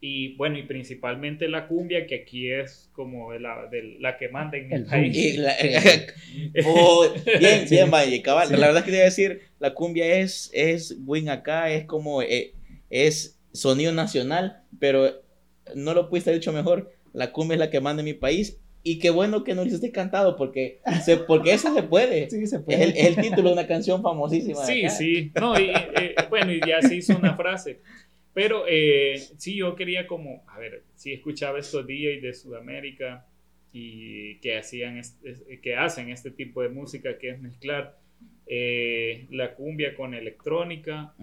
y 0.00 0.36
bueno, 0.36 0.58
y 0.58 0.62
principalmente 0.64 1.48
la 1.48 1.66
cumbia 1.68 2.06
que 2.06 2.16
aquí 2.16 2.50
es 2.50 2.90
como 2.92 3.32
de 3.32 3.40
la, 3.40 3.66
de 3.70 3.96
la 3.98 4.18
que 4.18 4.28
manda 4.28 4.56
en 4.58 4.68
mi 4.68 4.74
El 4.74 4.84
país. 4.84 5.38
La- 5.38 5.56
Oh, 6.66 7.06
bien, 7.40 7.66
bien, 7.68 7.90
Valle, 7.90 8.22
cabal. 8.22 8.48
Sí. 8.48 8.54
La 8.56 8.66
verdad 8.66 8.78
es 8.78 8.84
que 8.84 8.90
te 8.90 8.96
voy 8.98 9.02
a 9.02 9.04
decir, 9.06 9.40
la 9.58 9.74
cumbia 9.74 10.06
es, 10.18 10.50
es 10.52 10.96
win 11.06 11.28
acá, 11.28 11.70
es 11.70 11.84
como, 11.86 12.22
eh, 12.22 12.52
es 12.90 13.38
sonido 13.52 13.92
nacional, 13.92 14.62
pero 14.78 15.22
no 15.74 15.94
lo 15.94 16.08
pudiste 16.08 16.30
haber 16.30 16.40
dicho 16.40 16.52
mejor. 16.52 16.92
La 17.12 17.32
cumbia 17.32 17.54
es 17.54 17.60
la 17.60 17.70
que 17.70 17.80
manda 17.80 18.00
en 18.02 18.04
mi 18.06 18.14
país. 18.14 18.58
Y 18.82 19.00
qué 19.00 19.10
bueno 19.10 19.42
que 19.42 19.52
no 19.56 19.62
lo 19.62 19.66
hiciste 19.66 19.90
cantado, 19.90 20.36
porque, 20.36 20.78
se, 21.04 21.16
porque 21.16 21.52
eso 21.54 21.74
se 21.74 21.82
puede. 21.82 22.30
Sí, 22.30 22.46
se 22.46 22.56
Es 22.56 22.62
puede. 22.62 22.84
el, 22.84 22.90
es 22.96 23.06
el 23.06 23.16
título 23.16 23.48
de 23.48 23.54
una 23.54 23.66
canción 23.66 24.00
famosísima. 24.00 24.60
de 24.60 24.66
Sí, 24.66 24.84
acá. 24.84 24.90
sí, 24.94 25.32
no, 25.40 25.58
y, 25.58 25.70
eh, 25.70 26.14
bueno, 26.30 26.52
y 26.52 26.60
ya 26.60 26.80
se 26.80 26.94
hizo 26.94 27.16
una 27.16 27.34
frase. 27.34 27.80
Pero 28.36 28.66
eh, 28.68 29.16
sí, 29.38 29.56
yo 29.56 29.74
quería 29.74 30.06
como, 30.06 30.44
a 30.46 30.58
ver, 30.58 30.82
sí 30.94 31.10
escuchaba 31.14 31.58
estos 31.58 31.86
DJs 31.86 32.20
de 32.20 32.34
Sudamérica 32.34 33.26
y 33.72 34.34
que 34.40 34.58
hacían, 34.58 34.98
es- 34.98 35.18
es- 35.24 35.42
que 35.62 35.74
hacen 35.74 36.10
este 36.10 36.30
tipo 36.30 36.60
de 36.60 36.68
música 36.68 37.16
que 37.18 37.30
es 37.30 37.40
mezclar 37.40 37.98
eh, 38.46 39.24
la 39.30 39.54
cumbia 39.54 39.94
con 39.94 40.12
electrónica 40.12 41.14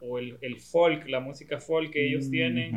o 0.00 0.18
el, 0.18 0.36
el 0.40 0.56
folk, 0.60 1.06
la 1.08 1.20
música 1.20 1.60
folk 1.60 1.92
que 1.92 2.08
ellos 2.08 2.26
Mm, 2.26 2.30
tienen. 2.32 2.70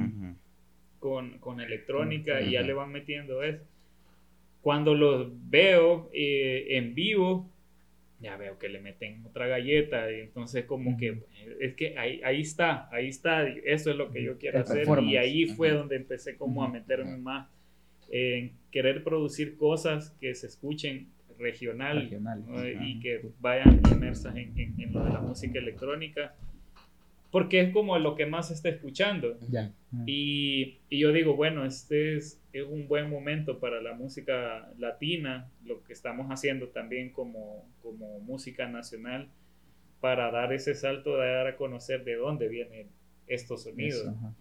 con, 1.00 1.40
con 1.40 1.60
electrónica 1.60 2.40
y 2.44 2.52
ya 2.52 2.62
le 2.62 2.74
van 2.74 2.92
metiendo 2.92 3.42
eso. 3.42 3.64
Cuando 4.62 4.94
los 4.94 5.28
veo 5.50 6.12
eh, 6.14 6.68
en 6.78 6.94
vivo, 6.94 7.50
ya 8.22 8.38
veo 8.38 8.58
que 8.60 8.70
le 8.70 8.80
meten 8.80 9.26
otra 9.26 9.48
galleta 9.48 10.12
y 10.12 10.22
entonces 10.22 10.66
como 10.66 10.98
que 10.98 11.12
Ujú. 11.12 11.22
eh, 11.36 11.58
es 11.62 11.76
que 11.76 11.98
ahí, 11.98 12.22
ahí 12.24 12.42
está, 12.42 12.88
ahí 12.94 13.08
está, 13.10 13.48
eso 13.48 13.92
es 13.92 13.96
lo 13.96 14.12
que 14.12 14.24
yo 14.24 14.38
quiero 14.38 14.58
El 14.60 14.64
hacer 14.64 14.88
y 15.04 15.18
ahí 15.18 15.46
fue 15.48 15.70
Ujú. 15.70 15.80
donde 15.80 15.96
empecé 15.96 16.36
como 16.38 16.64
a 16.64 16.70
meterme 16.70 17.18
más 17.18 17.50
en 18.10 18.52
querer 18.72 19.04
producir 19.04 19.58
cosas 19.58 20.12
que 20.20 20.36
se 20.36 20.48
escuchen 20.48 21.08
regional, 21.40 22.02
Regional. 22.02 22.44
¿no? 22.46 22.68
y 22.86 23.00
que 23.00 23.22
vayan 23.40 23.82
inmersas 23.92 24.36
en, 24.36 24.58
en- 24.60 24.80
en 24.80 24.94
lo 24.94 25.04
de 25.04 25.10
la 25.12 25.22
música 25.22 25.58
electrónica 25.60 26.36
porque 27.32 27.62
es 27.62 27.74
como 27.74 27.98
lo 27.98 28.16
que 28.16 28.26
más 28.26 28.50
se 28.50 28.54
está 28.54 28.70
escuchando 28.70 29.38
Ya. 29.50 29.72
Y, 30.06 30.80
y 30.90 31.00
yo 31.00 31.12
digo, 31.12 31.36
bueno, 31.36 31.66
este 31.66 32.16
es, 32.16 32.42
es 32.54 32.64
un 32.64 32.88
buen 32.88 33.10
momento 33.10 33.60
para 33.60 33.82
la 33.82 33.94
música 33.94 34.72
latina, 34.78 35.52
lo 35.66 35.84
que 35.84 35.92
estamos 35.92 36.28
haciendo 36.28 36.70
también 36.70 37.12
como, 37.12 37.68
como 37.82 38.20
música 38.22 38.68
nacional, 38.70 39.30
para 40.00 40.32
dar 40.32 40.54
ese 40.54 40.76
salto 40.76 41.18
de 41.18 41.28
dar 41.28 41.48
a 41.48 41.58
conocer 41.58 42.06
de 42.06 42.16
dónde 42.16 42.48
vienen 42.48 42.88
estos 43.28 43.64
sonidos. 43.64 44.02
Eso. 44.02 44.36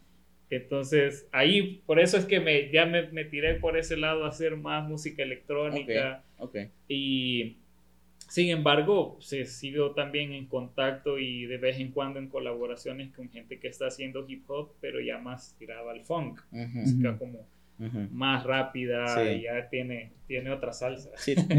Entonces, 0.51 1.28
ahí, 1.30 1.82
por 1.86 2.01
eso 2.01 2.16
es 2.16 2.24
que 2.24 2.40
me, 2.40 2.70
ya 2.72 2.84
me, 2.84 3.09
me 3.11 3.24
tiré 3.24 3.55
por 3.55 3.76
ese 3.76 3.96
lado 3.96 4.24
a 4.24 4.28
hacer 4.28 4.57
más 4.57 4.88
música 4.88 5.22
electrónica. 5.22 6.24
Ok. 6.38 6.57
Y 6.88 7.59
sin 8.31 8.49
embargo, 8.51 9.16
se 9.20 9.45
sigo 9.45 9.91
también 9.91 10.33
en 10.33 10.47
contacto 10.47 11.18
y 11.18 11.45
de 11.47 11.59
vez 11.59 11.78
en 11.78 11.91
cuando 11.93 12.18
en 12.18 12.28
colaboraciones 12.28 13.12
con 13.14 13.28
gente 13.28 13.59
que 13.59 13.68
está 13.68 13.89
haciendo 13.89 14.24
hip 14.28 14.49
hop, 14.49 14.70
pero 14.81 15.01
ya 15.01 15.18
más 15.18 15.55
tirada 15.59 15.91
al 15.91 16.01
funk, 16.05 16.41
música 16.51 17.11
Ujú. 17.11 17.18
como 17.18 17.47
más 18.12 18.45
rápida 18.45 19.07
Sí. 19.16 19.20
y 19.39 19.43
ya 19.43 19.68
tiene, 19.68 20.12
tiene 20.26 20.51
otra 20.51 20.72
salsa. 20.72 21.11
Sí. 21.16 21.35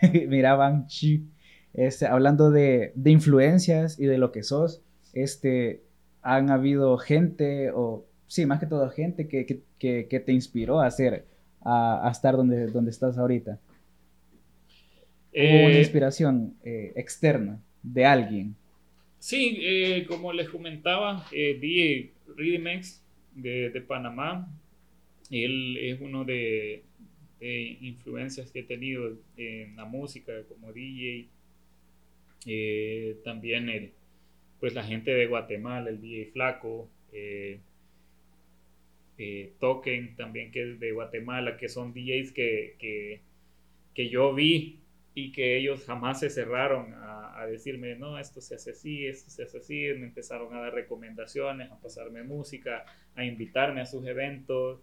Mira, 0.28 0.54
Banchi, 0.54 1.24
este, 1.74 2.06
hablando 2.06 2.50
de, 2.50 2.92
de 2.94 3.10
influencias 3.10 3.98
y 3.98 4.06
de 4.06 4.18
lo 4.18 4.32
que 4.32 4.42
sos, 4.42 4.82
este, 5.12 5.82
han 6.22 6.50
habido 6.50 6.96
gente, 6.98 7.70
o 7.72 8.06
sí, 8.26 8.46
más 8.46 8.60
que 8.60 8.66
todo 8.66 8.88
gente 8.90 9.28
que, 9.28 9.46
que, 9.46 9.62
que- 9.78 10.06
que 10.08 10.20
te 10.20 10.32
inspiró 10.32 10.80
a 10.80 10.86
hacer, 10.86 11.26
a, 11.62 12.06
a 12.06 12.10
estar 12.10 12.36
donde, 12.36 12.66
donde 12.68 12.90
estás 12.90 13.18
ahorita. 13.18 13.58
Hubo 15.36 15.64
una 15.64 15.78
Eh, 15.78 15.80
inspiración 15.80 16.56
eh, 16.62 16.92
externa 16.96 17.60
de 17.82 18.04
alguien. 18.06 18.56
sí, 19.18 19.58
eh, 19.60 20.06
como 20.08 20.32
les 20.32 20.48
comentaba, 20.48 21.26
eh, 21.32 21.58
DJ 21.60 22.14
Rhythmex 22.36 23.04
de, 23.34 23.70
de 23.70 23.80
Panamá, 23.82 24.48
él 25.30 25.76
es 25.78 26.00
uno 26.00 26.24
de, 26.24 26.84
de 27.40 27.78
influencias 27.82 28.50
que 28.52 28.60
he 28.60 28.64
tenido 28.64 29.18
en 29.36 29.76
la 29.76 29.84
música 29.84 30.32
como 30.48 30.72
DJ. 30.72 31.30
Eh, 32.46 33.20
también 33.24 33.68
el, 33.68 33.94
pues 34.60 34.74
la 34.74 34.84
gente 34.84 35.12
de 35.12 35.26
Guatemala, 35.26 35.90
el 35.90 36.00
DJ 36.00 36.32
Flaco, 36.32 36.90
eh, 37.12 37.60
eh, 39.18 39.54
Token 39.60 40.16
también 40.16 40.50
que 40.50 40.72
es 40.72 40.80
de 40.80 40.92
Guatemala, 40.92 41.56
que 41.56 41.68
son 41.68 41.92
DJs 41.92 42.32
que, 42.32 42.76
que, 42.78 43.20
que 43.94 44.08
yo 44.10 44.34
vi 44.34 44.79
y 45.14 45.32
que 45.32 45.56
ellos 45.56 45.84
jamás 45.84 46.20
se 46.20 46.30
cerraron 46.30 46.94
a, 46.94 47.40
a 47.40 47.46
decirme, 47.46 47.96
no, 47.96 48.18
esto 48.18 48.40
se 48.40 48.54
hace 48.54 48.70
así, 48.70 49.06
esto 49.06 49.28
se 49.30 49.42
hace 49.42 49.58
así, 49.58 49.74
me 49.98 50.06
empezaron 50.06 50.54
a 50.54 50.60
dar 50.60 50.74
recomendaciones, 50.74 51.70
a 51.70 51.80
pasarme 51.80 52.22
música, 52.22 52.84
a 53.14 53.24
invitarme 53.24 53.80
a 53.80 53.86
sus 53.86 54.06
eventos. 54.06 54.80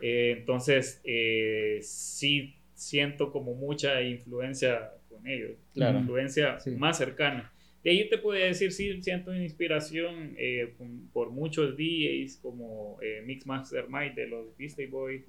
Eh, 0.00 0.34
entonces, 0.38 1.00
eh, 1.04 1.78
sí 1.82 2.56
siento 2.74 3.30
como 3.30 3.54
mucha 3.54 4.02
influencia 4.02 4.90
con 5.08 5.26
ellos, 5.26 5.52
Claro. 5.74 5.98
influencia 6.00 6.58
Sí. 6.58 6.70
más 6.70 6.98
cercana. 6.98 7.52
De 7.84 7.90
ahí 7.90 8.08
te 8.08 8.18
podría 8.18 8.46
decir, 8.46 8.72
sí, 8.72 9.00
siento 9.02 9.34
inspiración 9.34 10.34
eh, 10.36 10.74
por 11.12 11.30
muchos 11.30 11.76
DJs 11.76 12.38
como 12.42 12.98
eh, 13.02 13.22
Mixmaster 13.24 13.86
Mike 13.88 14.20
de 14.20 14.26
los 14.28 14.56
Beastie 14.56 14.86
Boys, 14.86 15.24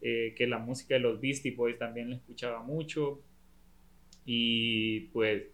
eh, 0.00 0.34
que 0.36 0.46
la 0.46 0.58
música 0.58 0.94
de 0.94 1.00
los 1.00 1.20
Beastie 1.20 1.52
Boys 1.52 1.78
también 1.78 2.10
la 2.10 2.16
escuchaba 2.16 2.62
mucho. 2.62 3.20
Y 4.24 5.00
pues 5.12 5.44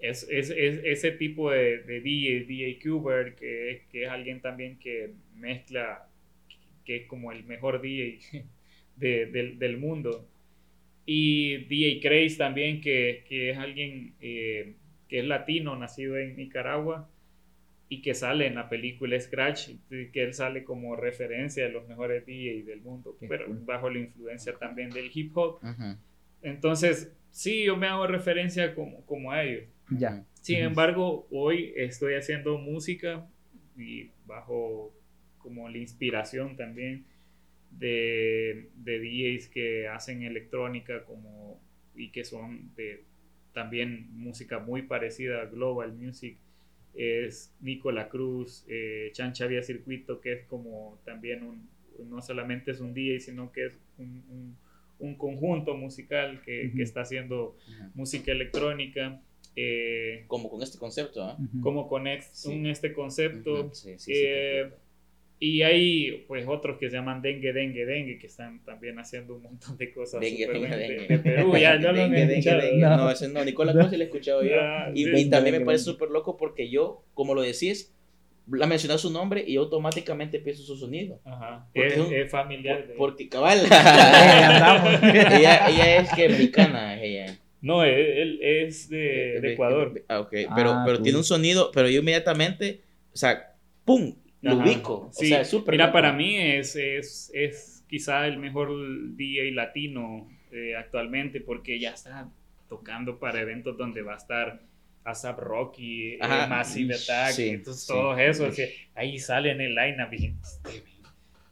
es, 0.00 0.26
es- 0.30 0.50
es- 0.50 0.80
ese 0.84 1.12
tipo 1.12 1.50
de, 1.50 1.78
de 1.84 2.00
DJ, 2.00 2.44
DJ 2.46 2.78
Cuber, 2.82 3.34
que, 3.36 3.84
que 3.90 4.04
es 4.04 4.08
alguien 4.10 4.40
también 4.40 4.78
que 4.78 5.12
mezcla, 5.34 6.08
que 6.84 6.96
es 6.98 7.06
como 7.06 7.32
el 7.32 7.44
mejor 7.44 7.80
DJ 7.82 8.44
de- 8.96 9.26
del, 9.26 9.58
del 9.58 9.78
mundo. 9.78 10.28
Y 11.06 11.58
DJ 11.66 12.00
Craze 12.02 12.36
también, 12.38 12.80
que, 12.80 13.24
que 13.28 13.50
es 13.50 13.58
alguien 13.58 14.14
eh, 14.20 14.74
que 15.08 15.20
es 15.20 15.24
latino, 15.26 15.76
nacido 15.76 16.18
en 16.18 16.36
Nicaragua. 16.36 17.10
y 17.88 18.02
que 18.02 18.14
sale 18.14 18.46
en 18.48 18.56
la 18.56 18.68
película 18.68 19.18
Scratch, 19.20 19.70
que 19.90 20.22
él 20.22 20.34
sale 20.34 20.64
como 20.64 20.96
referencia 20.96 21.64
de 21.64 21.70
los 21.72 21.86
mejores 21.88 22.26
DJs 22.26 22.66
del 22.66 22.82
mundo, 22.82 23.16
pero 23.28 23.46
bajo 23.64 23.90
la 23.90 24.00
influencia 24.00 24.54
también 24.58 24.90
del 24.90 25.10
hip 25.14 25.36
hop. 25.36 25.60
Entonces, 26.42 27.15
sí, 27.36 27.64
yo 27.64 27.76
me 27.76 27.86
hago 27.86 28.06
referencia 28.06 28.74
como, 28.74 29.04
como 29.04 29.30
a 29.30 29.44
ellos. 29.44 29.68
Ya. 29.90 30.24
Sin 30.40 30.58
embargo, 30.58 31.28
hoy 31.30 31.74
estoy 31.76 32.14
haciendo 32.14 32.56
música 32.56 33.28
y 33.76 34.10
bajo 34.24 34.94
como 35.38 35.68
la 35.68 35.76
inspiración 35.76 36.56
también 36.56 37.04
de, 37.70 38.70
de 38.76 38.98
DJs 38.98 39.48
que 39.48 39.86
hacen 39.86 40.22
electrónica 40.22 41.04
como 41.04 41.60
y 41.94 42.10
que 42.10 42.24
son 42.24 42.74
de 42.74 43.04
también 43.52 44.08
música 44.12 44.58
muy 44.58 44.82
parecida 44.82 45.42
a 45.42 45.46
Global 45.46 45.92
Music 45.92 46.38
es 46.94 47.54
Nicola 47.60 48.08
Cruz, 48.08 48.64
eh, 48.68 49.10
Chancha 49.12 49.46
Vía 49.46 49.62
Circuito, 49.62 50.20
que 50.20 50.32
es 50.32 50.44
como 50.46 50.98
también 51.04 51.42
un, 51.42 51.68
no 52.08 52.22
solamente 52.22 52.70
es 52.70 52.80
un 52.80 52.94
DJ, 52.94 53.20
sino 53.20 53.52
que 53.52 53.66
es 53.66 53.78
un, 53.98 54.24
un, 54.30 54.56
conjunto 55.16 55.74
musical 55.74 56.42
que, 56.42 56.72
que 56.74 56.82
está 56.82 57.02
haciendo 57.02 57.56
música 57.94 58.32
electrónica. 58.32 59.20
Eh, 59.58 60.24
como 60.26 60.50
con 60.50 60.62
este 60.62 60.78
concepto, 60.78 61.24
¿ah? 61.24 61.38
Como 61.62 61.88
con 61.88 62.06
este 62.06 62.92
concepto. 62.92 63.72
Eh, 64.06 64.70
y 65.38 65.62
hay 65.62 66.24
pues 66.28 66.46
otros 66.48 66.78
que 66.78 66.88
se 66.88 66.96
llaman 66.96 67.20
Dengue, 67.20 67.52
Dengue, 67.52 67.84
Dengue, 67.84 68.18
que 68.18 68.26
están 68.26 68.64
también 68.64 68.98
haciendo 68.98 69.36
un 69.36 69.42
montón 69.42 69.76
de 69.76 69.92
cosas 69.92 70.20
dengue, 70.20 70.46
dengue, 70.46 70.76
dengue. 70.76 71.06
De, 71.08 71.18
Perú. 71.18 71.56
Ya 71.56 71.76
dengue, 71.76 71.92
lo 71.92 72.26
dengue, 72.26 72.78
No. 72.78 72.96
no, 72.96 73.10
ese 73.10 73.28
no, 73.28 73.44
Nicolás 73.44 73.74
no. 73.74 73.90
sí 73.90 73.96
lo 73.96 74.02
he 74.02 74.06
escuchado 74.06 74.42
yo. 74.42 74.56
y, 74.94 75.28
también 75.28 75.58
me 75.58 75.64
parece 75.64 75.84
súper 75.84 76.10
loco 76.10 76.36
porque 76.36 76.70
yo, 76.70 77.04
como 77.12 77.34
lo 77.34 77.42
decís, 77.42 77.94
la 78.48 78.66
mencionas 78.66 79.00
su 79.00 79.10
nombre 79.10 79.44
y 79.46 79.56
automáticamente 79.56 80.38
empiezo 80.38 80.62
su 80.62 80.76
sonido. 80.76 81.20
Ajá. 81.24 81.66
Es, 81.74 81.96
es, 81.96 82.10
es, 82.10 82.30
familiar. 82.30 82.86
de... 82.86 82.94
Porque 82.94 83.28
cabal. 83.28 83.58
ella, 83.66 85.68
ella 85.68 85.96
es 85.96 86.12
que 86.12 86.28
mexicana, 86.28 87.02
ella. 87.02 87.38
No, 87.60 87.82
él, 87.82 88.38
es 88.42 88.88
de, 88.88 89.40
de 89.40 89.52
Ecuador. 89.54 90.04
Ah, 90.08 90.20
ok. 90.20 90.30
Pero, 90.54 90.70
ah, 90.70 90.82
pero 90.86 91.02
tiene 91.02 91.18
un 91.18 91.24
sonido, 91.24 91.70
pero 91.72 91.88
yo 91.88 92.00
inmediatamente, 92.00 92.82
o 93.12 93.16
sea, 93.16 93.54
¡pum! 93.84 94.14
lo 94.42 94.58
ubico. 94.58 95.10
Sí, 95.12 95.32
o 95.32 95.44
sea, 95.44 95.60
Mira, 95.68 95.92
para 95.92 96.12
mí 96.12 96.36
es, 96.36 96.76
es, 96.76 97.30
es, 97.34 97.84
quizá 97.88 98.26
el 98.26 98.38
mejor 98.38 98.70
DJ 99.16 99.50
latino 99.52 100.28
eh, 100.52 100.76
actualmente 100.76 101.40
porque 101.40 101.80
ya 101.80 101.90
está 101.90 102.28
tocando 102.68 103.18
para 103.18 103.40
eventos 103.40 103.76
donde 103.76 104.02
va 104.02 104.14
a 104.14 104.18
estar 104.18 104.60
ASAP 105.06 105.38
Rocky, 105.38 106.14
eh, 106.14 106.18
Massive 106.20 106.94
Attack, 106.94 107.38
entonces 107.38 107.86
todo 107.86 108.16
eso, 108.18 108.48
ahí 108.94 109.18
sale 109.18 109.52
en 109.52 109.60
el 109.60 109.74
line-up 109.74 110.10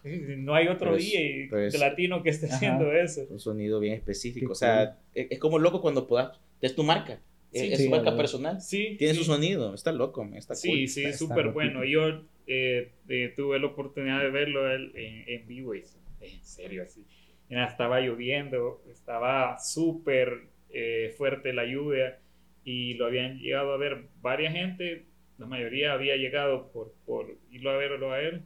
no 0.04 0.54
hay 0.54 0.68
otro 0.68 0.96
DJ 0.96 1.46
pues, 1.48 1.78
latino 1.78 2.22
que 2.22 2.30
esté 2.30 2.46
haciendo 2.46 2.92
eso. 2.92 3.22
Un 3.30 3.40
sonido 3.40 3.80
bien 3.80 3.94
específico, 3.94 4.52
o 4.52 4.54
sea, 4.54 4.98
es, 5.14 5.28
es 5.30 5.38
como 5.38 5.58
loco 5.58 5.80
cuando 5.80 6.06
puedas, 6.06 6.38
es 6.60 6.74
tu 6.74 6.84
marca. 6.84 7.20
es, 7.52 7.82
su 7.82 7.90
marca 7.90 8.14
personal. 8.16 8.60
Sí, 8.60 8.96
Tiene 8.98 9.14
su 9.14 9.24
sonido, 9.24 9.74
está 9.74 9.92
loco, 9.92 10.28
está 10.34 10.54
Sí, 10.54 10.68
cool. 10.68 10.88
sí, 10.88 11.12
súper 11.14 11.48
bueno. 11.48 11.84
Yo 11.84 12.22
eh, 12.46 12.90
eh, 13.08 13.32
tuve 13.34 13.58
la 13.58 13.66
oportunidad 13.66 14.20
de 14.20 14.30
verlo 14.30 14.70
en, 14.74 14.92
en 14.94 15.46
vivo 15.46 15.74
y 15.74 15.84
en 16.20 16.44
serio 16.44 16.82
así. 16.82 17.04
Estaba 17.48 18.00
lloviendo, 18.00 18.82
estaba 18.90 19.58
súper 19.58 20.48
eh, 20.70 21.14
fuerte 21.16 21.52
la 21.52 21.64
lluvia 21.64 22.18
y 22.64 22.94
lo 22.94 23.06
habían 23.06 23.38
llegado 23.38 23.72
a 23.72 23.76
ver 23.76 24.08
varias 24.20 24.54
gente, 24.54 25.06
la 25.38 25.46
mayoría 25.46 25.92
había 25.92 26.16
llegado 26.16 26.70
por, 26.72 26.94
por 27.04 27.36
irlo 27.50 27.70
a 27.70 27.76
verlo 27.76 28.12
a 28.12 28.20
él 28.20 28.42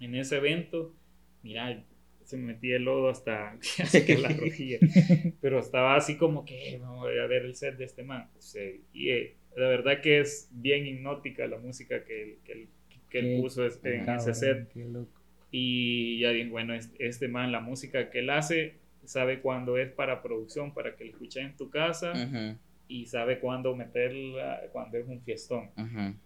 en 0.00 0.14
ese 0.14 0.36
evento. 0.36 0.94
Mira, 1.42 1.84
se 2.24 2.36
me 2.36 2.52
metía 2.54 2.76
el 2.76 2.84
lodo 2.84 3.08
hasta 3.08 3.58
que 4.06 4.18
la 4.18 4.28
rodilla, 4.28 4.78
pero 5.40 5.58
estaba 5.58 5.96
así 5.96 6.16
como 6.16 6.44
que 6.44 6.78
vamos 6.80 7.06
a 7.06 7.26
ver 7.26 7.44
el 7.44 7.54
set 7.54 7.76
de 7.76 7.84
este 7.84 8.02
man. 8.02 8.28
y 8.92 9.08
la 9.56 9.68
verdad 9.68 10.00
que 10.00 10.20
es 10.20 10.48
bien 10.50 10.86
hipnótica 10.86 11.46
la 11.46 11.58
música 11.58 12.04
que, 12.04 12.38
que, 12.44 12.68
que 13.10 13.18
él 13.18 13.40
puso 13.40 13.64
en 13.64 14.08
ese 14.08 14.34
set. 14.34 14.70
Y 15.50 16.20
ya 16.20 16.30
dije, 16.30 16.48
bueno, 16.48 16.74
este, 16.98 17.28
man, 17.28 17.52
la 17.52 17.60
música 17.60 18.08
que 18.08 18.20
él 18.20 18.30
hace, 18.30 18.76
sabe 19.04 19.40
cuándo 19.40 19.76
es 19.76 19.90
para 19.90 20.22
producción, 20.22 20.72
para 20.72 20.96
que 20.96 21.04
lo 21.04 21.10
escuches 21.10 21.44
en 21.44 21.56
tu 21.56 21.68
casa. 21.68 22.14
Y 22.92 23.06
sabe 23.06 23.40
cuándo 23.40 23.74
meterla, 23.74 24.60
cuando 24.70 24.98
es 24.98 25.08
un 25.08 25.22
fiestón. 25.22 25.70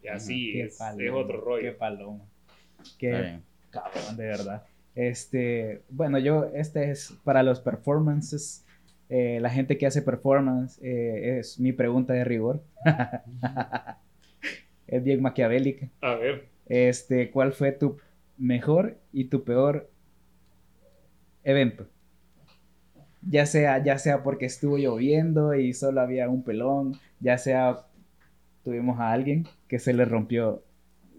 Y 0.03 0.09
así 0.09 0.61
es, 0.61 0.81
es, 0.81 1.13
otro 1.13 1.41
rollo. 1.41 1.63
Qué 1.63 1.71
paloma. 1.71 2.25
Qué 2.99 3.39
cabrón, 3.71 4.17
de 4.17 4.27
verdad. 4.27 4.67
Este, 4.97 5.83
bueno, 5.89 6.19
yo, 6.19 6.51
este 6.55 6.91
es 6.91 7.17
para 7.23 7.45
los 7.45 7.61
performances. 7.61 8.67
Eh, 9.09 9.39
la 9.41 9.51
gente 9.51 9.79
que 9.79 9.87
hace 9.87 10.03
performance 10.03 10.81
eh, 10.83 11.39
es 11.39 11.61
mi 11.61 11.73
pregunta 11.73 12.15
de 12.15 12.25
rigor. 12.25 12.65
es 14.89 15.05
bien 15.05 15.23
maquiavélica. 15.23 15.89
A 16.01 16.17
ver. 16.17 16.49
Este, 16.67 17.31
¿cuál 17.31 17.53
fue 17.53 17.71
tu 17.71 17.99
mejor 18.39 18.99
y 19.13 19.27
tu 19.27 19.45
peor 19.45 19.89
evento? 21.45 21.87
Ya 23.29 23.47
sea, 23.47 23.83
ya 23.83 23.99
sea 23.99 24.23
porque 24.23 24.47
estuvo 24.47 24.79
lloviendo 24.79 25.55
y 25.55 25.73
solo 25.73 26.01
había 26.01 26.29
un 26.29 26.45
pelón, 26.45 26.99
ya 27.21 27.39
sea 27.39 27.87
tuvimos 28.63 28.99
a 29.01 29.13
alguien 29.13 29.47
que 29.69 29.79
se 29.79 29.93
le 29.93 30.05
rompió 30.05 30.63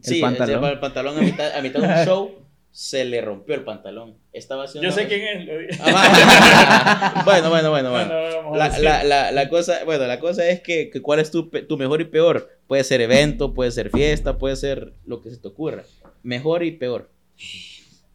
el 0.03 0.21
pantalón. 0.21 0.65
el 0.65 0.79
pantalón 0.79 1.17
a 1.17 1.21
mitad, 1.21 1.55
a 1.55 1.61
mitad 1.61 1.79
de 1.79 1.87
un 1.87 1.93
show 2.05 2.47
se 2.77 3.05
le 3.05 3.21
rompió 3.21 3.55
el 3.55 3.63
pantalón. 3.63 4.17
Estaba 4.31 4.65
haciendo... 4.65 4.87
Yo 4.87 4.95
sé 4.95 5.07
quién 5.07 5.49
es. 5.49 5.79
Ah, 5.81 7.23
bueno, 7.25 7.49
bueno, 7.49 7.71
bueno, 7.71 7.89
bueno. 7.89 8.55
La, 8.55 8.77
la, 8.77 9.03
la, 9.03 9.31
la, 9.31 9.49
cosa, 9.49 9.83
bueno, 9.83 10.05
la 10.05 10.19
cosa 10.19 10.47
es 10.47 10.61
que, 10.61 10.91
que, 10.91 11.01
cuál 11.01 11.19
es 11.19 11.31
tu, 11.31 11.49
tu, 11.49 11.77
mejor 11.77 12.01
y 12.01 12.05
peor. 12.05 12.51
Puede 12.67 12.83
ser 12.83 13.01
evento, 13.01 13.55
puede 13.55 13.71
ser 13.71 13.89
fiesta, 13.89 14.37
puede 14.37 14.57
ser 14.57 14.93
lo 15.07 15.21
que 15.21 15.31
se 15.31 15.37
te 15.37 15.47
ocurra. 15.47 15.85
Mejor 16.21 16.63
y 16.63 16.71
peor. 16.71 17.09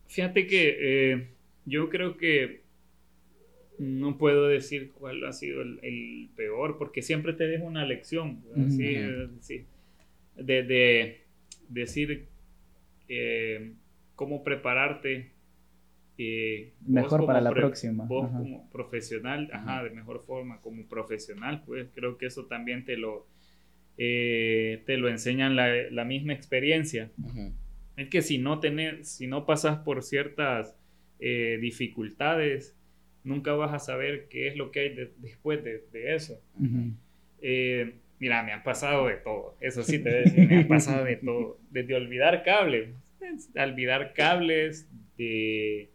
Fíjate 0.07 0.47
que 0.47 0.77
eh, 0.81 1.29
yo 1.65 1.89
creo 1.89 2.17
que 2.17 2.62
no 3.79 4.19
puedo 4.19 4.49
decir 4.49 4.93
cuál 4.93 5.25
ha 5.25 5.33
sido 5.33 5.63
el, 5.63 5.79
el 5.83 6.31
peor, 6.37 6.79
porque 6.79 7.03
siempre 7.03 7.33
te 7.33 7.47
dejo 7.47 7.65
una 7.65 7.85
lección. 7.87 8.43
Así, 8.57 8.97
sí, 9.41 9.65
de, 10.37 10.63
de, 10.63 11.21
decir... 11.69 12.27
Eh, 13.09 13.73
cómo 14.23 14.45
prepararte. 14.45 15.33
Eh, 16.17 16.73
mejor 16.87 17.27
para 17.27 17.41
la 17.41 17.51
próxima. 17.51 18.05
Vos 18.05 18.31
como 18.31 18.71
profesional, 18.71 19.51
ajá, 19.53 19.83
de 19.83 19.91
mejor 19.91 20.23
forma, 20.23 20.61
como 20.61 20.87
profesional, 20.87 21.65
pues 21.67 21.89
creo 21.93 22.19
que 22.19 22.27
eso 22.27 22.47
también 22.47 22.85
te 22.85 22.97
lo, 22.97 23.27
eh, 23.99 24.83
te 24.87 24.97
lo 24.97 25.09
enseñan 25.09 25.57
la, 25.57 25.91
la 25.91 26.05
misma 26.05 26.35
experiencia. 26.35 27.11
Es 27.97 28.09
que 28.09 28.23
si 28.23 28.39
no, 28.39 28.61
tenés, 28.61 29.09
si 29.09 29.27
no 29.27 29.45
pasas 29.45 29.79
por 29.79 30.03
ciertas 30.03 30.77
eh, 31.19 31.59
dificultades, 31.61 32.77
nunca 33.25 33.53
vas 33.53 33.73
a 33.73 33.79
saber 33.79 34.27
qué 34.29 34.49
es 34.49 34.57
lo 34.57 34.71
que 34.71 34.81
hay 34.81 34.95
después 35.19 35.63
de, 35.65 35.85
de 35.93 36.15
eso. 36.15 36.41
mira, 38.19 38.43
me 38.43 38.53
han 38.53 38.63
pasado 38.63 39.07
de 39.07 39.17
todo, 39.17 39.57
eso 39.61 39.83
sí 39.83 39.99
te 39.99 40.11
voy 40.11 40.19
a 40.19 40.23
decir, 40.23 40.49
me 40.49 40.57
han 40.59 40.69
pasado 40.69 41.05
de 41.05 41.17
todo, 41.17 41.59
desde 41.71 41.95
olvidar 41.95 42.43
cable, 42.45 42.95
olvidar 43.57 44.13
cables, 44.15 44.89
de, 45.17 45.89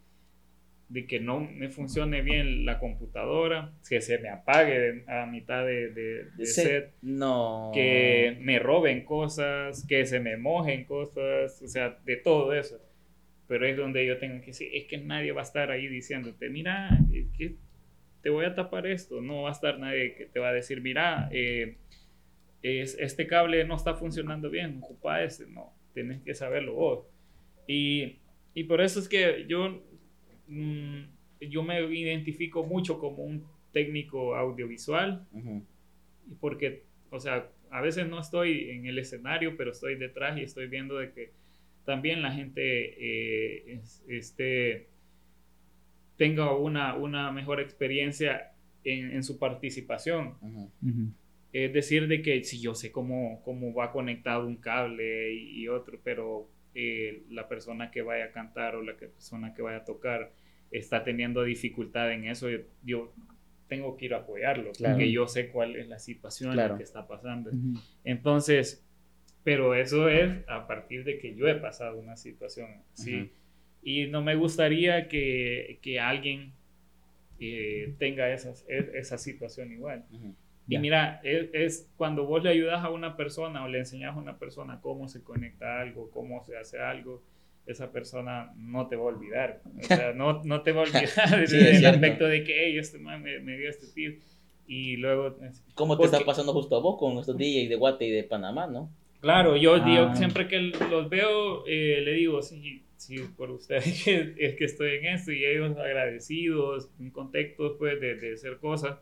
de, 0.88 1.06
que 1.06 1.20
no 1.20 1.40
me 1.40 1.68
funcione 1.68 2.22
bien 2.22 2.64
la 2.64 2.78
computadora, 2.78 3.72
que 3.88 4.00
se 4.00 4.18
me 4.18 4.28
apague 4.28 5.04
a 5.06 5.26
mitad 5.26 5.64
de, 5.64 5.90
de, 5.90 6.46
set, 6.46 6.92
no. 7.02 7.70
que 7.74 8.36
me 8.40 8.58
roben 8.58 9.04
cosas, 9.04 9.84
que 9.86 10.06
se 10.06 10.20
me 10.20 10.36
mojen 10.36 10.84
cosas, 10.84 11.60
o 11.62 11.68
sea, 11.68 11.98
de 12.04 12.16
todo 12.16 12.54
eso. 12.54 12.80
Pero 13.48 13.66
es 13.66 13.76
donde 13.76 14.06
yo 14.06 14.18
tengo 14.18 14.40
que 14.40 14.48
decir, 14.48 14.68
es 14.72 14.84
que 14.84 14.98
nadie 14.98 15.32
va 15.32 15.40
a 15.40 15.44
estar 15.44 15.70
ahí 15.70 15.88
diciéndote, 15.88 16.50
mira, 16.50 16.90
que 17.36 17.56
te 18.22 18.30
voy 18.30 18.44
a 18.44 18.54
tapar 18.54 18.86
esto, 18.86 19.20
no 19.20 19.42
va 19.42 19.48
a 19.48 19.52
estar 19.52 19.78
nadie 19.78 20.14
que 20.14 20.26
te 20.26 20.38
va 20.38 20.50
a 20.50 20.52
decir, 20.52 20.80
mira, 20.80 21.28
eh, 21.32 21.76
es, 22.62 22.96
este 23.00 23.26
cable 23.26 23.64
no 23.64 23.76
está 23.76 23.94
funcionando 23.94 24.50
bien, 24.50 24.80
ocupa 24.82 25.22
este, 25.22 25.46
no, 25.46 25.72
tienes 25.94 26.22
que 26.22 26.34
saberlo 26.34 26.74
vos. 26.74 27.06
Y, 27.66 28.18
y 28.54 28.64
por 28.64 28.80
eso 28.80 29.00
es 29.00 29.08
que 29.08 29.46
yo, 29.48 29.82
mm, 30.46 31.02
yo 31.40 31.62
me 31.62 31.80
identifico 31.94 32.64
mucho 32.64 32.98
como 32.98 33.22
un 33.24 33.44
técnico 33.72 34.34
audiovisual, 34.34 35.26
porque, 36.40 36.84
o 37.10 37.20
sea, 37.20 37.48
a 37.70 37.80
veces 37.80 38.08
no 38.08 38.20
estoy 38.20 38.70
en 38.70 38.86
el 38.86 38.98
escenario, 38.98 39.56
pero 39.56 39.70
estoy 39.70 39.96
detrás 39.96 40.38
y 40.38 40.42
estoy 40.42 40.66
viendo 40.66 40.98
de 40.98 41.12
que 41.12 41.32
también 41.88 42.20
la 42.20 42.30
gente 42.32 42.60
eh, 43.72 43.80
este, 44.08 44.88
tenga 46.16 46.54
una, 46.54 46.94
una 46.94 47.32
mejor 47.32 47.60
experiencia 47.60 48.52
en, 48.84 49.12
en 49.12 49.22
su 49.22 49.38
participación. 49.38 50.34
es 51.54 51.72
decir 51.72 52.08
de 52.08 52.20
que 52.20 52.44
si 52.44 52.60
yo 52.60 52.74
sé 52.74 52.92
cómo, 52.92 53.40
cómo 53.42 53.72
va 53.72 53.90
conectado 53.90 54.46
un 54.46 54.56
cable 54.56 55.32
y, 55.32 55.62
y 55.62 55.68
otro, 55.68 55.98
pero 56.04 56.46
eh, 56.74 57.22
la 57.30 57.48
persona 57.48 57.90
que 57.90 58.02
vaya 58.02 58.26
a 58.26 58.32
cantar 58.32 58.76
o 58.76 58.82
la 58.82 58.96
que- 58.98 59.06
persona 59.08 59.54
que 59.54 59.62
vaya 59.62 59.78
a 59.78 59.84
tocar 59.86 60.30
está 60.70 61.02
teniendo 61.04 61.42
dificultad 61.44 62.12
en 62.12 62.26
eso, 62.26 62.50
yo, 62.50 62.58
yo 62.84 63.12
tengo 63.66 63.96
que 63.96 64.04
ir 64.04 64.14
a 64.14 64.18
apoyarlo, 64.18 64.72
Claro. 64.72 64.96
porque 64.96 65.10
yo 65.10 65.26
sé 65.26 65.48
cuál 65.48 65.76
es 65.76 65.88
la 65.88 65.98
situación 65.98 66.50
en 66.50 66.56
la 66.58 66.76
que 66.76 66.82
está 66.82 67.06
pasando. 67.08 67.50
Entonces, 68.04 68.84
pero 69.48 69.74
eso 69.74 70.10
es 70.10 70.30
a 70.46 70.66
partir 70.66 71.04
de 71.04 71.18
que 71.18 71.34
yo 71.34 71.48
he 71.48 71.54
pasado 71.54 71.98
una 71.98 72.18
situación 72.18 72.68
así. 72.92 73.16
Ujú. 73.22 73.28
Y 73.82 74.06
no 74.08 74.20
me 74.20 74.34
gustaría 74.34 75.08
que, 75.08 75.78
que 75.80 75.98
alguien 76.00 76.52
eh, 77.40 77.94
tenga 77.98 78.30
esas, 78.30 78.66
esa 78.68 79.16
situación 79.16 79.72
igual. 79.72 80.04
Ujú. 80.12 80.34
Y 80.68 80.74
Ya. 80.74 80.80
mira, 80.80 81.20
es, 81.24 81.48
es 81.54 81.88
cuando 81.96 82.26
vos 82.26 82.42
le 82.44 82.50
ayudas 82.50 82.84
a 82.84 82.90
una 82.90 83.16
persona 83.16 83.64
o 83.64 83.68
le 83.68 83.78
enseñas 83.78 84.14
a 84.14 84.18
una 84.18 84.36
persona 84.38 84.80
cómo 84.82 85.08
se 85.08 85.22
conecta 85.22 85.78
a 85.78 85.80
algo, 85.80 86.10
cómo 86.10 86.44
se 86.44 86.58
hace 86.58 86.78
algo, 86.78 87.22
esa 87.66 87.90
persona 87.90 88.52
no 88.56 88.86
te 88.88 88.96
va 88.96 89.04
a 89.04 89.14
olvidar. 89.14 89.62
O 89.78 89.82
sea, 89.82 90.12
no, 90.14 90.42
no 90.44 90.60
te 90.60 90.72
va 90.72 90.80
a 90.82 90.84
olvidar 90.84 91.46
Sí, 91.48 91.56
en 91.58 91.76
el 91.76 91.86
aspecto 91.86 92.26
de 92.26 92.44
que, 92.44 92.66
hey, 92.66 92.76
este 92.76 92.98
man 92.98 93.22
me, 93.22 93.38
me 93.40 93.56
dio 93.56 93.70
este 93.70 93.86
tip. 93.94 94.20
Y 94.66 94.96
luego, 94.98 95.38
¿Cómo 95.74 95.94
te 95.96 96.02
Porque- 96.02 96.16
está 96.16 96.26
pasando 96.26 96.52
justo 96.52 96.76
a 96.76 96.80
vos 96.80 96.98
con 96.98 97.16
estos 97.16 97.38
DJs 97.38 97.70
de 97.70 97.76
Guate 97.76 98.04
y 98.06 98.10
de 98.10 98.24
Panamá, 98.24 98.66
no? 98.66 98.90
Claro, 99.20 99.56
yo, 99.56 99.74
Ah. 99.74 99.94
yo 100.10 100.14
siempre 100.14 100.46
que 100.48 100.58
los 100.90 101.08
veo, 101.08 101.64
eh, 101.66 102.00
le 102.04 102.12
digo, 102.12 102.40
sí, 102.42 102.84
sí, 102.96 103.16
por 103.36 103.50
ustedes 103.50 103.84
que, 104.04 104.34
es 104.38 104.54
que 104.56 104.64
estoy 104.64 104.96
en 104.96 105.06
esto 105.06 105.32
y 105.32 105.44
ellos 105.44 105.76
agradecidos, 105.76 106.90
contentos 107.12 107.76
pues 107.78 108.00
de, 108.00 108.14
de 108.16 108.34
hacer 108.34 108.58
cosas. 108.58 108.98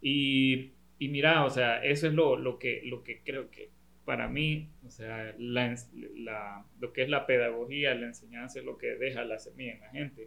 Y, 0.00 0.72
y 0.98 1.08
mira, 1.08 1.44
o 1.44 1.50
sea, 1.50 1.82
eso 1.84 2.08
es 2.08 2.14
lo, 2.14 2.36
lo, 2.36 2.58
que, 2.58 2.82
lo 2.84 3.04
que 3.04 3.20
creo 3.24 3.50
que 3.50 3.70
para 4.04 4.26
mí, 4.28 4.68
o 4.84 4.90
sea, 4.90 5.32
la, 5.38 5.76
la- 6.16 6.66
lo 6.80 6.92
que 6.92 7.02
es 7.02 7.08
la 7.08 7.24
pedagogía, 7.24 7.94
la 7.94 8.06
enseñanza 8.06 8.58
es 8.58 8.64
lo 8.64 8.76
que 8.78 8.96
deja 8.96 9.24
la 9.24 9.38
semilla 9.38 9.74
en 9.74 9.80
la 9.80 9.90
gente. 9.90 10.26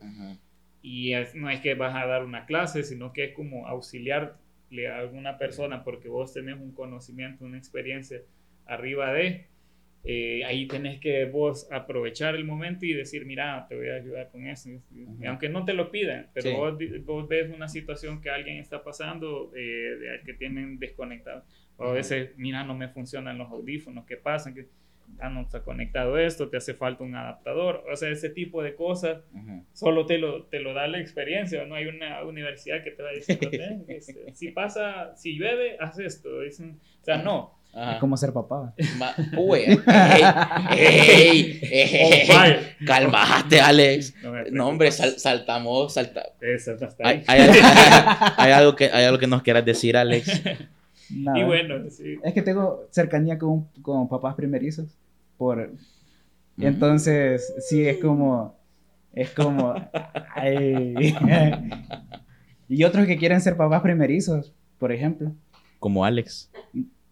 Y 0.81 1.11
es- 1.13 1.35
no 1.35 1.49
es 1.49 1.59
que 1.59 1.73
vas 1.75 1.93
a 1.93 2.05
dar 2.07 2.23
una 2.23 2.45
clase, 2.45 2.83
sino 2.83 3.11
que 3.11 3.25
es 3.25 3.33
como 3.33 3.67
auxiliarle 3.67 4.87
a 4.87 4.99
alguna 4.99 5.37
persona 5.37 5.83
porque 5.83 6.07
vos 6.07 6.31
tenés 6.33 6.55
un 6.57 6.71
conocimiento, 6.73 7.43
una 7.43 7.57
experiencia 7.57 8.21
arriba 8.65 9.13
de, 9.13 9.47
eh, 10.07 10.43
ahí 10.45 10.67
tenés 10.67 10.99
que 10.99 11.25
vos 11.25 11.67
aprovechar 11.71 12.35
el 12.35 12.43
momento 12.45 12.85
y 12.85 12.93
decir, 12.93 13.25
mira, 13.25 13.65
te 13.67 13.75
voy 13.75 13.89
a 13.89 13.95
ayudar 13.95 14.29
con 14.29 14.45
eso. 14.45 14.69
Y. 14.69 15.25
Aunque 15.25 15.49
no 15.49 15.65
te 15.65 15.73
lo 15.73 15.89
pidan, 15.89 16.29
pero 16.33 16.49
Sí. 16.49 16.55
vos, 16.55 16.77
vos 17.05 17.27
ves 17.27 17.49
una 17.51 17.67
situación 17.67 18.21
que 18.21 18.29
alguien 18.29 18.57
está 18.57 18.83
pasando, 18.83 19.51
eh, 19.55 19.59
de, 19.61 20.21
que 20.23 20.33
tienen 20.35 20.77
desconectado. 20.77 21.43
O 21.77 21.85
a 21.85 21.93
veces, 21.93 22.37
mira, 22.37 22.63
no 22.63 22.75
me 22.75 22.87
funcionan 22.89 23.37
los 23.39 23.49
audífonos, 23.49 24.05
¿qué 24.05 24.15
pasa? 24.17 24.53
Que 24.53 24.67
ah, 25.19 25.29
no 25.29 25.41
está 25.41 25.61
conectado 25.63 26.17
esto, 26.17 26.49
te 26.49 26.57
hace 26.57 26.73
falta 26.75 27.03
un 27.03 27.15
adaptador. 27.15 27.83
O 27.91 27.95
sea, 27.95 28.09
ese 28.09 28.29
tipo 28.29 28.61
de 28.63 28.75
cosas 28.75 29.23
solo 29.73 30.05
te 30.05 30.17
lo, 30.19 30.45
te 30.45 30.59
lo 30.59 30.73
da 30.73 30.87
la 30.87 30.99
experiencia, 30.99 31.65
no 31.65 31.75
hay 31.75 31.85
una 31.87 32.23
universidad 32.23 32.83
que 32.83 32.91
te 32.91 33.01
va 33.03 33.11
diciendo, 33.11 33.49
"Ven, 33.51 33.85
este, 33.87 34.33
si 34.35 34.51
pasa, 34.51 35.15
si 35.15 35.33
llueve, 35.37 35.77
haz 35.79 35.97
esto. 35.99 36.41
Dicen, 36.41 36.79
o 37.01 37.03
sea, 37.03 37.17
no. 37.17 37.53
Ajá. 37.75 37.93
Es 37.93 37.99
como 37.99 38.15
ser 38.15 38.31
papá. 38.31 38.73
Ma- 38.97 39.13
Uy, 39.37 39.59
ey, 39.59 39.79
ey, 40.71 41.59
ey, 41.61 42.27
Oh, 42.31 42.85
calmate, 42.85 43.59
Alex. 43.59 44.13
No, 44.51 44.67
hombre, 44.69 44.91
sal- 44.91 45.19
saltamos, 45.19 45.93
salta. 45.93 46.23
Eso 46.41 46.75
no 46.79 46.87
está 46.87 47.07
Hay, 47.07 47.23
ahí. 47.27 47.41
hay- 47.41 47.49
hay- 47.49 48.31
hay 48.37 48.51
algo 48.53 48.75
que, 48.75 48.85
hay 48.85 49.03
algo 49.05 49.19
que 49.19 49.27
nos 49.27 49.41
quieras 49.41 49.65
decir, 49.65 49.97
Alex. 49.97 50.41
Nada. 51.09 51.37
Y 51.39 51.43
bueno, 51.43 51.75
sí. 51.89 52.17
Es 52.23 52.33
que 52.33 52.41
tengo 52.41 52.87
cercanía 52.91 53.37
con, 53.37 53.65
con 53.81 54.07
papás 54.07 54.35
primerizos. 54.35 54.87
Por... 55.37 55.71
Entonces, 56.57 57.53
sí, 57.67 57.85
es 57.87 57.97
como... 57.97 58.57
Es 59.13 59.29
como... 59.31 59.75
ay. 60.33 61.15
y 62.69 62.83
otros 62.83 63.05
que 63.05 63.17
quieren 63.17 63.41
ser 63.41 63.55
papás 63.57 63.81
primerizos, 63.81 64.53
por 64.79 64.91
ejemplo. 64.91 65.31
Como 65.79 66.03
Alex. 66.05 66.49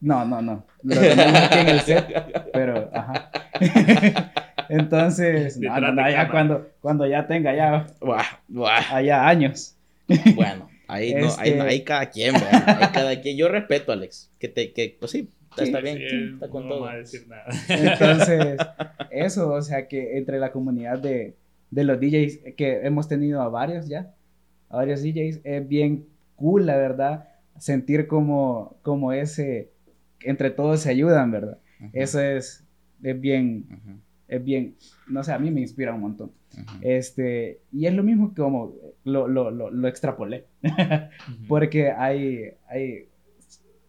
No, 0.04 0.26
no, 0.26 0.42
no. 0.42 0.66
Lo 0.84 1.00
tenemos 1.00 1.42
aquí 1.42 1.60
en 1.60 1.70
el 1.70 1.80
set, 1.80 2.06
pero, 2.52 2.90
ajá. 2.94 3.32
Entonces, 4.70 5.58
no, 5.60 5.80
no, 5.80 5.88
de 5.88 5.94
no, 5.94 6.10
ya 6.10 6.30
cuando, 6.30 6.68
cuando 6.82 7.06
ya 7.08 7.26
tenga 7.28 7.56
ya, 7.56 7.88
Buah, 8.02 8.24
buah. 8.48 8.96
allá 8.96 9.28
años. 9.28 9.76
Bueno, 10.36 10.70
ahí, 10.90 11.14
no, 11.16 11.28
ahí, 11.38 11.52
Este- 11.52 11.62
ahí 11.62 11.84
cada 11.84 12.10
quien, 12.10 12.34
¿verdad? 12.34 12.64
Ahí 12.82 12.88
cada 12.94 13.22
quien. 13.22 13.38
Yo 13.38 13.48
respeto, 13.48 13.92
Alex. 13.94 14.30
Que 14.40 14.50
te, 14.50 14.74
que, 14.74 14.98
pues 15.00 15.12
sí, 15.12 15.30
está, 15.50 15.64
Sí, 15.64 15.70
está 15.70 15.80
bien, 15.80 15.98
Sí, 15.98 16.30
está 16.34 16.50
con 16.50 16.68
no 16.68 16.76
todo. 16.76 16.88
a 16.88 16.96
decir 16.98 17.26
nada. 17.28 17.46
Entonces, 17.70 18.58
eso, 19.12 19.54
o 19.54 19.62
sea, 19.62 19.88
que 19.88 20.18
entre 20.18 20.38
la 20.40 20.52
comunidad 20.52 21.00
de, 21.00 21.36
de 21.72 21.84
los 21.86 21.98
DJs, 22.00 22.56
que 22.58 22.82
hemos 22.86 23.08
tenido 23.08 23.42
a 23.42 23.48
varios 23.48 23.88
ya, 23.88 24.12
a 24.70 24.76
varios 24.78 25.02
DJs, 25.02 25.40
es 25.46 25.68
bien 25.68 26.06
cool, 26.36 26.66
la 26.66 26.76
verdad, 26.76 27.30
sentir 27.58 28.08
como, 28.08 28.76
como 28.82 29.14
ese, 29.14 29.70
entre 30.26 30.52
todos 30.52 30.82
se 30.82 30.90
ayudan, 30.90 31.32
¿verdad? 31.32 31.60
Eso 31.92 32.22
es, 32.22 32.66
es 33.02 33.20
bien, 33.20 33.66
es 34.28 34.44
bien, 34.44 34.76
no 35.08 35.24
sé, 35.24 35.34
a 35.34 35.40
mí 35.40 35.52
me 35.52 35.62
inspira 35.62 35.94
un 35.94 36.02
montón. 36.02 36.32
Este, 36.82 37.60
y 37.72 37.88
es 37.88 37.94
lo 37.94 38.04
mismo 38.04 38.34
que 38.34 38.42
como 38.42 38.76
lo, 39.04 39.28
lo, 39.28 39.52
lo, 39.52 39.72
lo 39.72 39.88
extrapolé, 39.88 40.46
porque 41.48 41.92
hay, 41.92 42.52
hay, 42.68 43.10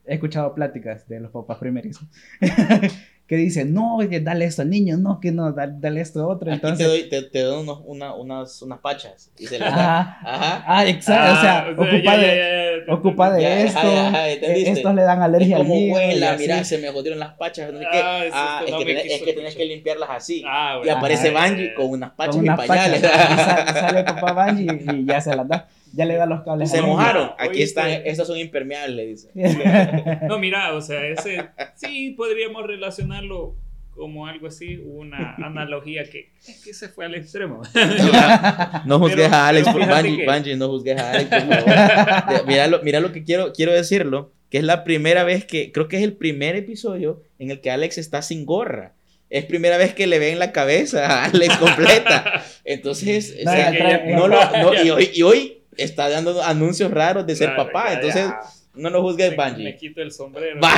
he 0.07 0.14
escuchado 0.14 0.55
pláticas 0.55 1.07
de 1.09 1.20
los 1.20 1.30
papás 1.30 1.59
primerizos 1.59 2.09
que 3.26 3.36
dicen, 3.36 3.72
no, 3.72 3.98
que 4.10 4.20
dale 4.20 4.44
esto 4.44 4.60
al 4.62 4.68
niño, 4.70 4.98
no, 4.98 5.18
que 5.18 5.32
no, 5.32 5.50
dale, 5.52 5.72
dale 5.78 6.00
esto 6.02 6.20
a 6.22 6.26
otro. 6.28 6.50
Aquí 6.50 6.56
Entonces, 6.56 6.78
te 6.78 6.84
doy, 6.84 7.08
te, 7.08 7.22
te 7.22 7.40
doy 7.40 7.62
unos, 7.62 7.80
una, 7.86 8.14
unas, 8.14 8.60
unas 8.60 8.78
pachas. 8.80 9.30
Y 9.38 9.46
se 9.46 9.58
las 9.58 9.74
da. 9.74 10.00
ajá, 10.00 10.18
Ajá. 10.24 10.64
ah, 10.66 10.86
exacto, 10.86 11.32
o 11.38 11.40
sea, 11.40 11.66
ocupa 11.72 12.16
ya, 12.16 12.16
de, 12.18 12.26
ya, 12.26 12.86
ya, 12.86 12.92
ocupa 12.94 13.30
de 13.32 13.62
esto, 13.64 13.78
ajá, 13.80 14.28
eh, 14.28 14.64
estos 14.70 14.94
le 14.94 15.02
dan 15.02 15.22
alergia 15.22 15.56
Es 15.56 15.62
al 15.62 15.72
y 15.74 15.90
huela, 15.90 16.36
mira, 16.38 16.64
se 16.64 16.76
me 16.78 16.88
jodieron 16.90 17.18
las 17.18 17.32
pachas, 17.34 17.72
no 17.72 17.78
sé 17.78 17.86
qué. 17.90 17.98
Ah, 18.02 18.20
Ah, 18.32 18.58
es 18.60 18.66
que 18.66 18.70
no 18.72 18.78
tenés, 18.78 18.96
es 19.06 19.22
que 19.22 19.30
escuchar. 19.30 19.54
que 19.56 19.64
limpiarlas 19.64 20.10
así. 20.10 20.42
Ah, 20.46 20.74
Y 20.76 20.78
bueno, 20.84 20.98
aparece 20.98 21.28
ya, 21.28 21.32
Banji 21.32 21.74
con 21.74 21.86
unas 21.90 22.10
pachas 22.10 22.36
con 22.36 22.44
y 22.44 22.48
una 22.48 22.56
pañales. 22.58 23.00
pacha, 23.00 23.32
y 23.32 23.36
sale, 23.38 23.80
sale 23.80 24.04
papá 24.04 24.32
Banji 24.34 24.66
y 24.92 25.04
ya 25.06 25.20
se 25.22 25.34
las 25.34 25.48
da, 25.48 25.66
ya 25.95 26.05
le 26.05 26.14
da 26.16 26.26
los 26.26 26.42
cables. 26.42 26.70
Se 26.70 26.82
mojaron. 26.82 27.30
Aquí 27.38 27.62
están, 27.62 27.90
estas 28.05 28.26
son 28.26 28.38
impermeables, 28.38 29.28
dice. 29.34 30.18
No, 30.28 30.38
mira, 30.38 30.74
o 30.74 30.80
sea, 30.80 31.07
ese 31.07 31.45
sí 31.74 32.14
podríamos 32.16 32.66
relacionarlo 32.66 33.57
como 33.90 34.26
algo 34.26 34.49
así, 34.49 34.76
una 34.84 35.36
analogía 35.36 36.03
que, 36.11 36.32
es 36.49 36.64
que 36.64 36.74
se 36.74 36.88
fue 36.88 37.05
al 37.05 37.14
extremo. 37.14 37.62
No 38.86 38.99
juzgues 38.99 39.30
a 39.32 39.49
Alex 39.49 39.68
por 39.68 39.86
Banji, 39.86 40.16
que- 40.18 40.26
Banji, 40.26 40.57
no 40.57 40.68
juzgues 40.68 40.99
a 41.01 41.12
Alex, 41.12 41.28
por 41.30 41.40
favor. 41.62 42.47
Mira 42.47 42.66
lo, 42.66 42.82
mira 42.82 43.01
lo 43.01 43.12
que 43.12 43.22
quiero, 43.24 43.53
quiero 43.53 43.72
decirlo, 43.72 44.32
que 44.51 44.59
es 44.59 44.64
la 44.64 44.84
primera 44.84 45.24
vez 45.24 45.45
que, 45.45 45.72
creo 45.72 45.88
que 45.88 45.97
es 45.99 46.03
el 46.03 46.14
primer 46.14 46.57
episodio 46.57 47.22
en 47.38 47.51
el 47.51 47.61
que 47.61 47.70
Alex 47.70 47.99
está 47.99 48.22
sin 48.22 48.45
gorra. 48.47 48.95
Es 49.30 49.45
primera 49.47 49.78
vez 49.78 49.95
que 49.95 50.07
le 50.07 50.18
ven 50.18 50.38
la 50.38 50.53
cabeza 50.53 51.07
a 51.07 51.24
Alex 51.24 51.57
completa. 51.57 52.45
Entonces, 52.64 53.36
o 53.40 53.45
No, 53.45 53.51
sea, 53.53 53.72
ya 53.72 53.78
trae- 53.78 54.14
no 54.14 54.28
lo- 54.28 54.51
no, 54.62 54.82
y, 54.84 54.90
hoy, 54.90 55.11
y 55.14 55.22
hoy 55.22 55.62
está 55.76 56.08
dando 56.08 56.42
anuncios 56.42 56.90
raros 56.90 57.26
de 57.26 57.36
ser 57.36 57.48
Claro, 57.54 57.66
papá. 57.66 57.88
ya, 57.88 57.94
Entonces, 57.94 58.26
ya. 58.26 58.40
no 58.80 58.90
lo 58.90 59.02
juzgues, 59.02 59.30
Me- 59.30 59.36
Banji. 59.36 59.64
Me 59.64 59.76
quito 59.76 60.02
el 60.02 60.10
sombrero. 60.12 60.60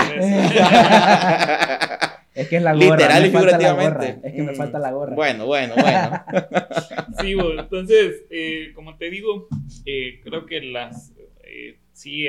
Es 2.34 2.48
que 2.48 2.56
es 2.56 2.62
la 2.62 2.74
gorra. 2.74 2.84
Literal 2.96 3.26
y 3.26 3.30
figurativamente. 3.30 4.18
Es 4.22 4.34
que 4.34 4.42
me 4.42 4.52
falta 4.54 4.78
la 4.78 4.90
gorra. 4.92 5.14
Bueno, 5.14 5.46
bueno, 5.46 5.74
bueno. 5.74 6.22
Sí, 7.22 7.34
bueno, 7.34 7.62
entonces, 7.62 8.24
eh, 8.28 8.72
como 8.74 8.98
te 8.98 9.08
digo, 9.08 9.48
eh, 9.86 10.20
creo 10.22 10.44
que 10.44 10.60
las, 10.60 11.12
eh, 11.44 11.78
sí, 11.94 12.26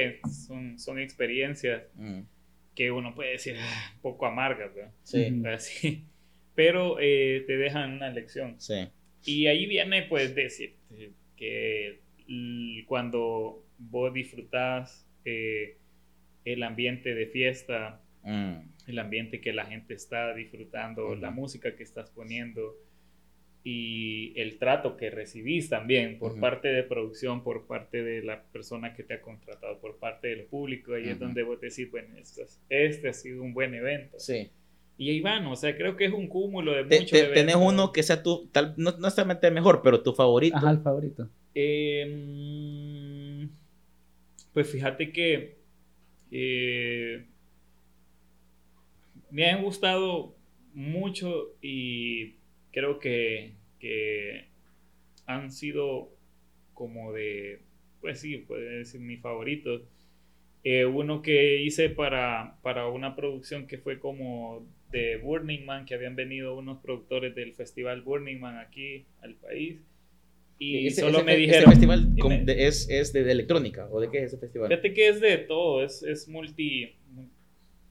son, 0.48 0.80
son 0.80 0.98
experiencias 1.00 1.84
Mm, 1.96 2.22
que 2.74 2.90
uno 2.90 3.14
puede 3.16 3.32
decir 3.32 3.58
"Ah, 3.60 3.92
un 3.96 4.02
poco 4.02 4.26
amargas, 4.28 4.74
¿verdad? 4.74 4.92
Sí. 5.04 5.44
Así, 5.54 6.06
pero 6.56 6.98
eh, 7.02 7.44
te 7.46 7.58
dejan 7.58 7.92
una 7.94 8.10
lección. 8.10 8.56
sí. 8.60 8.88
Y 9.26 9.48
ahí 9.48 9.66
viene, 9.66 10.04
pues, 10.04 10.34
decirte 10.36 11.12
que 11.36 12.00
cuando 12.88 13.64
vos 13.78 14.14
disfrutás 14.14 15.06
eh, 15.26 15.78
el 16.46 16.64
ambiente 16.64 17.14
de 17.16 17.28
fiesta, 17.28 18.02
Mm, 18.24 18.58
el 18.88 19.00
ambiente 19.00 19.40
que 19.40 19.54
la 19.54 19.66
gente 19.66 19.94
está 19.94 20.34
disfrutando, 20.34 21.06
Ujú. 21.06 21.16
la 21.16 21.32
música 21.32 21.76
que 21.78 21.84
estás 21.84 22.10
poniendo 22.10 22.76
y 23.64 24.34
el 24.40 24.58
trato 24.58 24.98
que 24.98 25.10
recibís 25.10 25.70
también 25.70 26.20
por 26.20 26.38
parte 26.40 26.68
de 26.70 26.84
producción, 26.84 27.44
por 27.44 27.68
parte 27.68 28.04
de 28.04 28.24
la 28.24 28.44
persona 28.44 28.94
que 28.94 29.04
te 29.04 29.14
ha 29.16 29.22
contratado, 29.22 29.80
por 29.80 29.98
parte 29.98 30.28
del 30.30 30.44
público, 30.44 30.94
ahí 30.94 31.08
es 31.10 31.20
donde 31.20 31.44
vos 31.44 31.62
decís, 31.62 31.90
bueno, 31.92 32.18
esto 32.18 32.42
es- 32.44 32.60
este 32.70 33.10
ha 33.10 33.14
sido 33.14 33.44
un 33.44 33.54
buen 33.54 33.74
evento. 33.74 34.20
Sí. 34.20 34.50
Y 34.98 35.10
ahí 35.12 35.22
van, 35.22 35.46
o 35.48 35.56
sea, 35.56 35.76
creo 35.78 35.96
que 35.96 36.06
es 36.06 36.12
un 36.12 36.28
cúmulo 36.28 36.74
de 36.74 36.84
Te- 36.86 36.96
muchos 37.00 37.12
te- 37.12 37.20
eventos. 37.20 37.36
tenés 37.40 37.56
uno 37.56 37.92
que 37.94 38.04
sea 38.04 38.24
tu, 38.24 38.48
tal, 38.48 38.74
no, 38.78 38.92
no 38.92 38.98
necesariamente 39.00 39.52
mejor, 39.52 39.82
pero 39.84 40.02
tu 40.02 40.14
favorito. 40.14 40.58
Ajá, 40.58 40.72
el 40.72 40.80
favorito. 40.80 41.30
Eh, 41.60 43.50
pues 44.54 44.72
fíjate 44.72 45.12
que 45.12 45.58
eh, 46.30 47.26
me 49.32 49.50
han 49.50 49.64
gustado 49.64 50.36
mucho 50.76 51.56
y 51.60 52.36
creo 52.72 53.00
que, 53.00 53.54
que 53.80 54.46
han 55.26 55.52
sido 55.52 56.12
como 56.76 57.12
de, 57.12 57.62
pues 58.02 58.20
sí, 58.20 58.38
puede 58.38 58.78
decir 58.78 59.02
mis 59.02 59.20
favoritos. 59.20 59.82
Eh, 60.64 60.86
uno 60.86 61.24
que 61.24 61.64
hice 61.64 61.90
para, 61.90 62.60
para 62.62 62.88
una 62.88 63.16
producción 63.16 63.66
que 63.66 63.80
fue 63.80 63.98
como 63.98 64.64
de 64.92 65.18
Burning 65.18 65.66
Man, 65.66 65.86
que 65.88 65.96
habían 65.96 66.16
venido 66.16 66.56
unos 66.56 66.78
productores 66.84 67.34
del 67.34 67.56
festival 67.56 68.04
Burning 68.04 68.40
Man 68.40 68.60
aquí 68.60 69.06
al 69.24 69.34
país. 69.34 69.80
Y 70.60 70.88
Ese- 70.88 71.02
solo 71.02 71.18
ese 71.18 71.24
me 71.26 71.32
ese 71.34 71.42
dijeron... 71.42 71.70
festival 71.72 72.14
y 72.16 72.20
com- 72.20 72.30
me- 72.32 72.44
de- 72.44 72.68
es, 72.68 72.90
es 72.90 73.14
de, 73.14 73.24
de 73.24 73.32
electrónica? 73.32 73.88
¿O 73.92 74.00
de 74.02 74.10
qué 74.10 74.20
es 74.20 74.24
ese 74.26 74.38
festival? 74.38 74.70
Fíjate 74.70 74.94
que 74.94 75.08
es 75.10 75.22
de 75.22 75.38
todo, 75.38 75.84
es, 75.84 76.02
es 76.04 76.28
multi... 76.28 76.96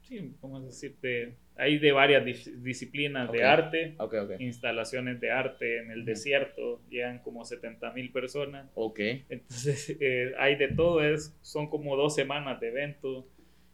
Sí, 0.03 0.35
¿cómo 0.41 0.61
decirte? 0.61 1.35
Hay 1.57 1.79
de 1.79 1.91
varias 1.91 2.25
dis- 2.25 2.63
disciplinas 2.63 3.29
Ok. 3.29 3.35
de 3.37 3.43
arte, 3.43 3.95
Ok, 3.99 4.15
ok. 4.23 4.31
instalaciones 4.41 5.21
de 5.21 5.31
arte 5.33 5.79
en 5.79 5.91
el 5.91 6.05
desierto, 6.05 6.81
llegan 6.91 7.19
como 7.21 7.45
70 7.45 7.93
mil 7.93 8.13
personas. 8.13 8.71
Ok. 8.75 9.01
Entonces, 9.29 9.97
eh, 10.01 10.33
hay 10.39 10.55
de 10.57 10.69
todo, 10.69 11.03
es, 11.03 11.37
son 11.43 11.69
como 11.69 11.97
dos 11.97 12.15
semanas 12.15 12.61
de 12.61 12.69
evento. 12.69 13.27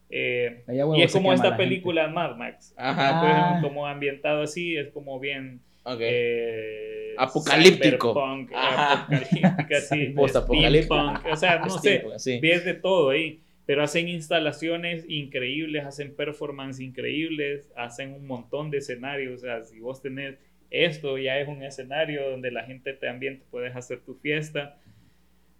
eh, 0.09 0.63
y 0.95 1.01
es 1.03 1.11
como 1.11 1.33
esta 1.33 1.49
la 1.49 1.55
gente. 1.55 1.63
película 1.69 2.07
Mad 2.07 2.35
Max. 2.35 2.73
Ajá. 2.77 3.57
Ah. 3.57 3.61
como 3.61 3.85
ambientado 3.85 4.41
así, 4.43 4.75
es 4.75 4.89
como 4.89 5.19
bien... 5.19 5.61
Ok. 5.83 5.99
eh, 6.01 7.15
Apocalíptico. 7.17 8.19
Ajá. 8.53 9.03
apocalíptica, 9.03 9.81
sí, 9.81 10.07
Postapocalíptico. 10.15 10.95
o 11.31 11.35
sea, 11.35 11.59
no 11.59 11.69
sé, 11.79 12.03
sí. 12.17 12.39
ves 12.39 12.65
de 12.65 12.73
todo 12.73 13.09
ahí, 13.11 13.41
pero 13.65 13.83
hacen 13.83 14.07
instalaciones 14.09 15.05
increíbles, 15.07 15.85
hacen 15.85 16.15
performance 16.15 16.79
increíbles, 16.79 17.69
hacen 17.75 18.13
un 18.13 18.25
montón 18.25 18.71
de 18.71 18.79
escenarios, 18.79 19.35
o 19.35 19.45
sea, 19.45 19.63
si 19.63 19.79
vos 19.79 20.01
tenés 20.01 20.37
esto, 20.69 21.17
ya 21.17 21.37
es 21.39 21.47
un 21.47 21.61
escenario 21.63 22.29
donde 22.31 22.49
la 22.49 22.63
gente 22.63 22.93
también 22.93 23.39
te 23.39 23.45
puedes 23.51 23.75
hacer 23.75 23.99
tu 23.99 24.15
fiesta, 24.15 24.77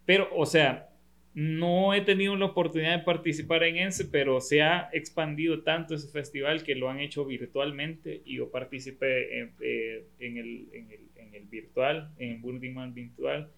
pero, 0.05 0.27
o 0.35 0.45
sea, 0.45 0.89
no 1.33 1.93
he 1.93 2.01
tenido 2.01 2.35
la 2.35 2.45
oportunidad 2.45 2.97
de 2.99 3.03
participar 3.03 3.63
en 3.63 3.77
ese, 3.77 4.05
pero 4.05 4.39
se 4.39 4.61
ha 4.61 4.89
expandido 4.93 5.63
tanto 5.63 5.95
ese 5.95 6.07
festival 6.09 6.63
que 6.63 6.75
lo 6.75 6.89
han 6.89 6.99
hecho 6.99 7.25
virtualmente 7.25 8.21
y 8.25 8.35
yo 8.37 8.51
participé 8.51 9.39
en, 9.39 9.51
eh, 9.61 10.03
en 10.19 10.37
el, 10.37 10.67
en, 10.73 10.91
el, 10.91 10.99
en 11.15 11.33
el 11.35 11.43
virtual, 11.45 12.09
en 12.19 12.41
Burning 12.41 12.73
Man 12.73 12.93
virtual. 12.93 13.49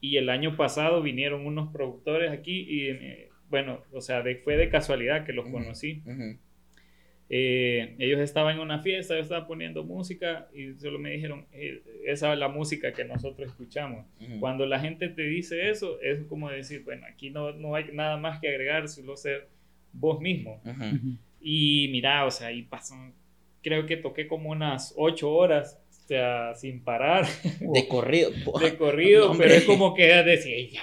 Y 0.00 0.18
el 0.18 0.28
año 0.28 0.56
pasado 0.56 1.02
vinieron 1.02 1.46
unos 1.46 1.72
productores 1.72 2.30
aquí 2.30 2.60
y, 2.68 2.88
eh, 2.90 3.28
bueno, 3.50 3.82
o 3.92 4.00
sea, 4.00 4.22
de- 4.22 4.36
fue 4.36 4.56
de 4.56 4.68
casualidad 4.68 5.24
que 5.24 5.32
los 5.32 5.46
conocí. 5.52 6.02
Ujú. 6.06 6.38
Eh, 7.28 7.96
ellos 7.98 8.20
estaban 8.20 8.54
en 8.54 8.60
una 8.60 8.78
fiesta, 8.80 9.14
yo 9.14 9.20
estaba 9.20 9.46
poniendo 9.48 9.82
música 9.82 10.48
y 10.54 10.74
solo 10.74 10.98
me 10.98 11.10
dijeron, 11.10 11.44
eh, 11.52 11.82
esa 12.06 12.32
es 12.32 12.38
la 12.38 12.48
música 12.48 12.92
que 12.92 13.04
nosotros 13.04 13.48
escuchamos. 13.48 14.06
Ujú. 14.20 14.38
Cuando 14.38 14.64
la 14.64 14.78
gente 14.78 15.08
te 15.08 15.22
dice 15.22 15.68
eso, 15.70 16.00
es 16.00 16.22
como 16.28 16.48
decir, 16.50 16.84
bueno, 16.84 17.04
aquí 17.10 17.30
no, 17.30 17.52
no 17.52 17.74
hay 17.74 17.86
nada 17.92 18.16
más 18.16 18.38
que 18.40 18.48
agregar, 18.48 18.88
solo 18.88 19.16
ser 19.16 19.48
vos 19.92 20.20
mismo. 20.20 20.60
Ujú. 20.64 20.84
Ujú. 20.84 21.16
Y 21.40 21.88
mira, 21.90 22.24
o 22.26 22.30
sea, 22.30 22.48
ahí 22.48 22.62
pasan, 22.62 23.12
creo 23.62 23.86
que 23.86 23.96
toqué 23.96 24.28
como 24.28 24.50
unas 24.50 24.94
ocho 24.96 25.30
horas, 25.32 25.80
o 26.04 26.08
sea, 26.08 26.54
sin 26.54 26.80
parar, 26.80 27.26
De 27.60 27.88
corrido. 27.88 28.30
de 28.60 28.76
corrido, 28.76 29.28
No, 29.32 29.38
pero 29.38 29.52
es 29.54 29.64
como 29.64 29.94
que 29.94 30.04
decir, 30.22 30.52
"Ey, 30.54 30.70
ya, 30.70 30.82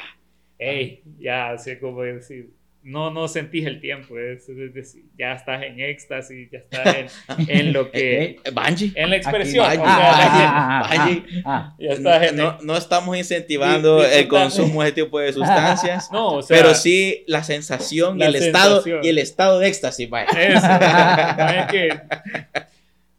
hey, 0.60 1.02
ya, 1.20 1.52
así 1.52 1.78
como 1.78 2.02
decir, 2.02 2.50
no, 2.84 3.12
no 3.12 3.28
sentís 3.28 3.66
el 3.66 3.80
tiempo, 3.80 4.18
es, 4.20 4.48
es 4.50 4.74
decir, 4.74 5.04
ya 5.18 5.34
estás 5.34 5.64
en 5.64 5.80
éxtasis, 5.80 6.50
ya 6.52 6.60
estás 6.60 6.96
en, 6.96 7.08
en 7.50 7.74
lo 7.74 7.90
que, 7.92 8.24
Eh, 8.44 8.52
Bungie. 8.52 8.92
en 8.96 9.10
la 9.10 9.16
expresión, 9.16 9.66
Aquí, 9.66 9.78
o 9.78 9.82
Bungie, 9.82 9.96
sea, 9.96 10.28
Bungie, 10.30 10.46
ah, 10.46 10.82
ah, 10.90 11.06
Bungie. 11.06 11.42
ah, 11.46 11.76
ya 11.80 11.90
estás 11.92 12.24
en, 12.30 12.36
No, 12.38 12.58
no 12.62 12.78
estamos 12.78 13.18
incentivando 13.18 14.04
el 14.06 14.28
consumo 14.28 14.82
de 14.84 14.90
este 14.90 15.04
tipo 15.04 15.20
de 15.20 15.32
sustancias, 15.34 16.10
no, 16.12 16.34
o 16.34 16.42
sea, 16.42 16.58
pero 16.58 16.76
sí 16.76 17.24
la 17.28 17.44
sensación 17.44 18.20
y 18.20 18.24
el 18.24 18.36
estado 18.36 18.84
y 19.02 19.08
el 19.08 19.18
estado 19.18 19.60
de 19.60 19.68
éxtasis, 19.70 20.10
vaya. 20.10 20.30
Eso, 20.38 20.68
no 20.68 21.50
es 21.50 21.68
que 21.72 22.02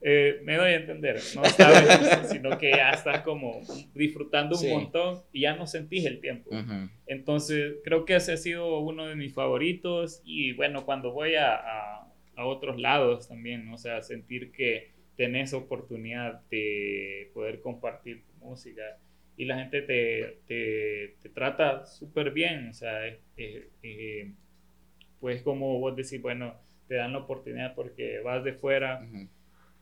eh, 0.06 0.40
me 0.44 0.56
doy 0.56 0.72
a 0.72 0.76
entender, 0.76 1.16
no 1.34 1.44
sabes, 1.46 2.28
sino 2.30 2.58
que 2.58 2.70
ya 2.70 2.90
estás 2.90 3.22
como 3.22 3.62
disfrutando 3.94 4.54
un 4.54 4.60
Sí. 4.62 4.68
montón 4.68 5.22
y 5.32 5.40
ya 5.40 5.56
no 5.56 5.66
sentís 5.66 6.04
el 6.04 6.20
tiempo. 6.20 6.50
Entonces, 7.06 7.76
creo 7.84 8.04
que 8.04 8.16
ese 8.16 8.32
ha 8.32 8.36
sido 8.36 8.80
uno 8.80 9.06
de 9.06 9.16
mis 9.16 9.32
favoritos 9.32 10.20
y 10.24 10.52
bueno, 10.52 10.84
cuando 10.84 11.12
voy 11.12 11.36
a, 11.36 11.54
a- 11.54 12.12
a 12.36 12.46
otros 12.46 12.78
lados 12.80 13.28
también, 13.28 13.64
¿no? 13.64 13.74
o 13.74 13.78
sea, 13.78 14.02
sentir 14.02 14.50
que 14.52 14.90
tenés 15.16 15.54
oportunidad 15.54 16.42
de 16.50 17.30
poder 17.32 17.60
compartir 17.60 18.24
tu 18.26 18.32
música 18.44 18.82
y 19.36 19.44
la 19.46 19.58
gente 19.58 19.82
te, 19.82 20.38
te, 20.46 21.14
te 21.22 21.28
trata 21.30 21.86
súper 21.86 22.32
bien, 22.32 22.68
o 22.68 22.74
sea, 22.74 23.06
eh, 23.06 23.18
eh, 23.82 24.32
pues 25.20 25.42
como 25.42 25.78
vos 25.78 25.96
decís, 25.96 26.20
bueno, 26.20 26.54
te 26.88 26.96
dan 26.96 27.12
la 27.12 27.18
oportunidad 27.20 27.74
porque 27.74 28.18
vas 28.20 28.44
de 28.44 28.52
fuera. 28.54 29.06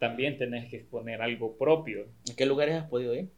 También 0.02 0.36
tenés 0.36 0.68
que 0.68 0.78
exponer 0.78 1.22
algo 1.22 1.56
propio. 1.56 2.08
¿En 2.28 2.34
qué 2.34 2.44
lugares 2.44 2.74
has 2.74 2.88
podido 2.88 3.14
ir? 3.14 3.28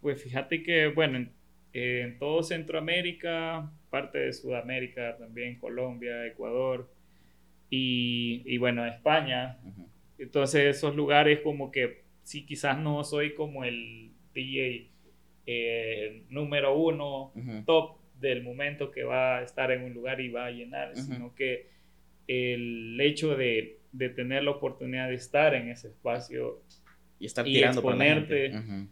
Pues 0.00 0.22
fíjate 0.22 0.62
que, 0.62 0.86
bueno, 0.86 1.16
en, 1.18 1.32
en 1.72 2.20
todo 2.20 2.44
Centroamérica, 2.44 3.72
parte 3.90 4.18
de 4.20 4.32
Sudamérica, 4.32 5.16
también 5.18 5.58
Colombia, 5.58 6.24
Ecuador 6.24 6.88
y, 7.68 8.42
y 8.46 8.58
bueno, 8.58 8.86
España. 8.86 9.58
Entonces 10.16 10.76
esos 10.76 10.94
lugares 10.94 11.40
como 11.40 11.72
que 11.72 12.04
sí, 12.22 12.46
quizás 12.46 12.78
no 12.78 13.02
soy 13.02 13.34
como 13.34 13.64
el 13.64 14.12
DJ 14.34 14.90
eh, 15.46 16.22
número 16.28 16.78
uno, 16.78 17.32
top 17.66 17.96
del 18.20 18.44
momento 18.44 18.92
que 18.92 19.02
va 19.02 19.38
a 19.38 19.42
estar 19.42 19.72
en 19.72 19.82
un 19.82 19.92
lugar 19.92 20.20
y 20.20 20.28
va 20.28 20.46
a 20.46 20.52
llenar, 20.52 20.94
sino 20.94 21.34
que 21.34 21.70
el 22.28 23.00
hecho 23.00 23.36
de, 23.36 23.80
de 23.96 24.08
tener 24.10 24.42
la 24.44 24.50
oportunidad 24.52 25.08
de 25.08 25.14
estar 25.14 25.54
en 25.54 25.68
ese 25.70 25.88
espacio 25.88 26.60
Y 27.18 27.26
estar 27.26 27.46
Y 27.46 27.54
tirando 27.54 27.80
la 27.80 27.88
exponerte. 27.88 28.50
gente. 28.50 28.58
Ujú. 28.58 28.88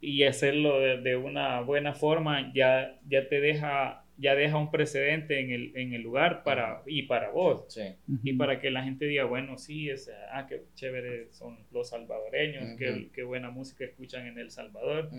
y 0.00 0.24
hacerlo 0.24 0.78
de, 0.80 0.98
de 1.00 1.16
una 1.16 1.60
buena 1.62 1.92
forma 1.94 2.52
ya, 2.54 2.98
ya 3.08 3.28
te 3.28 3.40
deja 3.40 4.02
ya 4.18 4.34
deja 4.34 4.56
un 4.56 4.70
precedente 4.70 5.40
en 5.40 5.50
el, 5.50 5.72
en 5.76 5.92
el 5.92 6.00
lugar 6.00 6.42
para, 6.42 6.82
y 6.86 7.02
para 7.02 7.28
vos 7.30 7.64
Sí. 7.68 7.82
y 8.22 8.32
para 8.34 8.60
que 8.60 8.70
la 8.70 8.82
gente 8.82 9.04
diga 9.06 9.24
bueno 9.24 9.58
sí 9.58 9.90
es, 9.90 10.10
ah 10.32 10.46
qué 10.48 10.62
chévere 10.74 11.28
son 11.32 11.58
los 11.72 11.90
salvadoreños 11.90 12.64
Ujú. 12.64 12.76
qué, 12.78 13.08
qué 13.14 13.22
buena 13.24 13.50
música 13.50 13.84
escuchan 13.84 14.26
en 14.26 14.38
El 14.38 14.50
Salvador 14.50 15.10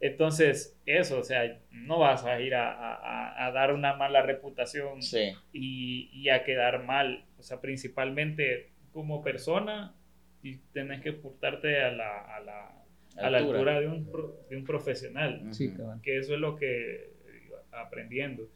entonces 0.00 0.78
eso 0.86 1.18
o 1.18 1.22
sea 1.22 1.58
no 1.70 1.98
vas 1.98 2.24
a 2.24 2.40
ir 2.40 2.54
a, 2.54 2.72
a- 2.72 2.94
a- 2.94 3.46
a 3.46 3.52
dar 3.52 3.72
una 3.72 3.94
mala 3.96 4.22
reputación 4.22 5.02
Sí. 5.02 5.32
y, 5.52 6.10
y 6.12 6.28
a 6.30 6.42
quedar 6.44 6.84
mal 6.84 7.24
o 7.38 7.42
sea 7.42 7.60
principalmente 7.60 8.70
como 8.92 9.22
persona 9.22 9.94
y 10.42 10.56
tenés 10.72 11.00
que 11.02 11.12
portarte 11.12 11.82
a 11.82 11.90
la, 11.92 12.18
a 12.36 12.40
la, 12.40 12.84
a 13.18 13.30
la 13.30 13.38
altura 13.38 13.80
de 13.80 13.88
un, 13.88 14.10
pro- 14.10 14.40
de 14.48 14.56
un 14.56 14.64
profesional 14.64 15.42
Sí, 15.52 15.72
que 16.02 16.18
eso 16.18 16.34
es 16.34 16.40
lo 16.40 16.56
que 16.56 17.10
aprendiendo. 17.72 18.48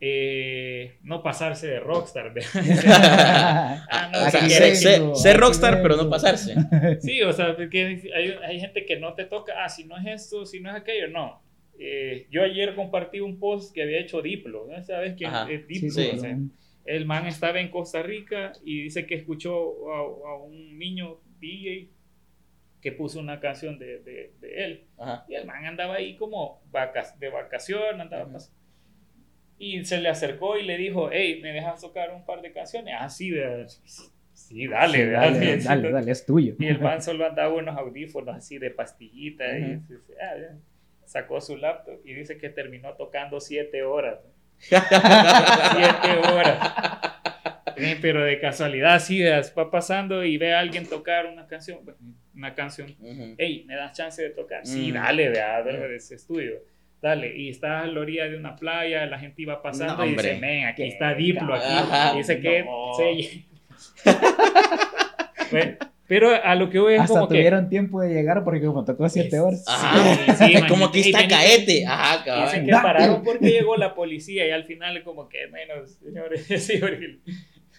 Eh, 0.00 0.98
no 1.02 1.22
pasarse 1.22 1.66
de 1.68 1.80
rockstar. 1.80 2.34
Ah, 3.96 4.10
no, 4.12 4.26
O 4.26 4.30
sea, 4.30 4.48
ser, 4.48 4.76
ser- 4.76 5.14
ser 5.16 5.36
rockstar, 5.36 5.80
pero 5.82 5.96
no 5.96 6.10
pasarse. 6.10 6.54
sí, 7.00 7.22
o 7.22 7.32
sea, 7.32 7.56
porque 7.56 8.02
hay, 8.14 8.30
hay 8.42 8.60
gente 8.60 8.84
que 8.84 8.96
no 8.98 9.14
te 9.14 9.24
toca, 9.24 9.64
ah, 9.64 9.68
si 9.68 9.84
no 9.84 9.96
es 9.96 10.06
esto, 10.22 10.44
si 10.46 10.60
no 10.60 10.70
es 10.70 10.76
aquello, 10.76 11.08
no. 11.08 11.42
Eh, 11.78 12.26
yo 12.30 12.42
ayer 12.42 12.74
compartí 12.74 13.20
un 13.20 13.38
post 13.38 13.74
que 13.74 13.82
había 13.82 14.00
hecho 14.00 14.20
Diplo, 14.22 14.66
¿no? 14.70 14.82
¿Sabes 14.84 15.14
quién 15.16 15.30
Ajá. 15.30 15.50
es 15.50 15.62
Sí, 15.66 15.80
Diplo? 15.80 15.90
sí. 15.90 16.10
O 16.12 16.18
sea, 16.18 16.38
el 16.84 17.06
man 17.06 17.26
estaba 17.26 17.60
en 17.60 17.70
Costa 17.70 18.02
Rica 18.02 18.52
y 18.64 18.82
dice 18.84 19.06
que 19.06 19.14
escuchó 19.14 19.90
a, 19.92 19.98
a 20.32 20.36
un 20.36 20.78
niño 20.78 21.20
DJ 21.40 21.90
que 22.80 22.92
puso 22.92 23.18
una 23.20 23.40
canción 23.40 23.78
de, 23.78 23.98
de- 24.00 24.32
de 24.40 24.64
él. 24.64 24.84
Ajá. 24.98 25.24
Y 25.28 25.34
el 25.34 25.46
man 25.46 25.64
andaba 25.64 25.94
ahí 25.94 26.16
como 26.16 26.62
vacas, 26.70 27.18
de 27.18 27.30
vacación, 27.30 28.00
andaba 28.00 28.28
Y 29.58 29.84
se 29.84 30.00
le 30.00 30.08
acercó 30.08 30.58
y 30.58 30.64
le 30.64 30.76
dijo, 30.76 31.08
hey, 31.12 31.40
¿me 31.42 31.52
dejas 31.52 31.80
tocar 31.80 32.12
un 32.12 32.24
par 32.26 32.42
de 32.42 32.52
canciones? 32.52 32.94
Ah, 32.98 33.08
sí, 33.08 33.30
vea. 33.30 33.66
sí, 33.68 34.66
dale, 34.66 34.98
Sí, 34.98 35.04
dale, 35.10 35.60
dale, 35.60 35.60
sí. 35.60 35.68
dale, 35.68 36.10
es 36.12 36.26
tuyo. 36.26 36.56
Y 36.58 36.66
el 36.66 36.80
man 36.80 37.00
solo 37.00 37.24
andaba 37.24 37.54
unos 37.54 37.76
audífonos 37.76 38.36
así 38.36 38.58
de 38.58 38.70
pastillita. 38.70 39.56
y 39.58 39.76
dice, 39.76 39.94
ah, 40.20 40.36
ya. 40.38 40.58
sacó 41.06 41.40
su 41.40 41.56
laptop 41.56 42.00
y 42.04 42.14
dice 42.14 42.36
que 42.36 42.50
terminó 42.50 42.94
tocando 42.94 43.40
siete 43.40 43.82
horas. 43.84 44.18
Siete 44.68 46.18
horas. 46.32 46.72
Eh, 47.76 47.98
pero 48.00 48.22
de 48.24 48.38
casualidad, 48.40 49.00
sí, 49.00 49.20
va 49.22 49.70
pasando 49.70 50.24
y 50.24 50.36
ve 50.38 50.54
a 50.54 50.60
alguien 50.60 50.86
tocar 50.88 51.26
una 51.26 51.46
canción, 51.46 51.80
una 52.34 52.54
canción 52.54 52.94
Ujú. 53.00 53.34
hey, 53.36 53.64
¿me 53.66 53.74
das 53.74 53.92
chance 53.96 54.22
de 54.22 54.30
tocar? 54.30 54.64
Sí, 54.64 54.90
Mm. 54.92 54.94
dale, 54.94 55.28
vea, 55.28 55.62
de 55.62 55.96
ese 55.96 56.14
estudio. 56.14 56.54
Dale, 57.02 57.36
y 57.36 57.50
está 57.50 57.80
a 57.80 57.86
la 57.86 58.00
orilla 58.00 58.24
de 58.28 58.36
una 58.36 58.56
playa, 58.56 59.04
la 59.06 59.18
gente 59.18 59.42
iba 59.42 59.60
pasando 59.60 59.96
No, 59.98 60.06
y 60.06 60.14
dice, 60.14 60.38
men, 60.38 60.66
aquí 60.66 60.84
está 60.84 61.14
Diplo, 61.14 61.54
aquí. 61.54 62.14
Y 62.14 62.16
dice 62.18 62.40
que 62.40 62.62
No. 62.64 62.92
se- 62.96 63.44
Bueno, 65.50 65.76
pero 66.06 66.30
a 66.30 66.54
lo 66.54 66.68
que 66.68 66.78
voy 66.78 66.94
es 66.94 67.00
Hasta 67.00 67.14
como 67.14 67.28
que... 67.28 67.36
tuvieron 67.36 67.68
tiempo 67.68 68.00
de 68.00 68.12
llegar 68.12 68.44
porque 68.44 68.66
como 68.66 68.84
tocó 68.84 69.08
7 69.08 69.40
horas. 69.40 69.64
Ajá. 69.66 70.14
Sí, 70.36 70.46
sí, 70.46 70.52
Es 70.54 70.64
como 70.64 70.90
que 70.90 71.00
está 71.00 71.26
caete. 71.26 71.86
Ajá. 71.86 72.44
Dicen 72.44 72.66
que 72.66 72.72
pararon 72.72 73.22
porque 73.22 73.50
llegó 73.50 73.76
la 73.76 73.94
policía 73.94 74.46
y 74.46 74.50
al 74.50 74.64
final 74.64 75.02
como 75.02 75.28
que, 75.28 75.46
bueno, 75.48 75.86
señores, 75.86 76.46
sí, 76.62 76.80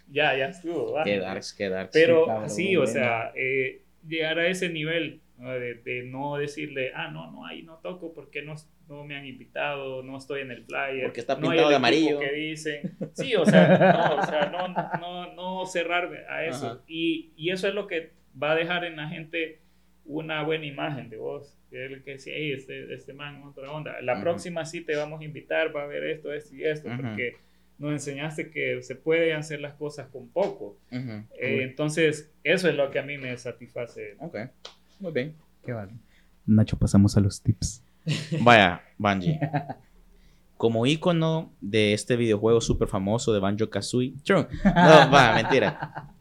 ya, 0.10 0.36
ya 0.36 0.48
estuvo. 0.48 0.94
va. 0.94 1.04
Qué 1.04 1.20
darks, 1.20 1.54
qué 1.54 1.70
darks. 1.70 1.92
Pero 1.94 2.22
Sí, 2.22 2.28
cabrón, 2.28 2.50
sí, 2.50 2.78
o 2.78 2.88
sea, 2.88 3.32
eh, 3.36 3.82
llegar 4.08 4.40
a 4.40 4.48
ese 4.48 4.70
nivel 4.70 5.22
¿no? 5.38 5.52
de, 5.52 5.76
de 5.76 6.04
no 6.04 6.38
decirle, 6.38 6.92
ah, 6.96 7.10
no, 7.12 7.32
no, 7.32 7.46
ahí 7.46 7.62
no 7.64 7.78
toco 7.78 8.14
porque 8.14 8.42
no, 8.42 8.56
no 8.88 9.04
me 9.04 9.16
han 9.16 9.26
invitado, 9.26 10.04
no 10.04 10.18
estoy 10.18 10.42
en 10.42 10.52
el 10.52 10.66
flyer. 10.66 11.04
Porque 11.04 11.20
está 11.20 11.36
no 11.36 11.50
hay 11.50 11.58
pintado 11.58 11.70
de 11.70 11.76
amarillo. 11.76 12.20
que 12.20 12.32
dicen. 12.32 12.98
Sí, 13.14 13.36
o 13.36 13.46
sea, 13.46 13.68
no, 13.78 14.16
o 14.16 14.26
sea, 14.26 14.50
no, 14.50 14.68
no, 15.00 15.34
no 15.34 15.66
cerrarme 15.66 16.20
a 16.30 16.46
eso. 16.46 16.84
Y, 16.88 17.32
y 17.36 17.52
eso 17.52 17.68
es 17.68 17.74
lo 17.74 17.88
que 17.88 18.12
va 18.42 18.52
a 18.52 18.56
dejar 18.56 18.86
en 18.86 18.98
la 18.98 19.08
gente 19.10 19.60
una 20.06 20.44
buena 20.44 20.66
imagen 20.66 21.10
de 21.10 21.18
vos. 21.18 21.58
Que 21.70 21.86
es 21.86 21.92
el 21.92 22.04
que 22.04 22.14
dice, 22.14 22.32
hey, 22.36 22.52
este, 22.54 22.94
este 22.94 23.14
man, 23.14 23.44
otra 23.44 23.72
onda. 23.72 24.00
La 24.02 24.22
próxima 24.22 24.66
sí 24.66 24.82
te 24.82 24.96
vamos 24.96 25.22
a 25.22 25.24
invitar, 25.24 25.76
va 25.76 25.82
a 25.82 25.86
haber 25.86 26.04
esto, 26.06 26.32
esto 26.32 26.56
y 26.56 26.64
esto, 26.64 26.90
porque 26.96 27.38
nos 27.78 27.92
enseñaste 27.92 28.52
que 28.52 28.82
se 28.82 28.96
pueden 28.96 29.36
hacer 29.36 29.60
las 29.60 29.74
cosas 29.74 30.08
con 30.08 30.30
poco. 30.30 30.78
Eh, 30.92 31.64
entonces, 31.64 32.32
eso 32.44 32.70
es 32.70 32.76
lo 32.76 32.92
que 32.92 33.00
a 33.00 33.04
mí 33.04 33.18
me 33.18 33.36
satisface. 33.38 34.16
Ok, 34.20 34.38
muy 35.00 35.12
bien. 35.12 35.36
Qué 35.66 35.74
vale. 35.74 35.94
Nacho, 36.46 36.78
pasamos 36.78 37.18
a 37.18 37.20
los 37.20 37.42
tips. 37.42 37.84
Vaya, 38.42 38.82
Bungie. 38.98 39.40
Como 40.58 40.86
ícono 40.86 41.52
de 41.60 41.94
este 41.94 42.16
videojuego 42.16 42.62
súper 42.62 42.88
famoso 42.88 43.34
de 43.34 43.40
Banjo 43.40 43.70
Kazooie. 43.70 44.14
No, 44.30 44.48
va, 45.14 45.34
mentira. 45.36 46.12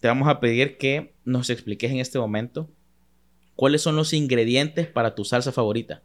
Te 0.00 0.08
vamos 0.08 0.28
a 0.28 0.40
pedir 0.40 0.76
que 0.76 1.14
nos 1.24 1.50
expliques 1.50 1.90
en 1.90 1.98
este 1.98 2.18
momento 2.18 2.68
cuáles 3.54 3.80
son 3.82 3.94
los 3.96 4.12
ingredientes 4.12 4.86
para 4.88 5.14
tu 5.14 5.24
salsa 5.24 5.52
favorita. 5.52 6.02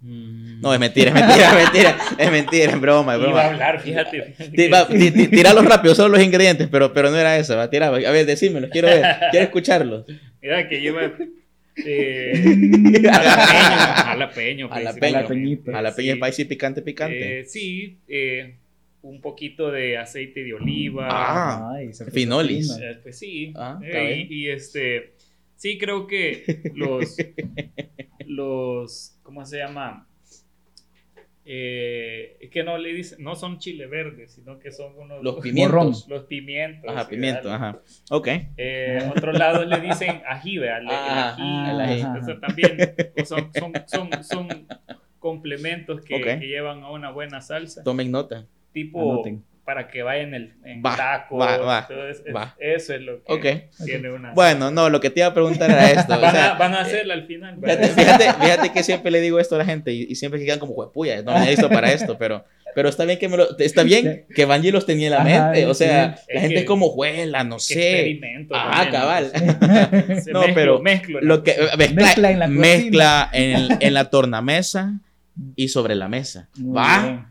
No, 0.00 0.72
es 0.72 0.78
mentira, 0.78 1.08
es 1.08 1.14
mentira, 1.14 1.48
es 1.48 1.54
mentira, 1.64 1.96
es 2.18 2.30
mentira, 2.30 2.72
es 2.72 2.80
broma, 2.80 3.14
es 3.16 3.20
Iba 3.20 3.28
a 3.28 3.32
broma. 3.32 3.46
hablar, 3.46 3.80
fíjate. 3.80 4.22
fíjate 4.32 4.50
Ti- 4.50 4.56
que- 4.56 4.68
va, 4.70 4.86
ti- 4.86 5.10
ti- 5.10 5.26
Tíralo 5.28 5.62
rápido, 5.62 5.92
solo 5.94 6.10
los 6.16 6.22
ingredientes, 6.24 6.68
pero, 6.70 6.92
pero 6.92 7.10
no 7.10 7.16
era 7.16 7.36
eso. 7.36 7.56
Va, 7.56 7.68
tira, 7.68 7.88
a 7.88 7.90
ver, 7.90 8.24
decímelos, 8.26 8.70
quiero 8.70 8.86
ver, 8.88 9.04
quiero 9.32 9.44
escucharlos. 9.46 10.04
Mira 10.40 10.68
que 10.68 10.80
lleva 10.80 11.00
eh, 11.86 12.32
jalapeño, 13.04 14.68
jalapeño, 14.68 14.68
Jalapeño. 14.68 15.58
Jalapeño 15.66 16.14
Sí. 16.14 16.20
spicy 16.20 16.44
picante, 16.44 16.82
picante. 16.82 17.40
Eh, 17.40 17.44
sí, 17.44 17.98
eh, 18.08 18.56
un 19.02 19.20
poquito 19.20 19.70
de 19.70 19.96
aceite 19.96 20.42
de 20.42 20.54
oliva. 20.54 21.08
Ah. 21.10 21.72
Ay, 21.76 21.90
Finolis. 22.12 22.74
fino. 22.74 22.86
Eh, 22.90 22.98
pues 23.02 23.18
sí. 23.18 23.52
Ah, 23.56 23.78
eh, 23.84 24.26
y, 24.28 24.34
y, 24.46 24.48
este, 24.50 25.12
sí 25.56 25.78
creo 25.78 26.06
que 26.06 26.72
los, 26.74 27.16
los, 28.26 29.18
¿cómo 29.22 29.44
se 29.46 29.58
llama? 29.58 30.07
Eh, 31.50 32.36
es 32.40 32.50
que 32.50 32.62
no 32.62 32.76
le 32.76 32.92
dicen, 32.92 33.22
no 33.24 33.34
son 33.34 33.58
chile 33.58 33.86
verde, 33.86 34.28
sino 34.28 34.58
que 34.58 34.70
son 34.70 34.92
unos 34.98 35.22
Los 35.24 35.36
pimientos. 35.42 36.06
los 36.06 36.24
pimientos. 36.24 36.90
Ajá, 36.94 37.08
pimiento, 37.08 37.50
ajá. 37.50 37.80
Ok. 38.10 38.28
Eh, 38.58 38.98
en 39.02 39.08
otros 39.10 39.38
lados 39.38 39.66
le 39.66 39.80
dicen 39.80 40.20
ají, 40.28 40.58
¿verdad? 40.58 40.80
El- 40.82 40.88
el 40.90 40.92
Ah, 40.94 41.34
ají, 41.34 41.70
el 41.70 41.80
ají. 41.80 42.18
o 42.20 42.24
sea, 42.24 42.38
también 42.38 42.76
son, 43.24 43.50
son, 43.58 43.72
son, 43.86 44.24
son 44.24 44.48
complementos 45.18 46.02
que, 46.02 46.16
Ok. 46.16 46.38
que 46.40 46.46
llevan 46.48 46.82
a 46.82 46.90
una 46.90 47.10
buena 47.10 47.40
salsa. 47.40 47.82
Tomen 47.82 48.10
nota. 48.10 48.46
Tipo 48.72 49.00
Anoten. 49.12 49.42
Para 49.68 49.86
que 49.88 50.02
vayan 50.02 50.28
en, 50.28 50.34
el, 50.34 50.54
en 50.64 50.82
Va, 50.82 50.96
tacos. 50.96 51.38
va, 51.38 51.58
va, 51.58 51.86
todo 51.86 52.08
es- 52.08 52.22
es- 52.24 52.34
va. 52.34 52.56
Eso 52.58 52.94
es 52.94 53.02
lo 53.02 53.22
que 53.22 53.68
tiene 53.84 54.10
una. 54.10 54.32
Bueno, 54.32 54.70
no, 54.70 54.88
lo 54.88 54.98
que 54.98 55.10
te 55.10 55.20
iba 55.20 55.26
a 55.26 55.34
preguntar 55.34 55.70
era 55.70 55.90
esto. 55.90 56.14
o 56.16 56.18
van, 56.22 56.32
sea, 56.34 56.52
a, 56.54 56.58
van 56.58 56.72
a 56.72 56.80
hacerla 56.80 57.12
al 57.12 57.26
final. 57.26 57.58
Fíjate, 57.62 57.88
fíjate, 57.88 58.32
fíjate 58.32 58.72
que 58.72 58.82
siempre 58.82 59.10
le 59.10 59.20
digo 59.20 59.38
esto 59.38 59.56
a 59.56 59.58
la 59.58 59.66
gente 59.66 59.92
y, 59.92 60.04
y 60.08 60.14
siempre 60.14 60.40
que 60.40 60.46
quedan 60.46 60.58
como 60.58 60.72
huepuya, 60.72 61.20
no 61.22 61.34
me 61.34 61.40
necesito 61.40 61.68
para 61.68 61.92
esto, 61.92 62.16
pero, 62.16 62.46
pero 62.74 62.88
está 62.88 63.04
bien 63.04 63.18
que 63.18 63.28
me 63.28 63.36
lo, 63.36 63.58
está 63.58 63.82
bien 63.82 64.24
que 64.34 64.44
Bungie 64.46 64.72
los 64.72 64.86
tenía 64.86 65.08
en 65.08 65.12
la 65.12 65.18
Ajá, 65.20 65.44
mente, 65.50 65.66
o 65.66 65.74
sea, 65.74 66.16
sí. 66.16 66.24
la 66.28 66.34
Es 66.34 66.40
gente 66.40 66.54
que- 66.54 66.60
es 66.60 66.66
como 66.66 66.88
juela, 66.88 67.44
no 67.44 67.58
sé. 67.58 67.74
experimento. 67.74 68.54
Ah, 68.56 68.70
también, 68.90 68.92
cabal. 68.92 69.32
No, 70.32 70.40
mezclo- 70.44 70.54
pero 70.54 70.78
mezclo, 70.80 71.20
Lo 71.20 71.42
que 71.42 71.50
eh, 71.50 71.76
mezcla, 71.76 71.94
Mezcla 72.04 72.30
en 72.30 72.38
la 72.38 72.48
mezcla 72.48 73.28
en, 73.34 73.68
en 73.80 73.92
la 73.92 74.08
tornamesa 74.08 74.94
y 75.56 75.68
sobre 75.68 75.94
la 75.94 76.08
mesa. 76.08 76.48
Muy 76.56 76.74
Va, 76.74 77.02
bien. 77.02 77.24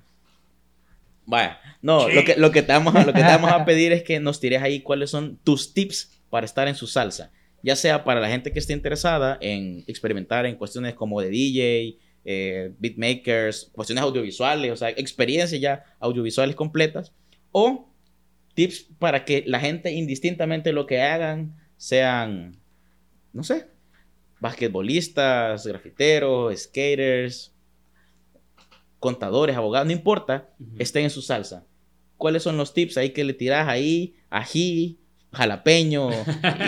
vaya. 1.26 1.58
No, 1.88 2.10
lo 2.10 2.26
que, 2.26 2.36
lo, 2.36 2.52
que 2.52 2.64
te 2.64 2.74
vamos 2.74 2.94
a, 2.96 3.06
lo 3.06 3.14
que 3.14 3.22
te 3.22 3.28
vamos 3.28 3.50
a 3.50 3.64
pedir 3.66 3.94
es 3.94 4.04
que 4.04 4.20
nos 4.20 4.42
tires 4.42 4.62
ahí 4.62 4.82
cuáles 4.82 5.10
son 5.10 5.38
tus 5.38 5.74
tips 5.74 6.20
para 6.30 6.46
estar 6.46 6.68
en 6.68 6.76
su 6.76 6.86
salsa. 6.86 7.32
Ya 7.64 7.78
sea 7.78 8.04
para 8.04 8.20
la 8.20 8.28
gente 8.28 8.52
que 8.52 8.60
esté 8.60 8.74
interesada 8.74 9.38
en 9.40 9.86
experimentar 9.88 10.46
en 10.46 10.58
cuestiones 10.58 10.96
como 10.96 11.22
de 11.22 11.30
DJ, 11.30 11.98
eh, 12.26 12.74
beatmakers, 12.78 13.72
cuestiones 13.72 14.04
audiovisuales, 14.04 14.70
o 14.74 14.76
sea, 14.76 14.90
experiencias 14.90 15.62
ya 15.62 15.86
audiovisuales 16.02 16.58
completas. 16.58 17.14
O 17.54 17.90
tips 18.54 18.90
para 19.00 19.24
que 19.24 19.46
la 19.48 19.62
gente 19.62 19.94
indistintamente 19.94 20.74
lo 20.74 20.88
que 20.88 21.02
hagan 21.02 21.56
sean, 21.78 22.60
no 23.32 23.46
sé, 23.46 23.66
basquetbolistas, 24.42 25.66
grafiteros, 25.66 26.64
skaters, 26.64 27.54
contadores, 29.00 29.56
abogados, 29.56 29.88
no 29.88 29.94
importa, 29.94 30.50
estén 30.78 31.06
en 31.06 31.12
su 31.12 31.22
salsa. 31.22 31.66
¿Cuáles 32.18 32.44
son 32.44 32.58
los 32.58 32.74
tips 32.74 32.98
ahí 32.98 33.12
que 33.12 33.24
le 33.24 33.34
tiras 33.34 33.68
ahí? 33.68 34.16
Ají, 34.30 34.98
jalapeño 35.32 36.10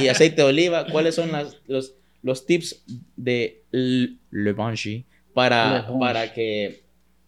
y 0.01 0.07
aceite 0.07 0.37
de 0.37 0.47
oliva. 0.47 0.87
¿Cuáles 0.91 1.15
son 1.15 1.31
las- 1.31 1.57
los, 1.67 1.95
los 2.21 2.45
tips 2.45 2.83
de 3.15 3.63
Le 3.71 4.53
Banshee 4.53 5.05
para, 5.33 5.87
Le 5.91 5.99
para 5.99 6.33
que 6.33 6.83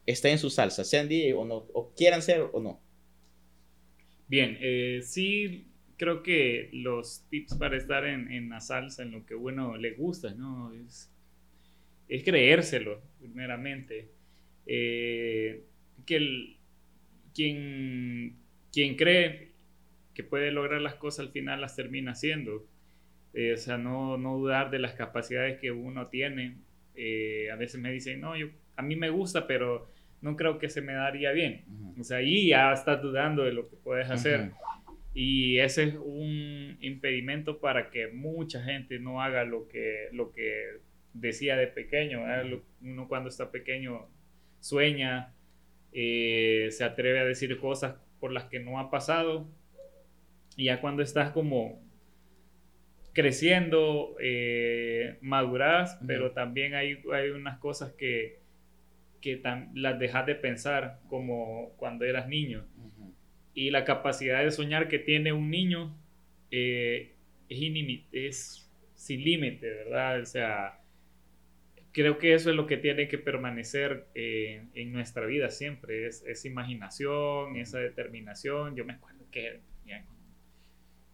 estén 0.05 0.33
en 0.33 0.39
su 0.39 0.49
salsa? 0.49 0.83
Sean 0.83 1.07
DJ 1.07 1.33
o 1.35 1.45
no, 1.45 1.65
o 1.73 1.91
quieran 1.95 2.21
ser 2.21 2.41
o 2.53 2.59
no. 2.61 2.79
Bien, 4.27 4.57
eh, 4.61 5.01
sí 5.03 5.67
creo 5.97 6.23
que 6.23 6.69
los 6.73 7.25
tips 7.29 7.55
para 7.55 7.77
estar 7.77 8.05
en, 8.05 8.31
en 8.31 8.49
la 8.49 8.59
salsa, 8.61 9.03
en 9.03 9.11
lo 9.11 9.25
que 9.25 9.35
uno 9.35 9.77
le 9.77 9.91
gusta, 9.91 10.33
¿no? 10.33 10.73
Es, 10.73 11.11
es 12.07 12.23
creérselo, 12.23 13.01
primeramente. 13.19 14.09
Eh, 14.65 15.63
que 16.05 16.15
el- 16.15 16.57
quien, 17.33 18.37
quien 18.71 18.95
cree 18.95 19.51
que 20.13 20.23
puede 20.23 20.51
lograr 20.51 20.81
las 20.81 20.95
cosas 20.95 21.27
al 21.27 21.31
final 21.31 21.61
las 21.61 21.75
termina 21.75 22.11
haciendo. 22.11 22.65
Eh, 23.33 23.53
o 23.53 23.57
sea, 23.57 23.77
no, 23.77 24.17
no 24.17 24.37
dudar 24.37 24.71
de 24.71 24.79
las 24.79 24.93
capacidades 24.93 25.59
que 25.59 25.71
uno 25.71 26.07
tiene. 26.07 26.57
Eh, 26.95 27.49
a 27.51 27.55
veces 27.55 27.79
me 27.79 27.91
dicen, 27.91 28.21
no, 28.21 28.35
yo, 28.35 28.47
a 28.75 28.81
mí 28.81 28.95
me 28.95 29.09
gusta, 29.09 29.47
pero 29.47 29.89
no 30.21 30.35
creo 30.35 30.59
que 30.59 30.69
se 30.69 30.81
me 30.81 30.93
daría 30.93 31.31
bien. 31.31 31.63
O 31.99 32.03
sea, 32.03 32.17
ahí 32.17 32.49
ya 32.49 32.73
estás 32.73 33.01
dudando 33.01 33.43
de 33.43 33.53
lo 33.53 33.69
que 33.69 33.77
puedes 33.77 34.09
hacer. 34.09 34.51
Y 35.13 35.59
ese 35.59 35.83
es 35.83 35.95
un 35.95 36.77
impedimento 36.79 37.59
para 37.59 37.89
que 37.89 38.07
mucha 38.07 38.63
gente 38.63 38.99
no 38.99 39.21
haga 39.21 39.43
lo 39.43 39.67
que, 39.67 40.07
lo 40.11 40.31
que 40.31 40.79
decía 41.13 41.55
de 41.57 41.67
pequeño. 41.67 42.23
Uno 42.81 43.07
cuando 43.07 43.29
está 43.29 43.51
pequeño 43.51 44.07
sueña, 44.59 45.33
eh, 45.93 46.67
se 46.71 46.83
atreve 46.83 47.19
a 47.19 47.25
decir 47.25 47.57
cosas 47.59 47.95
por 48.19 48.31
las 48.31 48.45
que 48.45 48.59
no 48.59 48.79
ha 48.79 48.89
pasado. 48.89 49.47
Y 50.55 50.65
ya 50.65 50.81
cuando 50.81 51.03
estás 51.03 51.31
como 51.31 51.81
creciendo, 53.13 54.15
eh, 54.21 55.17
madurás, 55.21 55.99
pero 56.07 56.31
también 56.31 56.75
hay, 56.75 56.99
hay 57.13 57.29
unas 57.29 57.57
cosas 57.59 57.93
que, 57.93 58.39
que 59.21 59.41
las 59.73 59.99
dejas 59.99 60.25
de 60.25 60.35
pensar 60.35 60.99
como 61.07 61.73
cuando 61.77 62.05
eras 62.05 62.27
niño 62.27 62.65
y 63.53 63.69
la 63.69 63.85
capacidad 63.85 64.43
de 64.43 64.51
soñar 64.51 64.87
que 64.87 64.99
tiene 64.99 65.33
un 65.33 65.49
niño 65.49 65.95
eh, 66.51 67.15
es, 67.49 67.59
es 68.11 68.71
sin 68.95 69.23
límite, 69.23 69.67
¿verdad? 69.67 70.21
O 70.21 70.25
sea, 70.25 70.80
creo 71.91 72.17
que 72.17 72.33
eso 72.33 72.49
es 72.49 72.55
lo 72.55 72.67
que 72.67 72.77
tiene 72.77 73.07
que 73.07 73.17
permanecer 73.17 74.07
eh, 74.15 74.63
en 74.73 74.91
nuestra 74.91 75.25
vida 75.25 75.49
siempre, 75.49 76.07
es 76.07 76.23
esa 76.25 76.47
imaginación, 76.47 77.55
esa 77.57 77.79
determinación. 77.79 78.75
Yo 78.75 78.85
me 78.85 78.93
acuerdo 78.93 79.25
que 79.31 79.59
ya, 79.85 80.03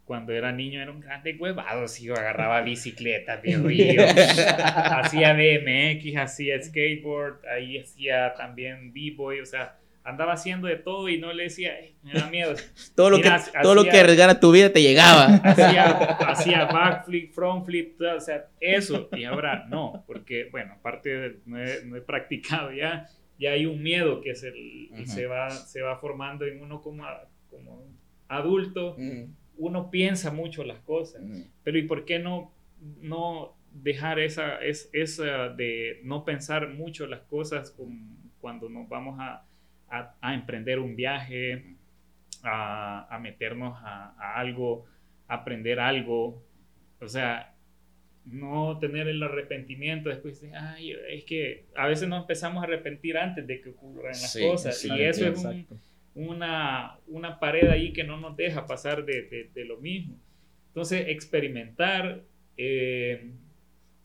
cuando 0.06 0.34
era 0.34 0.52
niño 0.52 0.82
era 0.82 0.92
un 0.92 1.02
grande 1.02 1.36
huevado, 1.38 1.88
si 1.88 2.06
yo 2.06 2.16
agarraba 2.16 2.62
bicicleta, 2.62 3.42
yo 3.44 3.60
hacía 3.68 5.34
BMX, 5.34 6.16
hacía 6.18 6.62
skateboard, 6.62 7.46
ahí 7.48 7.80
hacía 7.80 8.34
también 8.36 8.94
b-boy, 8.94 9.42
o 9.42 9.46
sea, 9.46 9.78
andaba 10.08 10.34
haciendo 10.34 10.68
de 10.68 10.78
todo 10.78 11.10
y 11.10 11.20
no 11.20 11.34
le 11.34 11.44
decía, 11.44 11.78
"Ey, 11.80 11.96
me 12.04 12.14
da 12.14 12.30
miedo. 12.30 12.54
Todo, 12.96 13.10
lo 13.10 13.18
Mira, 13.18 13.44
que, 13.44 13.60
todo 13.62 13.76
lo 13.76 13.82
hacía- 13.82 13.92
que 13.92 14.00
arriesgara 14.00 14.40
tu 14.40 14.52
vida 14.52 14.72
te 14.72 14.82
llegaba. 14.82 15.26
Hacía, 15.44 15.84
hacía 16.32 16.66
backflip, 16.66 17.32
frontflip, 17.34 18.00
o 18.02 18.20
sea, 18.22 18.48
eso. 18.60 19.10
Y 19.12 19.24
ahora 19.26 19.66
no, 19.70 20.04
porque, 20.08 20.48
bueno, 20.52 20.74
aparte 20.74 21.10
de, 21.10 21.40
no, 21.46 21.62
he, 21.62 21.84
no 21.86 21.96
he 21.98 22.02
practicado 22.02 22.72
ya, 22.72 23.08
ya 23.40 23.52
hay 23.52 23.66
un 23.66 23.84
miedo 23.84 24.22
que 24.22 24.34
se, 24.36 24.52
se, 25.06 25.26
va, 25.28 25.50
se 25.52 25.82
va 25.82 25.98
formando 25.98 26.46
en 26.46 26.62
uno 26.62 26.82
como, 26.82 27.04
a- 27.06 27.28
como 27.50 27.84
adulto 28.30 28.92
Ujú. 28.94 29.30
uno 29.58 29.92
piensa 29.92 30.32
mucho 30.32 30.64
las 30.64 30.80
cosas, 30.80 31.22
Ujú. 31.22 31.46
pero 31.64 31.78
¿y 31.78 31.84
por 31.84 32.06
qué 32.06 32.20
no, 32.20 32.52
no 33.02 33.56
dejar 33.74 34.20
esa, 34.20 34.58
es, 34.60 34.90
esa 34.94 35.50
de 35.50 36.00
no 36.04 36.24
pensar 36.26 36.70
mucho 36.70 37.06
las 37.08 37.22
cosas 37.22 37.72
con- 37.72 38.18
cuando 38.40 38.70
nos 38.70 38.88
vamos 38.90 39.18
a, 39.20 39.44
a- 39.90 40.16
a 40.22 40.34
emprender 40.34 40.80
un 40.80 40.96
viaje, 40.96 41.76
a, 42.44 43.08
a 43.14 43.20
meternos 43.20 43.78
a, 43.82 44.14
a 44.18 44.40
algo, 44.40 44.86
a 45.28 45.36
aprender 45.36 45.80
algo? 45.80 46.44
O 47.02 47.08
sea, 47.08 47.54
no 48.26 48.78
tener 48.80 49.08
el 49.08 49.24
arrepentimiento 49.24 50.10
después 50.10 50.42
de, 50.42 50.54
ay, 50.56 50.94
es 51.10 51.24
que 51.24 51.66
a 51.76 51.88
veces 51.88 52.10
nos 52.10 52.22
empezamos 52.22 52.62
a 52.62 52.66
arrepentir 52.68 53.18
antes 53.18 53.48
de 53.48 53.62
que 53.62 53.70
ocurran 53.70 54.12
las 54.12 54.34
Sí, 54.34 54.42
cosas 54.42 54.84
y 54.86 55.02
eso 55.02 55.28
es 55.28 55.38
un- 55.38 55.68
una, 56.16 56.98
una 57.08 57.40
pared 57.40 57.70
ahí 57.70 57.94
que 57.94 58.04
no 58.04 58.18
nos 58.20 58.36
deja 58.36 58.66
pasar 58.66 59.06
de, 59.06 59.24
de- 59.24 59.50
de 59.54 59.66
lo 59.66 59.78
mismo. 59.78 60.18
Entonces, 60.70 61.08
experimentar, 61.10 62.22
eh, 62.58 63.32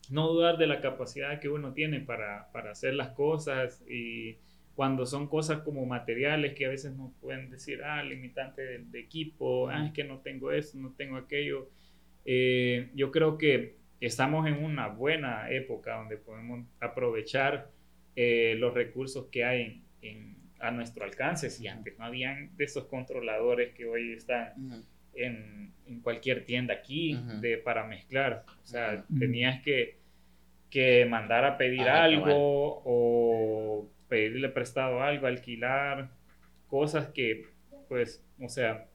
no 0.09 0.27
dudar 0.27 0.57
de 0.57 0.67
la 0.67 0.79
capacidad 0.81 1.39
que 1.39 1.49
uno 1.49 1.73
tiene 1.73 1.99
para, 1.99 2.51
para 2.51 2.71
hacer 2.71 2.93
las 2.93 3.09
cosas 3.09 3.83
y 3.89 4.37
cuando 4.75 5.05
son 5.05 5.27
cosas 5.27 5.59
como 5.61 5.85
materiales 5.85 6.53
que 6.55 6.65
a 6.65 6.69
veces 6.69 6.95
nos 6.95 7.11
pueden 7.21 7.49
decir, 7.51 7.83
ah, 7.83 8.01
limitante 8.03 8.61
del 8.63 8.91
de 8.91 8.99
equipo, 9.01 9.69
ah, 9.69 9.85
es 9.85 9.91
que 9.93 10.03
no 10.03 10.19
tengo 10.19 10.51
esto, 10.51 10.77
no 10.77 10.91
tengo 10.93 11.17
aquello. 11.17 11.69
Eh, 12.25 12.89
yo 12.95 13.11
creo 13.11 13.37
que 13.37 13.75
estamos 13.99 14.47
en 14.47 14.63
una 14.63 14.87
buena 14.87 15.49
época 15.51 15.95
donde 15.97 16.17
podemos 16.17 16.65
aprovechar 16.79 17.69
eh, 18.15 18.55
los 18.59 18.73
recursos 18.73 19.25
que 19.31 19.43
hay 19.43 19.61
en- 19.61 19.83
en- 20.01 20.35
a 20.59 20.71
nuestro 20.71 21.03
alcance. 21.03 21.49
Si 21.49 21.67
antes 21.67 21.97
no 21.99 22.05
habían 22.05 22.55
de 22.55 22.63
esos 22.65 22.85
controladores 22.85 23.73
que 23.73 23.85
hoy 23.85 24.13
están 24.13 24.53
Ujú. 24.57 24.83
en, 25.15 25.73
en 25.87 25.99
cualquier 26.01 26.45
tienda 26.45 26.73
aquí 26.75 27.15
Ujú. 27.15 27.41
de, 27.41 27.57
para 27.57 27.83
mezclar. 27.85 28.45
O 28.63 28.65
sea, 28.65 29.03
Ujú. 29.09 29.19
tenías 29.19 29.61
que, 29.61 29.97
que 30.69 31.05
mandar 31.05 31.43
a 31.43 31.57
pedir 31.57 31.81
algo 31.81 32.23
cabal. 32.23 32.81
o 32.85 33.89
pedirle 34.13 34.47
prestado 34.49 35.01
algo, 35.01 35.25
alquilar, 35.25 36.11
cosas 36.67 37.07
que, 37.07 37.47
pues, 37.89 38.23
o 38.39 38.47
sea, 38.47 38.85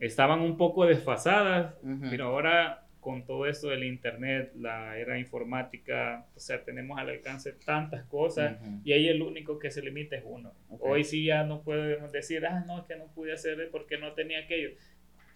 estaban 0.00 0.40
un 0.40 0.56
poco 0.56 0.86
desfasadas, 0.86 1.74
Ujú. 1.82 2.06
pero 2.08 2.24
ahora 2.28 2.86
con 3.00 3.26
todo 3.26 3.44
esto 3.44 3.68
del 3.68 3.84
internet, 3.84 4.52
la 4.56 4.96
era 4.96 5.18
informática, 5.18 6.24
o 6.34 6.40
sea, 6.40 6.64
tenemos 6.64 6.98
al 6.98 7.10
alcance 7.10 7.52
tantas 7.52 8.06
cosas 8.06 8.56
Ujú. 8.62 8.80
y 8.82 8.94
ahí 8.94 9.08
el 9.08 9.20
único 9.20 9.58
que 9.58 9.70
se 9.70 9.82
limita 9.82 10.16
es 10.16 10.22
uno. 10.24 10.54
Ok. 10.70 10.80
Hoy 10.82 11.04
sí 11.04 11.26
ya 11.26 11.44
no 11.44 11.60
podemos 11.60 12.10
decir, 12.10 12.46
ah, 12.46 12.64
no, 12.66 12.78
es 12.78 12.84
que 12.86 12.96
no 12.96 13.08
pude 13.08 13.34
hacer 13.34 13.68
porque 13.70 13.98
no 13.98 14.12
tenía 14.12 14.38
aquello. 14.38 14.70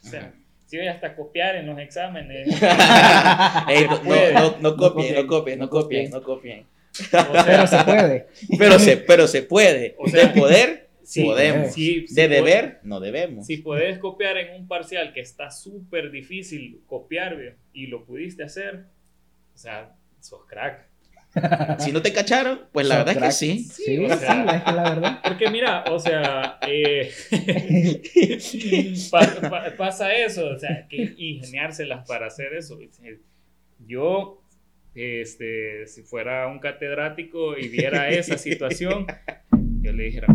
O 0.03 0.07
sea, 0.07 0.21
Ajá. 0.21 0.33
si 0.65 0.79
voy 0.79 0.87
hasta 0.87 1.15
copiar 1.15 1.57
en 1.57 1.67
los 1.67 1.79
exámenes. 1.79 2.49
Ey, 3.69 3.87
no, 3.87 4.03
no, 4.03 4.33
no, 4.33 4.59
no 4.61 4.77
copien, 4.79 5.15
no 5.15 5.27
copien, 5.27 5.27
copien, 5.27 5.59
no 5.59 5.65
no 5.67 5.71
copien, 5.71 6.11
copien. 6.11 6.11
no 6.11 6.23
copien. 6.23 6.73
Pero 7.47 7.67
se 7.67 7.85
puede. 7.85 8.27
Pero 8.59 8.79
se, 8.79 8.97
pero 8.99 9.27
se 9.27 9.43
puede. 9.43 9.95
O 9.99 10.09
sea, 10.09 10.27
de 10.29 10.41
poder, 10.41 10.89
sí, 11.03 11.23
podemos. 11.25 11.73
sí, 11.73 12.07
sí 12.09 12.15
de 12.15 12.29
deber, 12.29 12.81
no 12.83 13.01
debemos. 13.01 13.47
Si 13.47 13.59
puedes 13.59 13.99
copiar 13.99 14.37
en 14.39 14.61
un 14.61 14.69
parcial 14.69 15.13
que 15.13 15.21
está 15.21 15.51
súper 15.51 16.11
difícil 16.11 16.81
copiar 16.87 17.57
y 17.73 17.87
lo 17.89 18.05
pudiste 18.05 18.45
hacer, 18.45 18.85
o 19.55 19.59
sea, 19.59 19.95
sos 20.21 20.45
crack. 20.47 20.87
Si 21.79 21.93
no 21.93 22.03
te 22.03 22.13
cacharon, 22.13 22.61
pues 22.73 22.87
la 22.87 22.99
verdad 22.99 23.17
es 23.17 23.23
que 23.23 23.33
sí. 23.33 23.59
Sí, 23.61 23.71
Sí, 23.85 23.85
sí, 23.97 24.05
o 24.05 24.19
sea- 24.19 24.45
es 24.57 24.63
que 24.65 24.73
la 24.73 24.83
verdad. 24.83 25.21
Porque 25.27 25.49
mira, 25.51 25.83
o 25.91 25.99
sea, 25.99 26.59
eh, 26.69 27.11
pa- 29.11 29.49
pa- 29.51 29.75
pasa 29.77 30.15
eso, 30.15 30.47
o 30.49 30.59
sea, 30.59 30.87
que 30.89 31.15
ingeniárselas 31.17 32.07
para 32.07 32.27
hacer 32.27 32.53
eso. 32.55 32.79
Yo, 33.87 34.42
este, 34.95 35.87
si 35.87 36.03
fuera 36.03 36.47
un 36.49 36.59
catedrático 36.59 37.57
y 37.59 37.69
viera 37.69 38.09
esa 38.11 38.37
situación, 38.39 39.07
yo 39.81 39.93
le 39.93 40.05
dijera, 40.05 40.29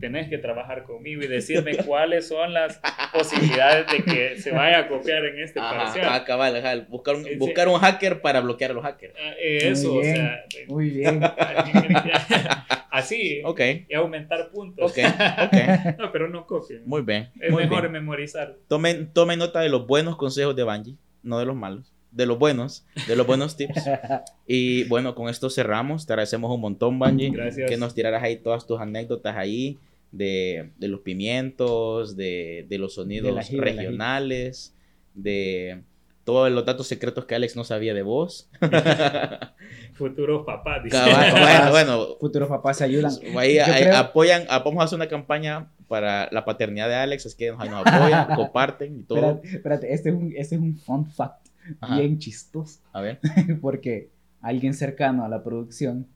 tenés 0.00 0.28
que 0.28 0.36
trabajar 0.38 0.82
conmigo 0.82 1.22
y 1.22 1.28
decirme 1.28 1.76
cuáles 1.86 2.26
son 2.26 2.52
las 2.52 2.80
posibilidades 3.12 3.86
de 3.92 4.02
que 4.02 4.36
se 4.40 4.50
vaya 4.50 4.80
a 4.80 4.88
copiar 4.88 5.24
en 5.26 5.38
este 5.40 5.60
parcial. 5.60 6.04
Ajá, 6.06 6.14
ah, 6.16 6.24
cabal, 6.24 6.56
ajá, 6.56 6.86
buscar 6.88 7.14
un, 7.14 7.22
Ese- 7.26 7.36
buscar 7.36 7.68
un 7.68 7.78
hacker 7.78 8.20
para 8.20 8.40
bloquear 8.40 8.72
a 8.72 8.74
los 8.74 8.82
hackers. 8.82 9.14
Ah, 9.16 9.32
eh, 9.40 9.58
Eso, 9.70 9.90
Muy 9.92 9.98
o 9.98 10.00
bien. 10.02 10.16
sea, 10.16 10.44
Muy 10.66 10.90
bien. 10.90 11.20
así, 12.90 13.42
Ok, 13.44 13.60
y 13.88 13.94
aumentar 13.94 14.50
puntos. 14.50 14.90
ok, 14.90 14.98
ok. 15.44 15.98
No, 15.98 16.12
pero 16.12 16.28
no 16.28 16.46
copien. 16.46 16.82
Muy 16.84 17.02
bien. 17.02 17.30
Es 17.40 17.50
muy 17.52 17.62
mejor 17.64 17.82
bien. 17.82 17.92
memorizar. 17.92 18.56
Tomen, 18.68 19.12
tomen 19.12 19.38
nota 19.38 19.60
de 19.60 19.68
los 19.68 19.86
buenos 19.86 20.16
consejos 20.16 20.56
de 20.56 20.64
Bungie, 20.64 20.96
no 21.22 21.38
de 21.38 21.46
los 21.46 21.54
malos. 21.56 21.91
De 22.12 22.26
los 22.26 22.38
buenos, 22.38 22.84
de 23.08 23.16
los 23.16 23.26
buenos 23.26 23.56
tips. 23.56 23.82
Y 24.46 24.84
bueno, 24.84 25.14
con 25.14 25.28
esto 25.30 25.48
cerramos. 25.48 26.06
Te 26.06 26.12
agradecemos 26.12 26.50
un 26.54 26.60
montón, 26.60 26.98
Bungie. 26.98 27.30
Gracias. 27.30 27.70
Que 27.70 27.76
nos 27.78 27.94
tiraras 27.94 28.22
ahí 28.22 28.36
todas 28.36 28.66
tus 28.66 28.78
anécdotas 28.80 29.34
ahí 29.36 29.78
de, 30.10 30.70
de 30.76 30.88
los 30.88 31.00
pimientos, 31.00 32.14
de, 32.16 32.66
de 32.68 32.78
los 32.78 32.94
sonidos 32.96 33.28
del 33.28 33.38
ají. 33.38 33.56
regionales, 33.58 34.74
de 35.14 35.80
todos 36.24 36.52
los 36.52 36.64
datos 36.66 36.86
secretos 36.86 37.24
que 37.24 37.34
Alex 37.34 37.56
no 37.56 37.64
sabía 37.64 37.94
de 37.94 38.02
vos. 38.02 38.50
Futuros 39.94 40.44
papás. 40.44 40.84
dice. 40.84 40.96
Bueno, 41.02 41.70
bueno, 41.70 42.06
Futuros 42.20 42.48
papás 42.48 42.78
se 42.78 42.84
ayudan. 42.84 43.12
ahí, 43.36 43.56
Yo 43.56 43.64
ahí 43.64 43.82
creo- 43.84 43.96
apoyan, 43.96 44.44
ah, 44.48 44.60
vamos 44.64 44.80
a 44.80 44.84
hacer 44.84 44.96
una 44.96 45.08
campaña 45.08 45.68
para 45.88 46.28
la 46.32 46.44
paternidad 46.44 46.88
de 46.88 46.94
Alex, 46.94 47.26
es 47.26 47.34
que 47.34 47.50
nos, 47.50 47.58
nos 47.70 47.86
apoyan, 47.86 48.26
comparten 48.36 49.00
y 49.00 49.02
todo. 49.02 49.18
Espérate, 49.42 49.56
espérate, 49.56 49.94
este 49.94 50.08
es 50.10 50.14
un, 50.14 50.32
este 50.36 50.54
es 50.56 50.60
un 50.60 50.76
fun 50.78 51.06
fact 51.06 51.41
Ajá. 51.80 51.98
bien 51.98 52.18
chistoso. 52.18 52.80
A 52.92 53.00
ver. 53.00 53.20
Porque 53.60 54.10
alguien 54.40 54.74
cercano 54.74 55.24
a 55.24 55.28
la 55.28 55.42
producción, 55.42 56.06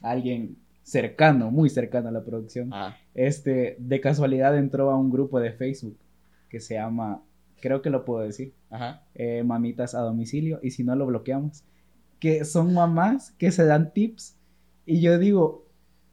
alguien 0.00 0.56
cercano, 0.82 1.50
muy 1.50 1.70
cercano 1.70 2.08
a 2.08 2.12
la 2.12 2.24
producción, 2.24 2.72
Ajá. 2.72 2.96
este, 3.14 3.76
de 3.78 4.00
casualidad 4.00 4.56
entró 4.58 4.90
a 4.90 4.96
un 4.98 5.10
grupo 5.10 5.38
de 5.40 5.52
Facebook 5.52 5.96
que 6.48 6.60
se 6.60 6.74
llama, 6.74 7.22
creo 7.60 7.82
que 7.82 7.90
lo 7.90 8.04
puedo 8.04 8.24
decir, 8.24 8.52
Ajá. 8.70 9.02
eh, 9.14 9.42
Mamitas 9.44 9.94
a 9.94 10.00
Domicilio, 10.00 10.58
y 10.62 10.70
si 10.72 10.82
no 10.84 10.96
lo 10.96 11.06
bloqueamos, 11.06 11.62
que 12.18 12.44
son 12.44 12.74
mamás 12.74 13.30
que 13.32 13.50
se 13.52 13.64
dan 13.64 13.92
tips, 13.92 14.36
y 14.86 15.00
yo 15.00 15.18
digo, 15.18 15.66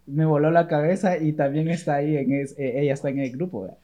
me 0.05 0.25
voló 0.25 0.49
la 0.51 0.67
cabeza 0.67 1.17
y 1.17 1.33
también 1.33 1.67
está 1.69 1.95
ahí, 1.95 2.15
en 2.17 2.31
es- 2.33 2.55
eh, 2.57 2.81
ella 2.81 2.93
está 2.93 3.09
en 3.09 3.19
el 3.19 3.31
grupo. 3.31 3.75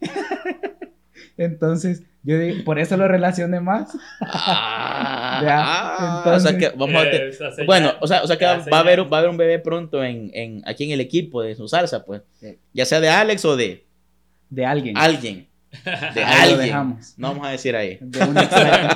Entonces, 1.36 2.02
yo 2.24 2.38
digo, 2.38 2.64
por 2.64 2.78
eso 2.78 2.96
lo 2.96 3.08
relacioné 3.08 3.60
más. 3.60 3.96
Ah, 4.20 5.40
Ya, 5.42 5.58
ah, 5.60 6.22
entonces- 6.24 6.44
o 6.44 6.48
sea 6.50 6.58
que 6.58 6.76
vamos 6.76 7.02
a 7.02 7.10
te- 7.10 7.32
señal. 7.32 7.66
bueno, 7.66 7.92
o 8.00 8.06
sea, 8.06 8.22
o 8.22 8.26
sea 8.26 8.36
que 8.36 8.44
va, 8.44 8.52
a 8.76 8.80
haber, 8.80 9.12
va 9.12 9.16
a 9.16 9.20
haber 9.20 9.30
un 9.30 9.36
bebé 9.36 9.58
pronto 9.58 10.02
en, 10.04 10.30
en, 10.34 10.62
aquí 10.66 10.84
en 10.84 10.90
el 10.92 11.00
equipo 11.00 11.42
de 11.42 11.54
su 11.54 11.68
salsa, 11.68 12.04
pues. 12.04 12.22
Sí. 12.40 12.58
Ya 12.72 12.84
sea 12.84 13.00
de 13.00 13.08
Alex 13.08 13.44
o 13.44 13.56
de 13.56 13.84
De 14.50 14.64
alguien. 14.66 14.96
alguien. 14.96 15.48
De 16.14 16.22
Ahí 16.22 16.50
lo 16.50 16.56
alguien. 16.56 16.58
dejamos. 16.60 17.14
No 17.16 17.28
vamos 17.28 17.46
a 17.46 17.50
decir 17.50 17.74
ahí. 17.74 17.96
De 18.02 18.22
un 18.22 18.36
extraño. 18.36 18.88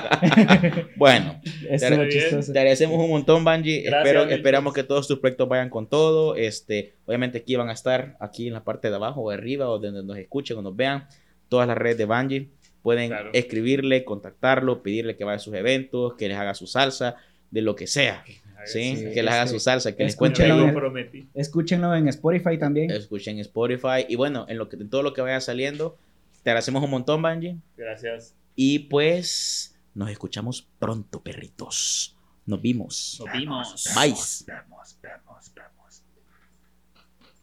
Bueno, 0.96 1.40
chistoso. 1.42 2.52
te 2.52 2.58
agradecemos 2.58 2.98
un 3.02 3.08
montón, 3.10 3.44
Espero, 3.48 4.20
Milton. 4.20 4.32
esperamos 4.32 4.74
que 4.74 4.82
todos 4.82 5.08
tus 5.08 5.18
proyectos 5.18 5.48
vayan 5.48 5.70
con 5.70 5.86
todo. 5.88 6.36
Este, 6.36 6.94
obviamente 7.06 7.38
aquí 7.38 7.56
van 7.56 7.70
a 7.70 7.72
estar, 7.72 8.16
aquí 8.20 8.46
en 8.48 8.52
la 8.52 8.62
parte 8.62 8.90
de 8.90 8.96
abajo 8.96 9.22
o 9.22 9.30
arriba, 9.30 9.68
o 9.70 9.78
donde 9.78 10.02
nos 10.02 10.18
escuchen 10.18 10.58
o 10.58 10.62
nos 10.62 10.76
vean, 10.76 11.06
todas 11.48 11.66
las 11.66 11.78
redes 11.78 11.96
de 11.96 12.04
Bungie. 12.04 12.48
Pueden 12.86 13.08
Claro. 13.08 13.30
escribirle, 13.32 14.04
contactarlo, 14.04 14.80
pedirle 14.80 15.16
que 15.16 15.24
vaya 15.24 15.36
a 15.36 15.40
sus 15.40 15.54
eventos, 15.54 16.14
que 16.14 16.28
les 16.28 16.36
haga 16.38 16.54
su 16.54 16.68
salsa, 16.68 17.16
de 17.50 17.60
lo 17.60 17.74
que 17.74 17.88
sea. 17.88 18.22
¿sí? 18.64 18.94
Sí, 18.96 19.10
que 19.12 19.24
les 19.24 19.32
haga 19.34 19.48
su 19.48 19.58
salsa, 19.58 19.96
que 19.96 20.04
les 20.04 20.12
escúchenlo 20.12 20.54
cuente 20.54 20.68
el- 20.70 20.74
prometí. 20.76 21.28
Escúchenlo 21.34 21.92
en 21.96 22.06
Spotify 22.06 22.56
también. 22.58 22.92
escuchen 22.92 23.40
Spotify 23.40 24.06
y 24.08 24.14
bueno, 24.14 24.46
en 24.48 24.56
lo 24.58 24.68
que 24.68 24.76
en 24.76 24.88
todo 24.88 25.02
lo 25.02 25.12
que 25.14 25.20
vaya 25.20 25.40
saliendo, 25.40 25.96
te 26.44 26.50
agradecemos 26.50 26.80
un 26.84 26.90
montón, 26.90 27.22
Bungie. 27.22 27.56
Gracias. 27.76 28.36
Y 28.54 28.78
pues 28.78 29.76
nos 29.94 30.08
escuchamos 30.08 30.68
pronto, 30.78 31.20
perritos. 31.24 32.16
Nos 32.46 32.62
vimos. 32.62 33.16
Nos 33.18 33.32
vimos. 33.36 33.84
Bye. 33.96 34.10
Vemos, 34.12 34.46
vemos, 35.02 35.52
vemos. 35.56 36.02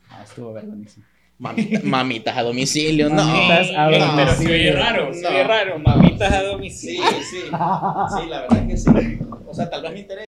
Ah, 0.09 0.23
estuvo 0.23 0.51
buenísimo. 0.53 1.05
Mamita- 1.39 1.81
mamitas 1.83 2.37
a 2.37 2.43
domicilio, 2.43 3.09
no. 3.09 3.23
Mamitas 3.23 3.69
a 3.75 3.85
domicilio. 3.85 4.15
pero 4.15 4.33
se 4.35 4.45
oye 4.53 4.71
raro, 4.71 5.13
se 5.13 5.21
No. 5.21 5.29
oye 5.29 5.43
raro. 5.43 5.79
Mamitas 5.79 6.31
a 6.33 6.39
Sí, 6.41 6.45
domicilio. 6.45 7.03
sí. 7.29 7.37
Sí, 7.41 8.29
la 8.29 8.41
verdad 8.41 8.67
que 8.67 8.77
sí. 8.77 8.89
O 9.47 9.53
sea, 9.53 9.69
tal 9.69 9.81
vez 9.83 9.91
me 9.93 9.99
interesa. 9.99 10.21